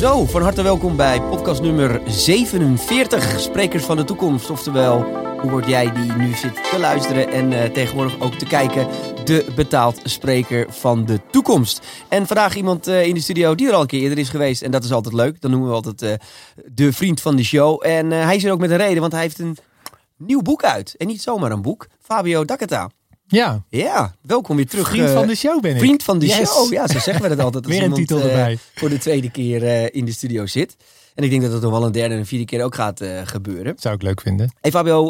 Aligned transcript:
Zo, 0.00 0.26
van 0.26 0.42
harte 0.42 0.62
welkom 0.62 0.96
bij 0.96 1.22
podcast 1.22 1.62
nummer 1.62 2.00
47, 2.06 3.40
Sprekers 3.40 3.84
van 3.84 3.96
de 3.96 4.04
Toekomst. 4.04 4.50
Oftewel, 4.50 5.02
hoe 5.40 5.50
word 5.50 5.66
jij 5.66 5.92
die 5.92 6.12
nu 6.12 6.34
zit 6.34 6.70
te 6.70 6.78
luisteren 6.78 7.28
en 7.28 7.52
uh, 7.52 7.64
tegenwoordig 7.64 8.20
ook 8.20 8.34
te 8.34 8.44
kijken, 8.44 8.88
de 9.24 9.52
betaald 9.56 10.00
spreker 10.04 10.72
van 10.72 11.06
de 11.06 11.20
toekomst. 11.30 11.86
En 12.08 12.26
vandaag 12.26 12.56
iemand 12.56 12.88
uh, 12.88 13.06
in 13.06 13.14
de 13.14 13.20
studio 13.20 13.54
die 13.54 13.68
er 13.68 13.74
al 13.74 13.80
een 13.80 13.86
keer 13.86 14.00
eerder 14.00 14.18
is 14.18 14.28
geweest 14.28 14.62
en 14.62 14.70
dat 14.70 14.84
is 14.84 14.92
altijd 14.92 15.14
leuk. 15.14 15.40
Dan 15.40 15.50
noemen 15.50 15.68
we 15.68 15.74
altijd 15.74 16.02
uh, 16.02 16.12
de 16.64 16.92
vriend 16.92 17.20
van 17.20 17.36
de 17.36 17.44
show. 17.44 17.86
En 17.86 18.10
hij 18.10 18.36
is 18.36 18.44
er 18.44 18.52
ook 18.52 18.60
met 18.60 18.70
een 18.70 18.76
reden, 18.76 19.00
want 19.00 19.12
hij 19.12 19.22
heeft 19.22 19.38
een 19.38 19.56
nieuw 20.16 20.42
boek 20.42 20.64
uit. 20.64 20.94
En 20.96 21.06
niet 21.06 21.22
zomaar 21.22 21.50
een 21.50 21.62
boek, 21.62 21.86
Fabio 21.98 22.44
Dakata. 22.44 22.90
Ja. 23.30 23.62
Ja, 23.68 24.14
welkom 24.20 24.56
weer 24.56 24.66
terug. 24.66 24.88
Vriend 24.88 25.10
van 25.10 25.26
de 25.26 25.34
show 25.34 25.60
ben 25.60 25.72
ik. 25.72 25.78
Vriend 25.78 26.02
van 26.02 26.18
de 26.18 26.28
show, 26.28 26.72
ja, 26.72 26.86
zo 26.86 26.98
zeggen 26.98 27.22
we 27.22 27.28
het 27.28 27.40
altijd. 27.40 27.64
Als 27.66 27.74
weer 27.74 27.82
een 27.82 27.92
titel 27.92 28.20
erbij. 28.20 28.58
voor 28.74 28.88
de 28.88 28.98
tweede 28.98 29.30
keer 29.30 29.62
uh, 29.62 29.86
in 29.90 30.04
de 30.04 30.12
studio 30.12 30.46
zit. 30.46 30.76
En 31.14 31.24
ik 31.24 31.30
denk 31.30 31.42
dat 31.42 31.52
het 31.52 31.62
nog 31.62 31.70
wel 31.70 31.84
een 31.84 31.92
derde 31.92 32.14
en 32.14 32.20
een 32.20 32.26
vierde 32.26 32.44
keer 32.44 32.64
ook 32.64 32.74
gaat 32.74 33.00
uh, 33.00 33.20
gebeuren. 33.24 33.74
Zou 33.78 33.94
ik 33.94 34.02
leuk 34.02 34.20
vinden. 34.20 34.52
Hey 34.60 34.70
Fabio, 34.70 35.06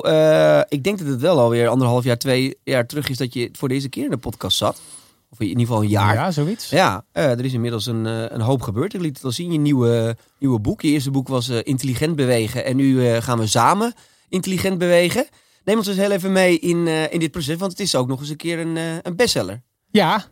ik 0.68 0.84
denk 0.84 0.98
dat 0.98 1.06
het 1.06 1.20
wel 1.20 1.38
alweer 1.38 1.68
anderhalf 1.68 2.04
jaar, 2.04 2.18
twee 2.18 2.56
jaar 2.64 2.86
terug 2.86 3.08
is 3.08 3.16
dat 3.16 3.34
je 3.34 3.48
voor 3.52 3.68
deze 3.68 3.88
keer 3.88 4.04
in 4.04 4.10
de 4.10 4.16
podcast 4.16 4.56
zat. 4.56 4.80
Of 5.30 5.40
in 5.40 5.46
ieder 5.46 5.66
geval 5.66 5.82
een 5.82 5.88
jaar. 5.88 6.14
Ja, 6.14 6.30
zoiets. 6.30 6.70
Ja, 6.70 7.04
er 7.12 7.44
is 7.44 7.52
inmiddels 7.52 7.86
een, 7.86 8.04
een 8.34 8.40
hoop 8.40 8.62
gebeurd. 8.62 8.94
Ik 8.94 9.00
liet 9.00 9.16
het 9.16 9.24
al 9.24 9.32
zien, 9.32 9.52
je 9.52 9.58
nieuwe, 9.58 10.16
nieuwe 10.38 10.60
boek. 10.60 10.82
Je 10.82 10.88
eerste 10.88 11.10
boek 11.10 11.28
was 11.28 11.48
Intelligent 11.48 12.16
Bewegen. 12.16 12.64
En 12.64 12.76
nu 12.76 13.20
gaan 13.20 13.38
we 13.38 13.46
samen 13.46 13.94
intelligent 14.30 14.78
bewegen. 14.78 15.26
Neem 15.64 15.76
ons 15.76 15.86
dus 15.86 15.96
heel 15.96 16.10
even 16.10 16.32
mee 16.32 16.58
in, 16.58 16.86
uh, 16.86 17.12
in 17.12 17.18
dit 17.18 17.30
proces, 17.30 17.56
want 17.56 17.70
het 17.70 17.80
is 17.80 17.94
ook 17.94 18.08
nog 18.08 18.20
eens 18.20 18.28
een 18.28 18.36
keer 18.36 18.58
een, 18.58 18.76
uh, 18.76 18.82
een 19.02 19.16
bestseller. 19.16 19.62
Ja, 19.90 20.24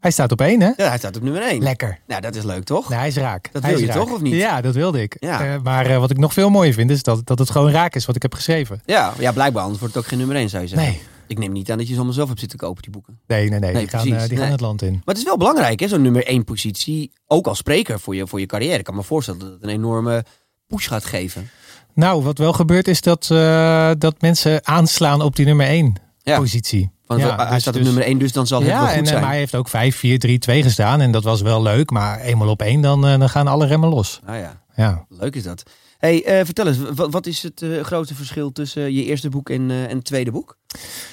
hij 0.00 0.10
staat 0.10 0.32
op 0.32 0.40
één, 0.40 0.60
hè? 0.60 0.72
Ja, 0.76 0.88
hij 0.88 0.98
staat 0.98 1.16
op 1.16 1.22
nummer 1.22 1.42
één. 1.42 1.62
Lekker. 1.62 1.98
Nou, 2.06 2.20
dat 2.20 2.34
is 2.34 2.42
leuk, 2.42 2.64
toch? 2.64 2.88
Nee, 2.88 2.98
hij 2.98 3.08
is 3.08 3.16
raak. 3.16 3.48
Dat 3.52 3.62
hij 3.62 3.70
wil 3.70 3.80
je 3.80 3.86
raak. 3.86 3.96
toch, 3.96 4.12
of 4.12 4.20
niet? 4.20 4.34
Ja, 4.34 4.60
dat 4.60 4.74
wilde 4.74 5.02
ik. 5.02 5.16
Ja. 5.20 5.54
Uh, 5.54 5.62
maar 5.62 6.00
wat 6.00 6.10
ik 6.10 6.18
nog 6.18 6.32
veel 6.32 6.50
mooier 6.50 6.72
vind, 6.72 6.90
is 6.90 7.02
dat, 7.02 7.26
dat 7.26 7.38
het 7.38 7.50
gewoon 7.50 7.70
raak 7.70 7.94
is 7.94 8.06
wat 8.06 8.16
ik 8.16 8.22
heb 8.22 8.34
geschreven. 8.34 8.82
Ja, 8.84 9.14
ja, 9.18 9.32
blijkbaar, 9.32 9.62
anders 9.62 9.80
wordt 9.80 9.94
het 9.94 10.02
ook 10.02 10.08
geen 10.08 10.18
nummer 10.18 10.36
één, 10.36 10.48
zou 10.48 10.62
je 10.62 10.68
zeggen. 10.68 10.88
Nee. 10.88 11.00
Ik 11.26 11.38
neem 11.38 11.52
niet 11.52 11.70
aan 11.70 11.76
dat 11.76 11.86
je 11.86 11.92
ze 11.92 11.96
allemaal 11.96 12.14
zelf 12.14 12.28
hebt 12.28 12.40
zitten 12.40 12.58
kopen, 12.58 12.82
die 12.82 12.90
boeken. 12.90 13.20
Nee, 13.26 13.48
nee, 13.48 13.58
nee. 13.58 13.72
Nee, 13.72 13.80
die 13.80 13.88
gaan, 13.88 14.08
precies. 14.08 14.28
die 14.28 14.38
gaan 14.38 14.50
het 14.50 14.60
land 14.60 14.82
in. 14.82 14.92
Maar 14.92 15.02
het 15.04 15.16
is 15.16 15.24
wel 15.24 15.36
belangrijk, 15.36 15.80
hè, 15.80 15.88
zo'n 15.88 16.02
nummer 16.02 16.26
één 16.26 16.44
positie. 16.44 17.12
Ook 17.26 17.46
als 17.46 17.58
spreker 17.58 18.00
voor 18.00 18.16
je, 18.16 18.26
voor 18.26 18.40
je 18.40 18.46
carrière. 18.46 18.78
Ik 18.78 18.84
kan 18.84 18.94
me 18.94 19.02
voorstellen 19.02 19.40
dat 19.40 19.50
het 19.50 19.62
een 19.62 19.68
enorme 19.68 20.24
push 20.66 20.88
gaat 20.88 21.04
geven. 21.04 21.50
Nou, 21.96 22.22
wat 22.22 22.38
wel 22.38 22.52
gebeurt 22.52 22.88
is 22.88 23.00
dat, 23.00 23.28
uh, 23.32 23.90
dat 23.98 24.20
mensen 24.20 24.66
aanslaan 24.66 25.20
op 25.20 25.36
die 25.36 25.46
nummer 25.46 25.66
één 25.66 25.94
Ja. 26.22 26.38
positie. 26.38 26.90
Want 27.06 27.20
Ja, 27.20 27.36
hij 27.36 27.50
dus- 27.50 27.60
staat 27.60 27.74
op 27.74 27.80
dus- 27.80 27.88
nummer 27.88 28.04
één, 28.04 28.18
dus 28.18 28.32
dan 28.32 28.46
zal 28.46 28.58
het 28.60 28.68
wel 28.68 28.76
Ja, 28.76 28.86
goed 28.86 28.94
en 28.96 29.02
uh, 29.02 29.06
zijn. 29.08 29.20
maar 29.20 29.28
hij 29.30 29.38
heeft 29.38 29.54
ook 29.54 29.68
5, 29.68 29.96
4, 29.96 30.18
3, 30.18 30.38
2 30.38 30.62
gestaan. 30.62 31.00
En 31.00 31.12
dat 31.12 31.22
was 31.24 31.40
wel 31.40 31.62
leuk. 31.62 31.90
Maar 31.90 32.20
eenmaal 32.20 32.48
op 32.48 32.62
één, 32.62 32.80
dan, 32.80 33.06
uh, 33.08 33.18
dan 33.18 33.28
gaan 33.28 33.46
alle 33.46 33.66
remmen 33.66 33.88
los. 33.88 34.20
Ah 34.24 34.38
ja, 34.38 34.62
Ja. 34.76 35.06
leuk 35.08 35.34
is 35.36 35.42
dat. 35.42 35.62
Hey, 35.98 36.24
eh, 36.24 36.44
vertel 36.44 36.66
eens, 36.66 36.78
wat, 36.94 37.12
wat 37.12 37.26
is 37.26 37.42
het 37.42 37.62
eh, 37.62 37.80
grootste 37.80 38.14
verschil 38.14 38.52
tussen 38.52 38.92
je 38.94 39.04
eerste 39.04 39.28
boek 39.28 39.50
en, 39.50 39.70
eh, 39.70 39.82
en 39.82 39.96
het 39.96 40.04
tweede 40.04 40.30
boek? 40.30 40.56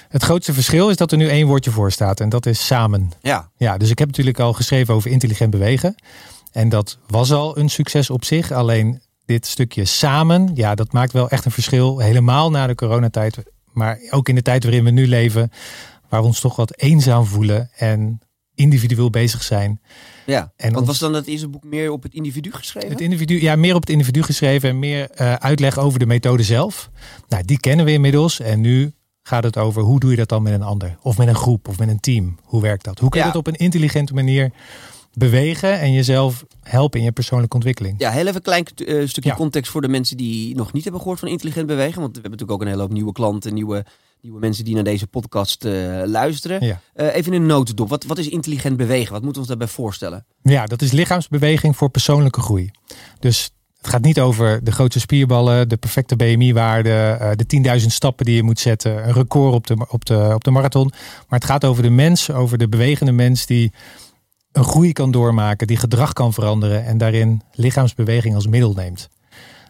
Het 0.10 0.24
grootste 0.24 0.54
verschil 0.54 0.90
is 0.90 0.96
dat 0.96 1.12
er 1.12 1.18
nu 1.18 1.28
één 1.30 1.48
woordje 1.48 1.72
voor 1.72 1.92
staat. 1.92 2.20
En 2.20 2.30
dat 2.30 2.46
is 2.46 2.66
samen. 2.66 3.12
Ja, 3.22 3.50
Ja, 3.58 3.78
dus 3.78 3.90
ik 3.90 4.00
heb 4.00 4.08
natuurlijk 4.08 4.40
al 4.40 4.54
geschreven 4.54 4.94
over 4.94 5.12
intelligent 5.12 5.50
bewegen. 5.52 5.96
En 6.52 6.70
dat 6.70 6.98
was 7.08 7.32
al 7.32 7.58
een 7.58 7.70
succes 7.70 8.10
op 8.10 8.24
zich. 8.24 8.52
Alleen 8.52 9.02
dit 9.26 9.46
stukje 9.46 9.86
samen, 9.86 10.52
ja, 10.54 10.76
dat 10.76 10.92
maakt 10.94 11.12
wel 11.12 11.30
echt 11.30 11.46
een 11.46 11.52
verschil. 11.52 12.00
Helemaal 12.00 12.50
na 12.52 12.68
de 12.68 12.76
coronatijd. 12.76 13.38
Maar 13.74 14.00
ook 14.10 14.30
in 14.30 14.36
de 14.36 14.42
tijd 14.42 14.64
waarin 14.64 14.84
we 14.84 14.90
nu 14.90 15.08
leven. 15.08 15.50
Waar 16.10 16.22
we 16.22 16.28
ons 16.28 16.40
toch 16.40 16.56
wat 16.56 16.78
eenzaam 16.78 17.26
voelen. 17.26 17.70
En 17.76 18.20
individueel 18.56 19.10
bezig 19.10 19.44
zijn. 19.44 19.82
ja. 20.26 20.52
En 20.56 20.76
ons- 20.78 20.88
was 20.88 21.00
dan 21.00 21.14
het 21.14 21.28
eerste 21.28 21.48
boek 21.48 21.64
meer 21.64 21.92
op 21.92 22.04
het 22.04 22.14
individu 22.14 22.52
geschreven? 22.52 22.90
Het 22.90 23.02
individu, 23.02 23.42
ja, 23.42 23.56
meer 23.56 23.76
op 23.76 23.82
het 23.82 23.90
individu 23.90 24.24
geschreven. 24.24 24.70
En 24.70 24.80
meer 24.80 25.10
eh, 25.12 25.34
uitleg 25.34 25.78
over 25.78 26.00
de 26.00 26.06
methode 26.06 26.44
zelf. 26.44 26.90
Nou, 27.28 27.44
die 27.44 27.60
kennen 27.60 27.86
we 27.86 27.92
inmiddels. 27.92 28.40
En 28.40 28.62
nu 28.62 28.94
gaat 29.24 29.44
het 29.44 29.58
over 29.58 29.82
hoe 29.82 30.00
doe 30.00 30.10
je 30.12 30.18
dat 30.18 30.30
dan 30.30 30.42
met 30.44 30.54
een 30.54 30.62
ander. 30.64 30.98
Of 31.02 31.18
met 31.18 31.28
een 31.28 31.36
groep. 31.36 31.68
Of 31.68 31.80
met 31.80 31.88
een 31.90 32.00
team. 32.00 32.38
Hoe 32.44 32.62
werkt 32.62 32.84
dat? 32.84 33.00
Hoe 33.00 33.10
kun 33.10 33.20
je 33.20 33.26
Ja. 33.26 33.32
dat 33.32 33.42
op 33.42 33.48
een 33.48 33.60
intelligente 33.60 34.14
manier 34.14 34.52
bewegen. 35.14 35.80
En 35.80 35.92
jezelf 35.92 36.46
helpen 36.62 37.00
in 37.00 37.06
je 37.06 37.12
persoonlijke 37.12 37.56
ontwikkeling. 37.56 37.96
Ja, 37.98 38.12
heel 38.12 38.22
even 38.22 38.36
een 38.36 38.42
klein 38.42 38.66
eh, 38.66 39.08
stukje 39.08 39.30
Ja. 39.30 39.36
context 39.36 39.72
voor 39.72 39.82
de 39.82 39.88
mensen 39.88 40.18
die 40.18 40.56
nog 40.56 40.74
niet 40.74 40.84
hebben 40.84 41.02
gehoord 41.02 41.20
van 41.20 41.28
intelligent 41.28 41.68
bewegen. 41.68 42.02
Want 42.02 42.16
we 42.16 42.22
hebben 42.22 42.32
natuurlijk 42.32 42.52
ook 42.52 42.62
een 42.62 42.68
hele 42.68 42.82
hoop 42.82 42.92
nieuwe 42.94 43.12
klanten, 43.12 43.54
nieuwe, 43.54 43.86
nieuwe 44.22 44.40
mensen 44.40 44.66
die 44.66 44.74
naar 44.76 44.84
deze 44.84 45.08
podcast 45.08 45.66
eh, 45.66 46.02
luisteren. 46.06 46.66
Ja. 46.66 46.80
Eh, 46.94 47.16
even 47.16 47.34
in 47.34 47.42
een 47.42 47.48
notendop. 47.48 47.90
Wat, 47.90 48.04
wat 48.04 48.18
is 48.18 48.30
intelligent 48.30 48.78
bewegen? 48.78 49.12
Wat 49.14 49.24
moeten 49.24 49.42
we 49.42 49.48
ons 49.48 49.48
daarbij 49.48 49.68
voorstellen? 49.76 50.26
Ja, 50.42 50.66
dat 50.66 50.82
is 50.82 50.92
lichaamsbeweging 50.92 51.76
voor 51.78 51.90
persoonlijke 51.90 52.42
groei. 52.42 52.72
Dus 53.20 53.52
het 53.78 53.92
gaat 53.92 54.02
niet 54.04 54.20
over 54.20 54.64
de 54.64 54.72
grootste 54.72 55.00
spierballen, 55.00 55.70
de 55.70 55.78
perfecte 55.78 56.16
BMI-waarde, 56.16 57.18
de 57.46 57.80
10.000 57.82 57.86
stappen 57.88 58.26
die 58.26 58.36
je 58.36 58.44
moet 58.44 58.60
zetten, 58.60 59.08
een 59.08 59.14
record 59.14 59.54
op 59.54 59.68
de, 59.68 59.86
op, 59.90 60.06
de, 60.06 60.32
op 60.34 60.44
de 60.44 60.52
marathon. 60.52 60.92
Maar 61.30 61.40
het 61.40 61.46
gaat 61.50 61.66
over 61.66 61.84
de 61.84 61.90
mens, 61.90 62.32
over 62.32 62.58
de 62.58 62.70
bewegende 62.70 63.12
mens 63.12 63.46
die 63.46 63.72
een 64.54 64.64
groei 64.64 64.94
kan 64.94 65.12
doormaken, 65.12 65.68
die 65.68 65.78
gedrag 65.78 66.14
kan 66.14 66.34
veranderen 66.34 66.86
en 66.86 66.98
daarin 66.98 67.42
lichaamsbeweging 67.54 68.36
als 68.36 68.48
middel 68.48 68.74
neemt. 68.74 69.10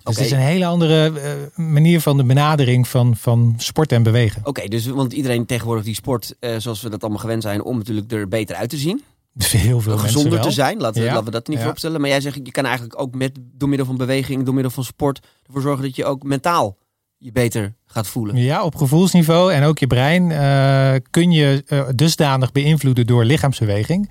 Dus 0.04 0.16
het 0.16 0.26
is 0.26 0.32
een 0.32 0.38
hele 0.38 0.66
andere 0.66 1.20
eh, 1.20 1.32
manier 1.66 2.02
van 2.02 2.18
de 2.18 2.24
benadering 2.24 2.88
van, 2.88 3.16
van 3.16 3.54
sport 3.58 3.92
en 3.92 4.04
bewegen. 4.04 4.42
Oké, 4.46 4.68
dus 4.68 4.86
want 4.86 5.14
iedereen 5.14 5.46
tegenwoordig 5.46 5.86
die 5.86 5.96
sport, 5.96 6.36
eh, 6.40 6.56
zoals 6.58 6.82
we 6.82 6.90
dat 6.90 7.02
allemaal 7.02 7.20
gewend 7.20 7.44
zijn, 7.44 7.64
om 7.64 7.78
natuurlijk 7.78 8.12
er 8.12 8.28
beter 8.28 8.56
uit 8.56 8.70
te 8.70 8.78
zien. 8.78 9.02
Heel 9.38 9.80
veel 9.82 9.92
mensen 9.92 10.10
gezonder 10.14 10.42
te 10.42 10.52
zijn. 10.52 10.80
Laten, 10.80 11.02
Ja. 11.04 11.08
laten 11.12 11.26
we 11.26 11.32
dat 11.32 11.48
niet 11.48 11.56
Ja. 11.56 11.62
vooropstellen. 11.62 12.02
Maar 12.02 12.10
jij 12.10 12.22
zegt, 12.22 12.40
je 12.44 12.52
kan 12.52 12.66
eigenlijk 12.66 13.00
ook 13.02 13.16
met, 13.16 13.32
door 13.54 13.70
middel 13.70 13.88
van 13.88 13.98
beweging, 13.98 14.44
door 14.46 14.54
middel 14.54 14.72
van 14.72 14.84
sport, 14.84 15.20
ervoor 15.46 15.62
zorgen 15.62 15.84
dat 15.84 15.96
je 15.96 16.06
ook 16.06 16.24
mentaal 16.24 16.78
je 17.18 17.32
beter 17.32 17.74
gaat 17.86 18.08
voelen. 18.08 18.36
Ja, 18.36 18.64
op 18.64 18.76
gevoelsniveau 18.76 19.54
en 19.54 19.64
ook 19.64 19.78
je 19.78 19.88
brein 19.88 20.32
eh, 20.32 20.94
kun 21.10 21.32
je 21.32 21.64
dusdanig 21.96 22.52
beïnvloeden 22.52 23.08
door 23.08 23.24
lichaamsbeweging. 23.26 24.10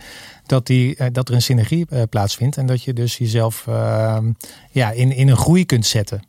Dat, 0.53 0.67
die, 0.67 0.97
eh, 0.97 1.07
dat 1.13 1.29
er 1.29 1.35
een 1.35 1.43
synergie 1.43 1.87
eh, 1.89 2.03
plaatsvindt. 2.11 2.57
En 2.57 2.67
dat 2.67 2.83
je 2.83 2.93
dus 2.93 3.17
jezelf 3.17 3.67
eh, 3.67 4.19
ja, 4.71 4.91
in, 4.91 5.13
in 5.13 5.29
een 5.29 5.37
groei 5.37 5.67
kunt 5.67 5.87
zetten. 5.87 6.23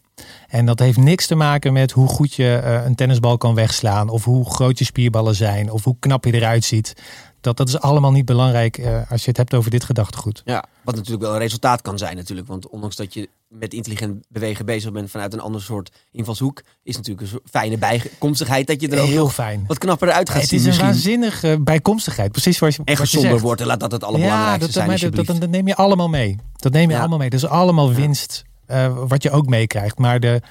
En 0.47 0.65
dat 0.65 0.79
heeft 0.79 0.97
niks 0.97 1.27
te 1.27 1.35
maken 1.35 1.73
met 1.73 1.91
hoe 1.91 2.07
goed 2.07 2.33
je 2.33 2.55
eh, 2.55 2.85
een 2.85 2.95
tennisbal 2.95 3.37
kan 3.37 3.55
wegslaan. 3.55 4.09
Of 4.09 4.23
hoe 4.23 4.49
groot 4.49 4.79
je 4.79 4.85
spierballen 4.85 5.35
zijn. 5.35 5.71
Of 5.71 5.83
hoe 5.83 5.95
knap 5.99 6.25
je 6.25 6.33
eruit 6.33 6.63
ziet. 6.63 6.93
Dat, 7.43 7.57
dat 7.57 7.67
is 7.67 7.79
allemaal 7.79 8.11
niet 8.11 8.25
belangrijk 8.25 8.77
eh, 8.77 9.11
als 9.11 9.21
je 9.21 9.27
het 9.27 9.37
hebt 9.37 9.53
over 9.53 9.71
dit 9.71 9.83
gedachtegoed. 9.83 10.41
Ja, 10.45 10.63
wat 10.83 10.95
natuurlijk 10.95 11.23
wel 11.23 11.33
een 11.33 11.39
resultaat 11.39 11.81
kan 11.81 11.97
zijn 11.97 12.15
natuurlijk. 12.15 12.47
Want 12.47 12.67
ondanks 12.69 12.95
dat 12.95 13.13
je 13.13 13.29
met 13.47 13.73
intelligent 13.73 14.25
bewegen 14.29 14.65
bezig 14.65 14.91
bent 14.91 15.11
vanuit 15.11 15.33
een 15.33 15.39
ander 15.39 15.61
soort 15.61 15.91
invalshoek, 16.11 16.61
is 16.83 16.95
natuurlijk 16.95 17.31
een 17.31 17.39
fijne 17.49 17.77
bijkomstigheid 17.77 18.67
dat 18.67 18.81
je 18.81 18.87
er 18.89 19.01
ook 19.01 19.07
Heel 19.07 19.29
fijn. 19.29 19.63
wat 19.67 19.77
knapper 19.77 20.11
uit 20.11 20.29
gaat 20.29 20.39
Het 20.41 20.49
zien 20.49 20.59
is 20.59 20.63
een 20.65 20.69
misschien. 20.71 20.87
waanzinnige 20.87 21.57
bijkomstigheid. 21.63 22.31
Precies 22.31 22.57
zoals 22.57 22.75
je, 22.75 22.81
En 22.85 22.97
gezonder 22.97 23.39
wordt 23.39 23.61
en 23.61 23.67
laat 23.67 23.79
dat 23.79 23.91
het 23.91 24.03
allerbelangrijkste 24.03 24.59
dat, 24.65 24.71
zijn 24.73 25.11
dat, 25.11 25.25
dat, 25.25 25.39
dat 25.41 25.49
neem 25.49 25.67
je 25.67 25.75
allemaal 25.75 26.09
mee. 26.09 26.35
Dat 26.55 26.71
neem 26.71 26.87
je 26.89 26.93
Ja. 26.93 26.99
allemaal 26.99 27.17
mee. 27.17 27.29
Dat 27.29 27.39
is 27.43 27.49
allemaal 27.49 27.93
winst 27.93 28.43
eh, 28.65 28.97
wat 29.07 29.23
je 29.23 29.31
ook 29.31 29.45
meekrijgt. 29.47 29.97
Maar 29.97 30.19
de, 30.19 30.41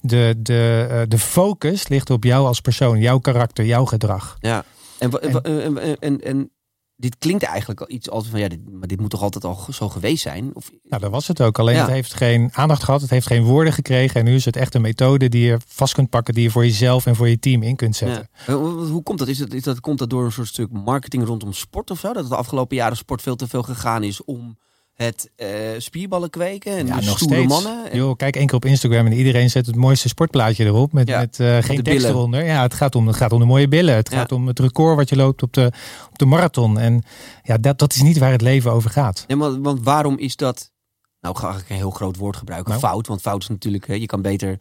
de, 0.00 0.34
de, 0.38 0.86
eh, 0.90 1.00
de 1.08 1.18
focus 1.18 1.88
ligt 1.88 2.10
op 2.10 2.24
jou 2.24 2.46
als 2.46 2.60
persoon. 2.60 2.98
Jouw 3.00 3.18
karakter, 3.18 3.64
jouw 3.64 3.84
gedrag. 3.84 4.36
Ja, 4.40 4.64
en, 5.00 5.10
En- 5.20 5.32
wa- 5.32 5.40
en, 5.40 5.78
en, 5.78 5.98
en, 6.00 6.20
en 6.20 6.50
dit 6.96 7.18
klinkt 7.18 7.42
eigenlijk 7.42 7.80
al 7.80 7.90
iets 7.90 8.10
als 8.10 8.26
van 8.28 8.40
ja, 8.40 8.48
dit, 8.48 8.70
maar 8.70 8.88
dit 8.88 9.00
moet 9.00 9.10
toch 9.10 9.22
altijd 9.22 9.44
al 9.44 9.66
zo 9.72 9.88
geweest 9.88 10.22
zijn? 10.22 10.50
Of, 10.54 10.70
Nou, 10.82 11.02
dat 11.02 11.10
was 11.10 11.28
het 11.28 11.40
ook. 11.40 11.58
Alleen 11.58 11.74
Ja. 11.74 11.80
het 11.82 11.90
heeft 11.90 12.14
geen 12.14 12.48
aandacht 12.52 12.82
gehad. 12.82 13.00
Het 13.00 13.10
heeft 13.10 13.26
geen 13.26 13.42
woorden 13.42 13.72
gekregen. 13.72 14.20
En 14.20 14.24
nu 14.26 14.34
is 14.34 14.44
het 14.44 14.56
echt 14.56 14.74
een 14.74 14.80
methode 14.80 15.28
die 15.28 15.44
je 15.46 15.58
vast 15.66 15.94
kunt 15.94 16.10
pakken. 16.10 16.34
Die 16.34 16.42
je 16.42 16.50
voor 16.50 16.64
jezelf 16.64 17.06
en 17.06 17.16
voor 17.16 17.28
je 17.28 17.38
team 17.38 17.62
in 17.62 17.76
kunt 17.76 17.96
zetten. 17.96 18.28
ja. 18.46 18.54
Hoe, 18.54 18.68
hoe 18.86 19.02
komt 19.02 19.18
dat? 19.18 19.28
Is 19.28 19.38
dat, 19.38 19.52
is 19.52 19.62
dat? 19.62 19.80
Komt 19.80 19.98
dat 19.98 20.10
door 20.10 20.24
een 20.24 20.32
soort 20.32 20.48
stuk 20.48 20.70
marketing 20.72 21.24
rondom 21.26 21.52
sport 21.52 21.90
of 21.90 21.98
zo? 21.98 22.06
Dat 22.12 22.16
het 22.22 22.28
de 22.28 22.36
afgelopen 22.36 22.76
jaren 22.76 22.96
sport 22.96 23.22
veel 23.22 23.36
te 23.36 23.48
veel 23.48 23.62
gegaan 23.62 24.02
is 24.02 24.24
om 24.24 24.58
het 25.04 25.30
eh, 25.36 25.48
spierballen 25.78 26.30
kweken 26.30 26.72
en 26.76 26.86
Ja, 26.86 26.96
de 26.98 27.04
nog 27.06 27.16
stoere 27.18 27.34
steeds. 27.34 27.52
mannen? 27.52 27.90
En- 27.90 27.96
Joh, 27.98 28.16
kijk 28.16 28.36
één 28.36 28.46
keer 28.46 28.54
op 28.56 28.64
Instagram 28.64 29.06
en 29.06 29.12
iedereen 29.12 29.50
zet 29.50 29.66
het 29.66 29.76
mooiste 29.76 30.08
sportplaatje 30.08 30.64
erop. 30.64 30.92
Met, 30.92 31.08
Ja, 31.08 31.18
met 31.18 31.40
eh, 31.40 31.46
geen 31.46 31.62
tekst 31.62 31.82
billen. 31.84 32.08
eronder. 32.10 32.44
Ja, 32.44 32.62
het 32.62 32.74
gaat, 32.74 32.94
om, 32.94 33.06
het 33.06 33.16
gaat 33.16 33.32
om 33.32 33.38
de 33.38 33.44
mooie 33.46 33.68
billen. 33.68 33.94
Het 33.94 34.10
Ja. 34.10 34.16
gaat 34.18 34.32
om 34.32 34.46
het 34.46 34.58
record 34.58 34.96
wat 34.96 35.08
je 35.08 35.16
loopt 35.16 35.42
op 35.42 35.52
de, 35.52 35.72
op 36.10 36.18
de 36.18 36.24
marathon. 36.26 36.78
En 36.78 37.02
ja, 37.42 37.58
dat, 37.58 37.78
dat 37.78 37.94
is 37.94 38.02
niet 38.02 38.18
waar 38.18 38.32
het 38.32 38.40
leven 38.42 38.72
over 38.72 38.90
gaat. 38.90 39.24
Nee, 39.26 39.36
maar, 39.36 39.60
want 39.60 39.82
waarom 39.82 40.18
is 40.18 40.36
dat... 40.36 40.70
Nou, 41.20 41.36
ga 41.36 41.56
ik 41.56 41.64
een 41.68 41.76
heel 41.76 41.90
groot 41.90 42.16
woord 42.16 42.36
gebruiken. 42.36 42.70
Nou. 42.70 42.84
Fout. 42.84 43.06
Want 43.06 43.20
fout 43.20 43.42
is 43.42 43.48
natuurlijk... 43.48 43.86
hè, 43.86 43.94
Je 43.94 44.06
kan 44.06 44.22
beter 44.22 44.58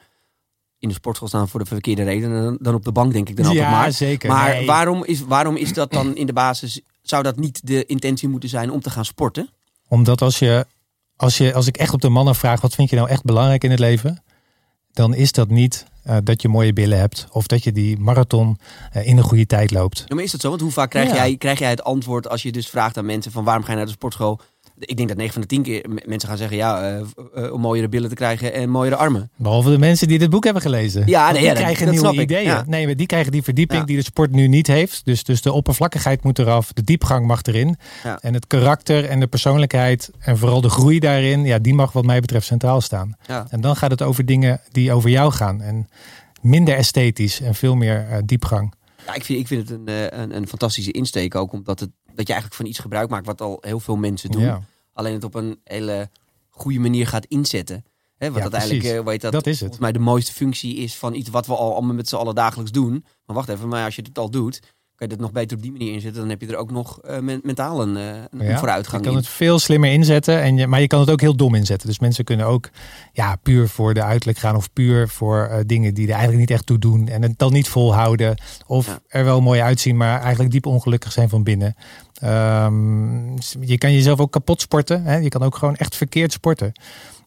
in 0.80 0.88
de 0.88 0.94
sportschool 0.96 1.28
staan 1.28 1.48
voor 1.50 1.60
de 1.60 1.66
verkeerde 1.66 2.04
reden 2.04 2.44
dan, 2.44 2.58
dan 2.62 2.74
op 2.74 2.86
de 2.86 2.92
bank, 2.92 3.14
denk 3.14 3.30
ik 3.30 3.36
dan 3.36 3.46
altijd 3.46 3.64
ja, 3.66 3.72
maar. 3.72 3.92
zeker. 3.92 4.30
Maar 4.30 4.50
Nee. 4.56 4.66
waarom, 4.66 5.06
is, 5.06 5.22
waarom 5.22 5.56
is 5.56 5.74
dat 5.74 5.92
dan 5.92 6.16
in 6.16 6.26
de 6.26 6.34
basis... 6.34 6.82
Zou 7.02 7.24
dat 7.24 7.36
niet 7.38 7.68
de 7.68 7.86
intentie 7.86 8.28
moeten 8.30 8.50
zijn 8.50 8.72
om 8.72 8.82
te 8.82 8.90
gaan 8.90 9.06
sporten? 9.06 9.50
Omdat 9.90 10.22
als 10.22 10.40
je, 10.40 10.66
als 11.16 11.38
je, 11.38 11.54
als 11.54 11.68
ik 11.68 11.78
echt 11.78 11.94
op 11.94 12.02
de 12.02 12.10
mannen 12.10 12.36
vraag, 12.36 12.62
wat 12.62 12.76
vind 12.76 12.90
je 12.90 12.96
nou 12.96 13.10
echt 13.10 13.24
belangrijk 13.24 13.64
in 13.64 13.72
het 13.72 13.80
leven? 13.80 14.24
Dan 14.92 15.14
is 15.14 15.32
dat 15.32 15.50
niet 15.50 15.86
eh, 16.04 16.18
dat 16.24 16.42
je 16.42 16.48
mooie 16.48 16.74
billen 16.74 17.00
hebt 17.00 17.28
of 17.32 17.48
dat 17.48 17.64
je 17.64 17.72
die 17.72 17.98
marathon 17.98 18.60
eh, 18.92 19.08
in 19.08 19.18
een 19.18 19.24
goede 19.24 19.46
tijd 19.46 19.72
loopt. 19.72 20.04
Ja, 20.08 20.16
maar 20.16 20.24
is 20.24 20.32
dat 20.32 20.42
zo? 20.42 20.50
Want 20.50 20.62
hoe 20.62 20.72
vaak 20.72 20.90
krijg, 20.90 21.10
Ja. 21.10 21.16
jij, 21.16 21.38
krijg 21.38 21.60
jij 21.60 21.70
het 21.70 21.84
antwoord 21.84 22.30
als 22.30 22.42
je 22.44 22.52
dus 22.52 22.68
vraagt 22.70 22.98
aan 22.98 23.06
mensen 23.06 23.32
van 23.32 23.44
waarom 23.44 23.64
ga 23.64 23.70
je 23.72 23.78
naar 23.78 23.86
de 23.86 23.92
sportschool? 23.92 24.40
Ik 24.80 24.98
denk 24.98 25.08
dat 25.08 25.18
9 25.18 25.34
van 25.34 25.42
de 25.42 25.48
10 25.48 25.62
keer 25.62 25.86
mensen 26.06 26.30
gaan 26.30 26.38
zeggen, 26.38 26.58
ja, 26.58 27.00
uh, 27.36 27.54
om 27.54 27.62
mooiere 27.62 27.90
billen 27.90 28.10
te 28.10 28.16
krijgen 28.16 28.54
en 28.54 28.70
mooiere 28.70 28.96
armen. 28.96 29.32
Behalve 29.36 29.70
de 29.70 29.78
mensen 29.78 30.08
die 30.08 30.20
dit 30.20 30.30
boek 30.30 30.44
hebben 30.44 30.62
gelezen. 30.62 31.04
Ja, 31.08 31.32
nee, 31.32 31.42
die 31.42 31.50
ja, 31.50 31.56
krijgen 31.56 31.86
dat, 31.86 31.94
nieuwe 31.94 32.22
ideeën. 32.22 32.64
Nee, 32.66 32.86
maar 32.86 32.96
die 32.96 33.08
krijgen 33.08 33.32
die 33.32 33.44
verdieping 33.44 33.86
die 33.86 33.98
de 33.98 34.04
sport 34.04 34.32
nu 34.32 34.48
niet 34.48 34.68
heeft. 34.68 35.06
Dus, 35.06 35.24
dus 35.24 35.42
de 35.42 35.52
oppervlakkigheid 35.52 36.24
moet 36.24 36.40
eraf, 36.40 36.74
de 36.74 36.84
diepgang 36.84 37.28
mag 37.28 37.42
erin. 37.44 37.78
En 38.20 38.34
het 38.34 38.48
karakter 38.48 39.06
en 39.06 39.20
de 39.20 39.28
persoonlijkheid 39.28 40.12
en 40.20 40.38
vooral 40.38 40.62
de 40.62 40.70
groei 40.70 41.00
daarin, 41.00 41.46
ja, 41.46 41.60
die 41.60 41.74
mag 41.74 41.92
wat 41.92 42.06
mij 42.06 42.20
betreft 42.20 42.46
centraal 42.46 42.82
staan. 42.82 43.16
En 43.50 43.62
dan 43.62 43.76
gaat 43.76 43.92
het 43.92 44.02
over 44.02 44.26
dingen 44.26 44.62
die 44.72 44.92
over 44.92 45.10
jou 45.10 45.32
gaan. 45.32 45.62
En 45.62 45.88
minder 46.42 46.76
esthetisch 46.76 47.42
en 47.42 47.56
veel 47.56 47.76
meer 47.76 48.08
uh, 48.10 48.18
diepgang. 48.26 48.74
Ja, 49.06 49.14
ik 49.14 49.26
vind, 49.26 49.40
ik 49.40 49.48
vind 49.48 49.70
het 49.70 49.80
een, 49.80 50.20
een, 50.22 50.36
een 50.36 50.48
fantastische 50.48 50.92
insteek 50.92 51.36
ook, 51.36 51.52
omdat 51.52 51.80
het, 51.80 51.90
dat 52.20 52.28
je 52.28 52.34
eigenlijk 52.34 52.62
van 52.62 52.66
iets 52.66 52.80
gebruik 52.80 53.10
maakt 53.10 53.26
wat 53.26 53.42
al 53.42 53.58
heel 53.62 53.80
veel 53.80 53.96
mensen 53.96 54.32
doen. 54.32 54.42
Ja 54.42 54.62
alleen 55.00 55.14
het 55.14 55.24
op 55.24 55.36
een 55.36 55.60
hele 55.64 56.10
goede 56.50 56.80
manier 56.80 57.08
gaat 57.08 57.26
inzetten. 57.26 57.86
Hè, 58.18 58.28
wat 58.28 58.36
ja, 58.36 58.42
uiteindelijk, 58.42 59.00
uh, 59.00 59.06
weet 59.06 59.22
dat, 59.22 59.32
dat 59.32 59.46
is 59.46 59.52
het. 59.52 59.60
volgens 59.60 59.80
mij 59.80 59.92
de 59.92 60.00
mooiste 60.00 60.34
functie 60.34 60.76
is 60.76 60.96
van 60.96 61.14
iets 61.14 61.30
wat 61.30 61.48
we 61.48 61.56
al 61.56 61.74
allemaal 61.74 61.96
met 61.96 62.10
z'n 62.10 62.16
allen 62.16 62.36
dagelijks 62.36 62.72
doen. 62.72 63.06
Maar 63.26 63.36
wacht 63.36 63.50
even, 63.50 63.68
maar 63.68 63.86
als 63.86 63.96
je 63.96 64.02
het 64.02 64.18
al 64.18 64.30
doet, 64.30 64.62
kan 65.00 65.08
je 65.08 65.14
het 65.14 65.24
nog 65.24 65.32
beter 65.32 65.58
op 65.58 65.64
die 65.64 65.72
manier 65.72 65.94
inzetten. 65.94 66.22
Dan 66.22 66.30
heb 66.30 66.42
je 66.42 66.48
er 66.48 66.56
ook 66.56 66.72
nog 66.72 67.00
uh, 67.10 67.18
mentaal 67.44 67.82
een, 67.82 67.96
uh, 67.96 68.04
een 68.32 68.48
ja, 68.48 68.58
vooruitgang 68.58 69.04
Je 69.04 69.10
kan 69.10 69.18
het 69.18 69.28
veel 69.28 69.60
slimmer 69.60 69.92
inzetten, 69.92 70.42
en 70.42 70.58
je, 70.58 70.68
maar 70.68 70.82
je 70.82 70.88
kan 70.88 71.00
het 71.00 71.10
ook 71.10 71.22
heel 71.22 71.36
dom 71.36 71.56
inzetten. 71.56 71.88
Dus 71.88 72.00
mensen 72.00 72.24
kunnen 72.24 72.46
ook 72.46 72.70
ja, 73.14 73.36
puur 73.36 73.68
voor 73.68 73.94
de 73.94 74.04
uiterlijk 74.04 74.38
gaan 74.38 74.56
of 74.56 74.74
puur 74.74 75.10
voor 75.10 75.50
uh, 75.52 75.58
dingen 75.66 75.94
die 75.94 76.06
er 76.06 76.14
eigenlijk 76.14 76.40
niet 76.40 76.52
echt 76.52 76.66
toe 76.66 76.80
doen. 76.80 77.08
En 77.08 77.22
het 77.22 77.38
dan 77.38 77.54
niet 77.54 77.68
volhouden 77.68 78.42
of 78.68 78.86
ja. 78.86 79.00
er 79.08 79.24
wel 79.24 79.42
mooi 79.42 79.62
uitzien, 79.62 79.98
maar 79.98 80.22
eigenlijk 80.22 80.52
diep 80.52 80.66
ongelukkig 80.66 81.12
zijn 81.12 81.30
van 81.30 81.44
binnen. 81.44 81.76
Um, 82.24 83.34
je 83.60 83.78
kan 83.78 83.94
jezelf 83.94 84.20
ook 84.20 84.32
kapot 84.32 84.62
sporten. 84.62 85.04
Hè? 85.04 85.18
Je 85.18 85.30
kan 85.30 85.44
ook 85.44 85.56
gewoon 85.56 85.76
echt 85.76 85.96
verkeerd 85.96 86.32
sporten. 86.32 86.72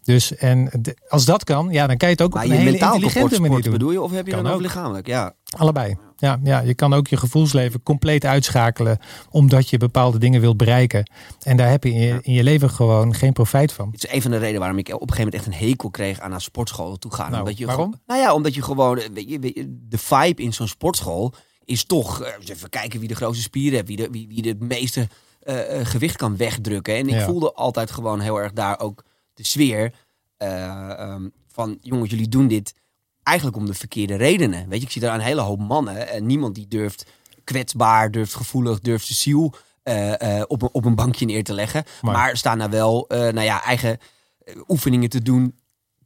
Dus 0.03 0.37
en 0.37 0.71
de, 0.81 0.97
als 1.09 1.25
dat 1.25 1.45
kan, 1.45 1.69
ja, 1.71 1.87
dan 1.87 1.97
kan 1.97 2.09
je 2.09 2.15
het 2.15 2.25
ook 2.25 2.35
maar 2.35 2.45
op 2.45 2.51
een 2.51 2.57
hele 2.57 2.79
intelligente 2.79 3.41
manier 3.41 3.63
doen. 3.63 3.73
bedoel 3.73 3.91
je, 3.91 4.01
of 4.01 4.13
heb 4.13 4.27
je 4.27 4.33
kan 4.33 4.43
dan 4.43 4.53
over 4.53 4.65
lichamelijk? 4.65 5.07
Ja. 5.07 5.35
Allebei. 5.57 5.97
Ja, 6.23 6.41
ja, 6.43 6.61
je 6.61 6.75
kan 6.75 6.93
ook 6.93 7.07
je 7.09 7.17
gevoelsleven 7.17 7.83
compleet 7.83 8.25
uitschakelen 8.25 8.99
omdat 9.31 9.69
je 9.69 9.77
bepaalde 9.79 10.19
dingen 10.19 10.41
wilt 10.41 10.57
bereiken. 10.57 11.11
En 11.43 11.57
daar 11.57 11.71
heb 11.71 11.85
je 11.85 11.91
in 11.91 12.01
je, 12.01 12.19
in 12.23 12.33
je 12.33 12.43
leven 12.43 12.71
gewoon 12.71 13.15
geen 13.15 13.33
profijt 13.33 13.73
van. 13.73 13.89
Het 13.93 14.05
is 14.05 14.13
een 14.13 14.23
van 14.23 14.31
de 14.31 14.37
redenen 14.37 14.61
waarom 14.61 14.79
ik 14.79 14.89
op 14.89 14.93
een 14.93 15.09
gegeven 15.09 15.25
moment 15.25 15.35
echt 15.35 15.47
een 15.63 15.69
hekel 15.69 15.91
kreeg 15.91 16.21
aan 16.21 16.31
naar 16.31 16.41
sportscholen 16.41 16.99
toe 16.99 17.13
gaan. 17.15 17.31
Nou, 17.31 17.43
omdat 17.43 17.59
je 17.59 17.67
waarom? 17.67 17.95
Nou 18.07 18.21
ja, 18.21 18.35
omdat 18.35 18.55
je 18.55 18.63
gewoon, 18.63 19.01
weet 19.13 19.29
je, 19.29 19.39
de 19.89 19.99
vibe 19.99 20.43
in 20.43 20.53
zo'n 20.53 20.69
sportschool 20.69 21.35
is 21.65 21.85
toch, 21.85 22.21
uh, 22.23 22.29
even 22.51 22.69
kijken 22.71 22.99
wie 23.01 23.09
de 23.09 23.15
grootste 23.15 23.43
spieren 23.43 23.73
heeft, 23.75 23.89
wie 23.89 23.97
de, 23.97 24.09
wie, 24.11 24.29
wie 24.29 24.43
de 24.43 24.57
meeste 24.59 25.09
uh, 25.45 25.55
gewicht 25.83 26.17
kan 26.17 26.37
wegdrukken. 26.37 26.95
En 26.97 27.09
ik 27.09 27.15
Ja. 27.15 27.25
voelde 27.25 27.53
altijd 27.53 27.91
gewoon 27.91 28.21
heel 28.21 28.37
erg 28.41 28.53
daar 28.53 28.81
ook 28.81 29.05
de 29.35 29.45
sfeer 29.45 29.93
eh, 30.37 30.91
ehm, 30.91 31.29
van, 31.49 31.79
jongens, 31.81 32.11
jullie 32.11 32.29
doen 32.29 32.49
dit 32.49 32.75
eigenlijk 33.23 33.57
om 33.57 33.67
de 33.67 33.75
verkeerde 33.75 34.15
redenen. 34.17 34.69
Weet 34.69 34.79
je, 34.81 34.87
ik 34.87 34.93
zie 34.93 35.01
daar 35.01 35.15
een 35.15 35.21
hele 35.21 35.41
hoop 35.41 35.61
mannen 35.61 36.09
en 36.09 36.27
niemand 36.27 36.55
die 36.55 36.69
durft 36.69 37.07
kwetsbaar, 37.45 38.11
durft 38.11 38.35
gevoelig, 38.35 38.81
durft 38.81 39.07
zijn 39.07 39.19
ziel 39.19 39.55
eh, 39.83 40.39
eh, 40.39 40.45
op, 40.47 40.63
een, 40.63 40.69
op 40.73 40.85
een 40.85 40.95
bankje 40.95 41.25
neer 41.27 41.45
te 41.45 41.53
leggen. 41.55 41.85
Maar- 42.01 42.13
Maar, 42.13 42.37
staan 42.37 42.59
daar 42.59 42.71
wel, 42.71 43.07
eh, 43.09 43.19
nou 43.19 43.41
ja, 43.41 43.63
eigen 43.65 43.99
oefeningen 44.69 45.09
te 45.09 45.23
doen. 45.23 45.55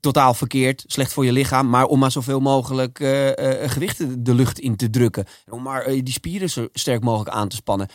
Totaal 0.01 0.35
verkeerd, 0.35 0.85
slecht 0.87 1.13
voor 1.13 1.25
je 1.25 1.33
lichaam, 1.33 1.69
maar 1.69 1.85
om 1.85 1.99
maar 1.99 2.11
zoveel 2.11 2.41
mogelijk 2.41 2.99
gewichten 3.67 4.25
de 4.25 4.35
lucht 4.35 4.59
in 4.59 4.77
te 4.77 4.91
drukken. 4.91 5.25
En 5.47 5.53
om 5.53 5.63
maar 5.63 5.85
die 5.85 6.11
spieren 6.13 6.51
zo 6.51 6.69
sterk 6.73 7.03
mogelijk 7.03 7.37
aan 7.37 7.49
te 7.49 7.57
spannen. 7.57 7.89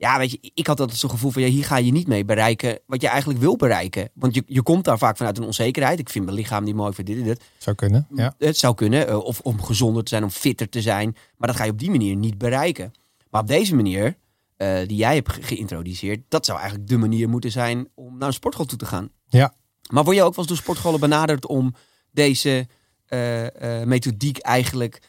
Ja, 0.00 0.18
weet 0.18 0.30
je, 0.30 0.50
ik 0.54 0.66
had 0.66 0.80
altijd 0.80 0.98
zo'n 0.98 1.10
gevoel 1.10 1.30
van 1.30 1.42
ja, 1.42 1.48
hier 1.48 1.64
ga 1.64 1.76
je 1.76 1.92
niet 1.92 2.06
mee 2.06 2.24
bereiken 2.24 2.78
wat 2.86 3.00
je 3.00 3.08
eigenlijk 3.08 3.40
wil 3.40 3.56
bereiken. 3.56 4.10
Want 4.14 4.34
je, 4.34 4.42
je 4.46 4.62
komt 4.62 4.84
daar 4.84 4.98
vaak 4.98 5.16
vanuit 5.16 5.38
een 5.38 5.44
onzekerheid. 5.44 5.98
Ik 5.98 6.08
vind 6.10 6.24
mijn 6.24 6.36
lichaam 6.36 6.64
niet 6.64 6.74
mooi 6.74 6.92
voor 6.92 7.04
dit 7.04 7.18
en 7.18 7.26
dat. 7.26 7.40
Zou 7.58 7.76
kunnen. 7.76 8.06
Ja. 8.14 8.34
Het 8.38 8.56
zou 8.56 8.74
kunnen, 8.74 9.08
eh, 9.08 9.18
of 9.18 9.40
om 9.40 9.62
gezonder 9.62 10.02
te 10.02 10.08
zijn, 10.08 10.22
om 10.22 10.30
fitter 10.30 10.68
te 10.68 10.80
zijn. 10.82 11.16
Maar 11.36 11.48
dat 11.48 11.56
ga 11.56 11.64
je 11.64 11.70
op 11.70 11.78
die 11.78 11.90
manier 11.90 12.16
niet 12.16 12.38
bereiken. 12.38 12.92
Maar 13.30 13.40
op 13.40 13.46
deze 13.48 13.74
manier, 13.74 14.16
eh, 14.56 14.78
die 14.86 14.96
jij 14.96 15.14
hebt 15.14 15.32
ge- 15.32 15.42
geïntroduceerd, 15.42 16.20
dat 16.28 16.44
zou 16.46 16.58
eigenlijk 16.58 16.88
de 16.88 16.96
manier 16.96 17.28
moeten 17.28 17.50
zijn 17.50 17.88
om 17.94 18.18
naar 18.18 18.28
een 18.28 18.34
sportschool 18.34 18.66
toe 18.66 18.78
te 18.78 18.86
gaan. 18.86 19.08
Ja. 19.28 19.54
Maar 19.90 20.04
word 20.04 20.16
je 20.16 20.22
ook 20.22 20.28
wel 20.34 20.38
eens 20.38 20.46
door 20.48 20.56
sportscholen 20.56 21.00
benaderd 21.00 21.46
om 21.46 21.74
deze 22.10 22.66
eh, 23.06 23.46
methodiek 23.84 24.38
eigenlijk 24.38 25.00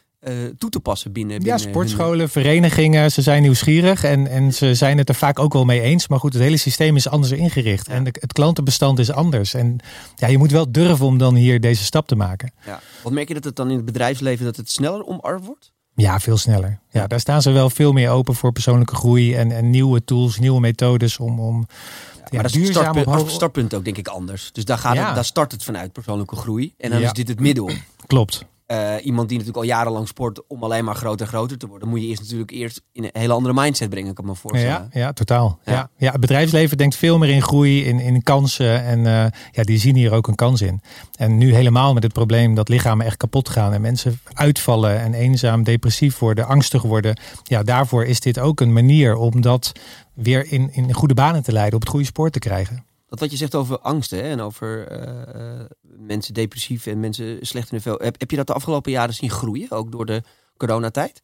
toe 0.58 0.70
te 0.70 0.80
passen 0.80 1.12
binnen, 1.12 1.34
Ja, 1.34 1.40
binnen 1.40 1.62
hun- 1.62 1.70
sportscholen, 1.70 2.30
verenigingen, 2.30 3.12
ze 3.12 3.22
zijn 3.22 3.42
nieuwsgierig 3.42 4.04
en, 4.04 4.28
en 4.28 4.54
ze 4.54 4.76
zijn 4.76 4.98
het 4.98 5.10
er 5.10 5.16
vaak 5.16 5.40
ook 5.40 5.54
wel 5.54 5.66
mee 5.66 5.82
eens. 5.82 6.08
Maar 6.08 6.20
goed, 6.20 6.34
het 6.34 6.42
hele 6.42 6.58
systeem 6.58 6.96
is 6.96 7.08
anders 7.08 7.32
ingericht 7.32 7.88
en 7.88 8.04
de, 8.04 8.14
het 8.20 8.34
klantenbestand 8.34 9.00
is 9.00 9.12
anders. 9.12 9.54
En 9.54 9.80
ja, 10.16 10.28
je 10.28 10.38
moet 10.38 10.52
wel 10.52 10.72
durven 10.72 11.06
om 11.06 11.18
dan 11.18 11.36
hier 11.36 11.60
deze 11.60 11.84
stap 11.84 12.08
te 12.08 12.16
maken. 12.16 12.52
Ja. 12.66 12.80
Wat 13.04 13.14
merk 13.14 13.28
je 13.28 13.34
dat 13.34 13.44
het 13.44 13.56
dan 13.56 13.70
in 13.70 13.76
het 13.76 13.86
bedrijfsleven 13.86 14.46
dat 14.46 14.56
het 14.56 14.72
sneller 14.72 15.06
omarmd 15.06 15.46
wordt? 15.46 15.72
Ja, 15.96 16.20
veel 16.20 16.38
sneller. 16.38 16.80
Ja, 16.90 17.08
daar 17.08 17.20
staan 17.20 17.42
ze 17.42 17.52
wel 17.52 17.70
veel 17.70 17.92
meer 17.92 18.10
open 18.10 18.36
voor 18.36 18.52
persoonlijke 18.52 18.96
groei 18.96 19.36
en, 19.36 19.52
en 19.52 19.70
nieuwe 19.70 20.04
tools, 20.04 20.40
nieuwe 20.40 20.60
methodes 20.60 21.18
om, 21.18 21.40
om 21.40 21.68
ja, 22.16 22.22
maar 22.32 22.44
dat 22.44 22.56
is 22.56 22.68
het 22.68 22.78
startpunt, 22.78 23.06
hoog- 23.06 23.30
startpunt 23.30 23.74
ook 23.74 23.84
denk 23.86 23.98
ik 23.98 24.08
anders. 24.08 24.50
Dus 24.52 24.66
daar, 24.66 24.78
gaat 24.78 24.96
Ja. 24.96 25.06
het, 25.06 25.16
daar 25.16 25.26
start 25.26 25.52
het 25.52 25.64
vanuit 25.64 25.92
persoonlijke 25.92 26.36
groei. 26.36 26.74
En 26.78 26.90
dan 26.90 27.00
Ja. 27.00 27.06
is 27.06 27.14
dit 27.14 27.28
het 27.28 27.40
middel. 27.40 27.70
Klopt. 28.08 28.46
Eh, 28.72 29.06
iemand 29.06 29.30
die 29.30 29.38
natuurlijk 29.38 29.66
al 29.66 29.72
jarenlang 29.72 30.08
sport 30.08 30.48
om 30.48 30.64
alleen 30.64 30.86
maar 30.86 30.96
groter 30.96 31.26
en 31.26 31.32
groter 31.32 31.58
te 31.58 31.68
worden, 31.68 31.88
moet 31.88 32.02
je 32.02 32.08
eerst 32.08 32.22
natuurlijk 32.22 32.52
eerst 32.52 32.82
in 32.92 33.04
een 33.04 33.10
hele 33.14 33.34
andere 33.34 33.54
mindset 33.54 33.90
brengen, 33.90 34.14
kan 34.14 34.24
ik 34.24 34.30
me 34.30 34.36
voorstellen. 34.36 34.90
Ja, 34.92 35.00
ja, 35.00 35.14
totaal. 35.14 35.60
Ja. 35.64 35.74
Ja. 35.74 35.90
Ja. 35.98 36.12
het 36.12 36.22
bedrijfsleven 36.22 36.78
denkt 36.78 36.96
veel 36.96 37.18
meer 37.18 37.30
in 37.30 37.42
groei, 37.42 37.86
in, 37.86 38.00
in 38.00 38.24
kansen. 38.24 38.84
En 38.84 39.06
eh, 39.06 39.40
ja, 39.52 39.64
die 39.64 39.78
zien 39.78 39.96
hier 39.96 40.14
ook 40.14 40.28
een 40.28 40.36
kans 40.36 40.62
in. 40.62 40.82
En 41.16 41.38
nu 41.38 41.54
helemaal 41.54 41.94
met 41.94 42.04
het 42.04 42.14
probleem 42.14 42.56
dat 42.56 42.70
lichamen 42.70 43.06
echt 43.06 43.18
kapot 43.18 43.50
gaan. 43.50 43.74
En 43.74 43.82
mensen 43.82 44.20
uitvallen 44.34 45.00
en 45.00 45.14
eenzaam, 45.14 45.64
depressief 45.64 46.20
worden, 46.20 46.48
angstig 46.48 46.82
worden. 46.82 47.20
Ja, 47.44 47.64
daarvoor 47.64 48.06
is 48.06 48.20
dit 48.20 48.40
ook 48.40 48.62
een 48.62 48.74
manier 48.74 49.16
om 49.16 49.42
dat 49.42 49.72
weer 50.14 50.52
in, 50.52 50.74
in 50.74 50.94
goede 50.94 51.14
banen 51.14 51.44
te 51.44 51.52
leiden, 51.52 51.76
op 51.76 51.82
het 51.82 51.90
goede 51.90 52.06
spoor 52.06 52.30
te 52.30 52.40
krijgen. 52.40 52.91
Dat 53.12 53.20
wat 53.20 53.32
je 53.32 53.38
zegt 53.38 53.56
over 53.56 53.80
angsten 53.80 54.18
hè, 54.18 54.24
en 54.24 54.42
over 54.42 54.88
eh, 54.88 55.60
eh, 55.60 55.66
mensen 55.98 56.34
depressief 56.34 56.86
en 56.86 57.00
mensen 57.00 57.38
slecht 57.42 57.72
in 57.72 57.78
de 57.78 57.84
vel. 57.84 58.00
Heb, 58.04 58.20
heb 58.20 58.32
je 58.32 58.38
dat 58.38 58.48
de 58.48 58.54
afgelopen 58.54 58.92
jaren 58.92 59.14
zien 59.14 59.30
groeien, 59.30 59.72
ook 59.72 59.92
door 59.92 60.06
de 60.06 60.24
coronatijd? 60.58 61.22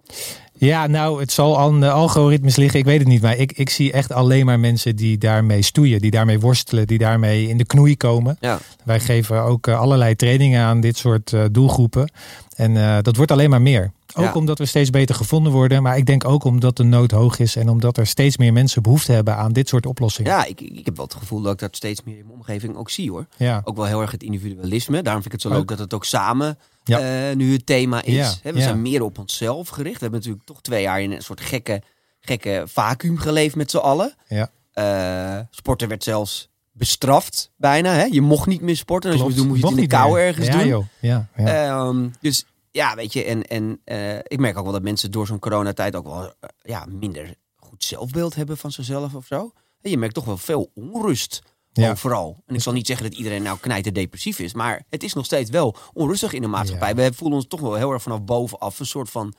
Ja, 0.53 0.87
nou, 0.87 1.19
het 1.19 1.31
zal 1.31 1.59
aan 1.59 1.79
de 1.79 1.91
algoritmes 1.91 2.55
liggen. 2.55 2.79
Ik 2.79 2.85
weet 2.85 2.99
het 2.99 3.07
niet. 3.07 3.21
Maar 3.21 3.37
ik, 3.37 3.51
ik 3.51 3.69
zie 3.69 3.91
echt 3.91 4.11
alleen 4.11 4.45
maar 4.45 4.59
mensen 4.59 4.95
die 4.95 5.17
daarmee 5.17 5.61
stoeien. 5.61 5.99
Die 5.99 6.11
daarmee 6.11 6.39
worstelen. 6.39 6.87
Die 6.87 6.97
daarmee 6.97 7.47
in 7.47 7.57
de 7.57 7.65
knoei 7.65 7.97
komen. 7.97 8.37
Ja. 8.39 8.59
Wij 8.83 8.99
geven 8.99 9.41
ook 9.41 9.67
eh, 9.67 9.79
allerlei 9.79 10.15
trainingen 10.15 10.63
aan 10.63 10.79
dit 10.79 10.97
soort 10.97 11.33
eh, 11.33 11.43
doelgroepen. 11.51 12.11
En 12.57 12.77
eh, 12.77 12.97
dat 13.01 13.15
wordt 13.15 13.31
alleen 13.31 13.49
maar 13.49 13.61
meer. 13.61 13.91
Ook 14.15 14.23
Ja. 14.25 14.33
omdat 14.33 14.57
we 14.57 14.65
steeds 14.65 14.89
beter 14.89 15.15
gevonden 15.15 15.51
worden. 15.51 15.83
Maar 15.83 15.97
ik 15.97 16.05
denk 16.05 16.25
ook 16.25 16.43
omdat 16.43 16.77
de 16.77 16.83
nood 16.83 17.11
hoog 17.11 17.39
is. 17.39 17.55
En 17.55 17.69
omdat 17.69 17.97
er 17.97 18.07
steeds 18.07 18.37
meer 18.37 18.53
mensen 18.53 18.81
behoefte 18.83 19.11
hebben 19.11 19.35
aan 19.35 19.53
dit 19.53 19.67
soort 19.67 19.85
oplossingen. 19.85 20.31
Ja, 20.31 20.45
ik, 20.45 20.61
ik 20.61 20.85
heb 20.85 20.95
wel 20.95 21.05
het 21.05 21.13
gevoel 21.13 21.41
dat 21.41 21.53
ik 21.53 21.59
dat 21.59 21.75
steeds 21.75 22.03
meer 22.03 22.17
in 22.17 22.25
mijn 22.25 22.37
omgeving 22.37 22.75
ook 22.75 22.89
zie 22.89 23.11
hoor. 23.11 23.25
Ja. 23.37 23.61
Ook 23.63 23.75
wel 23.75 23.85
heel 23.85 24.01
erg 24.01 24.11
het 24.11 24.23
individualisme. 24.23 25.01
Daarom 25.01 25.21
vind 25.21 25.33
ik 25.33 25.41
het 25.41 25.51
zo 25.51 25.57
leuk 25.57 25.67
dat 25.67 25.79
het 25.79 25.93
ook 25.93 26.05
samen 26.05 26.57
Ja. 26.83 27.29
eh, 27.29 27.35
nu 27.35 27.53
het 27.53 27.65
thema 27.65 28.03
is. 28.03 28.39
Ja, 28.43 28.53
we 28.53 28.61
zijn 28.61 28.81
meer 28.81 29.01
op 29.03 29.17
onszelf 29.17 29.67
gericht. 29.69 29.95
We 29.95 30.01
hebben 30.01 30.19
natuurlijk 30.19 30.45
toch 30.45 30.61
twee 30.61 30.81
jaar 30.81 31.01
in 31.01 31.11
een 31.11 31.21
soort 31.21 31.41
gekke, 31.41 31.81
gekke 32.19 32.63
vacuüm 32.65 33.17
geleefd 33.17 33.55
met 33.55 33.71
z'n 33.71 33.77
allen. 33.77 34.13
Ja. 34.27 34.49
Eh, 34.73 35.39
sporten 35.49 35.87
werd 35.87 36.03
zelfs 36.03 36.49
bestraft 36.77 37.51
bijna. 37.57 37.93
Hè? 37.93 38.03
Je 38.03 38.21
mocht 38.21 38.47
niet 38.47 38.61
meer 38.61 38.75
sporten. 38.77 39.11
En 39.11 39.21
als 39.21 39.21
je 39.21 39.27
moest 39.27 39.37
doen, 39.37 39.47
moest 39.47 39.61
je 39.61 39.67
het 39.67 39.77
in 39.77 39.83
de 39.83 39.95
kou 39.95 40.19
ergens 40.19 40.47
ja, 40.47 40.57
doen. 40.57 40.67
Joh. 40.67 40.85
Ja, 41.01 41.27
ja. 41.35 41.45
Ehm, 41.45 42.09
dus 42.21 42.45
ja, 42.71 42.95
weet 42.95 43.13
je, 43.13 43.23
en, 43.23 43.43
en 43.47 43.81
eh, 43.83 44.17
ik 44.17 44.39
merk 44.39 44.57
ook 44.57 44.63
wel 44.63 44.73
dat 44.73 44.81
mensen 44.81 45.11
door 45.11 45.27
zo'n 45.27 45.39
coronatijd 45.39 45.95
ook 45.95 46.05
wel 46.05 46.23
eh, 46.23 46.49
ja, 46.61 46.85
minder 46.89 47.35
goed 47.55 47.83
zelfbeeld 47.83 48.35
hebben 48.35 48.57
van 48.57 48.71
zichzelf 48.71 49.13
of 49.15 49.25
zo. 49.25 49.51
En 49.81 49.89
je 49.89 49.97
merkt 49.97 50.13
toch 50.13 50.25
wel 50.25 50.37
veel 50.37 50.71
onrust 50.75 51.41
Ja. 51.73 51.91
overal. 51.91 52.43
En 52.45 52.55
ik 52.55 52.61
zal 52.61 52.73
niet 52.73 52.87
zeggen 52.87 53.09
dat 53.09 53.17
iedereen 53.17 53.43
nou 53.43 53.57
knijter 53.59 53.93
depressief 53.93 54.39
is, 54.39 54.53
maar 54.53 54.83
het 54.89 55.03
is 55.03 55.13
nog 55.13 55.25
steeds 55.25 55.49
wel 55.49 55.75
onrustig 55.93 56.33
in 56.33 56.41
de 56.41 56.47
maatschappij. 56.47 56.95
We 56.95 57.13
voelen 57.13 57.37
ons 57.37 57.47
toch 57.47 57.59
wel 57.59 57.73
heel 57.75 57.91
erg 57.91 58.01
vanaf 58.01 58.23
bovenaf 58.23 58.79
een 58.79 58.85
soort 58.85 59.09
van 59.09 59.33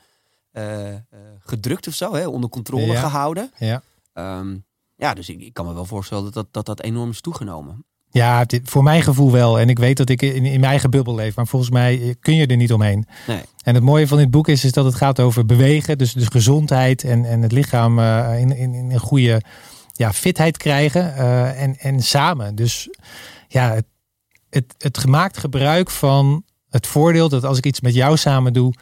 eh, 0.51 0.93
gedrukt 1.39 1.87
of 1.87 1.93
zo, 1.93 2.13
hè? 2.13 2.27
onder 2.27 2.49
controle 2.49 2.95
gehouden. 2.95 3.51
ja. 3.57 3.81
Ehm, 4.13 4.57
ja, 4.99 5.13
dus 5.13 5.29
ik, 5.29 5.41
ik 5.41 5.53
kan 5.53 5.65
me 5.65 5.73
wel 5.73 5.85
voorstellen 5.85 6.23
dat 6.23 6.33
dat, 6.33 6.47
dat, 6.51 6.65
dat 6.65 6.81
enorm 6.81 7.09
is 7.09 7.21
toegenomen. 7.21 7.85
Ja, 8.11 8.45
dit, 8.45 8.69
voor 8.69 8.83
mijn 8.83 9.01
gevoel 9.01 9.31
wel. 9.31 9.59
En 9.59 9.69
ik 9.69 9.79
weet 9.79 9.97
dat 9.97 10.09
ik 10.09 10.21
in, 10.21 10.33
in 10.45 10.59
mijn 10.59 10.63
eigen 10.63 10.89
bubbel 10.89 11.15
leef. 11.15 11.35
Maar 11.35 11.47
volgens 11.47 11.71
mij 11.71 12.01
eh, 12.01 12.13
kun 12.19 12.35
je 12.35 12.45
er 12.45 12.57
niet 12.57 12.73
omheen. 12.73 13.07
Nee. 13.27 13.41
En 13.63 13.75
het 13.75 13.83
mooie 13.83 14.07
van 14.07 14.17
dit 14.17 14.31
boek 14.31 14.47
is, 14.47 14.63
is 14.63 14.71
dat 14.71 14.85
het 14.85 14.95
gaat 14.95 15.19
over 15.19 15.45
bewegen. 15.45 15.97
Dus, 15.97 16.13
dus 16.13 16.27
gezondheid 16.27 17.03
en, 17.03 17.25
en 17.25 17.41
het 17.41 17.51
lichaam 17.51 17.99
eh, 17.99 18.39
in, 18.39 18.55
in, 18.55 18.73
in 18.73 18.91
een 18.91 18.99
goede 18.99 19.41
ja, 19.93 20.13
fitheid 20.13 20.57
krijgen. 20.57 21.15
eh, 21.15 21.61
en, 21.61 21.77
en 21.77 22.01
samen. 22.01 22.55
Dus 22.55 22.89
ja, 23.47 23.73
het, 23.73 23.85
het, 24.49 24.75
het 24.77 24.97
gemaakt 24.97 25.37
gebruik 25.37 25.89
van 25.89 26.43
het 26.69 26.87
voordeel 26.87 27.29
dat 27.29 27.43
als 27.45 27.57
ik 27.57 27.65
iets 27.65 27.81
met 27.81 27.93
jou 27.93 28.17
samen 28.17 28.53
doe. 28.53 28.73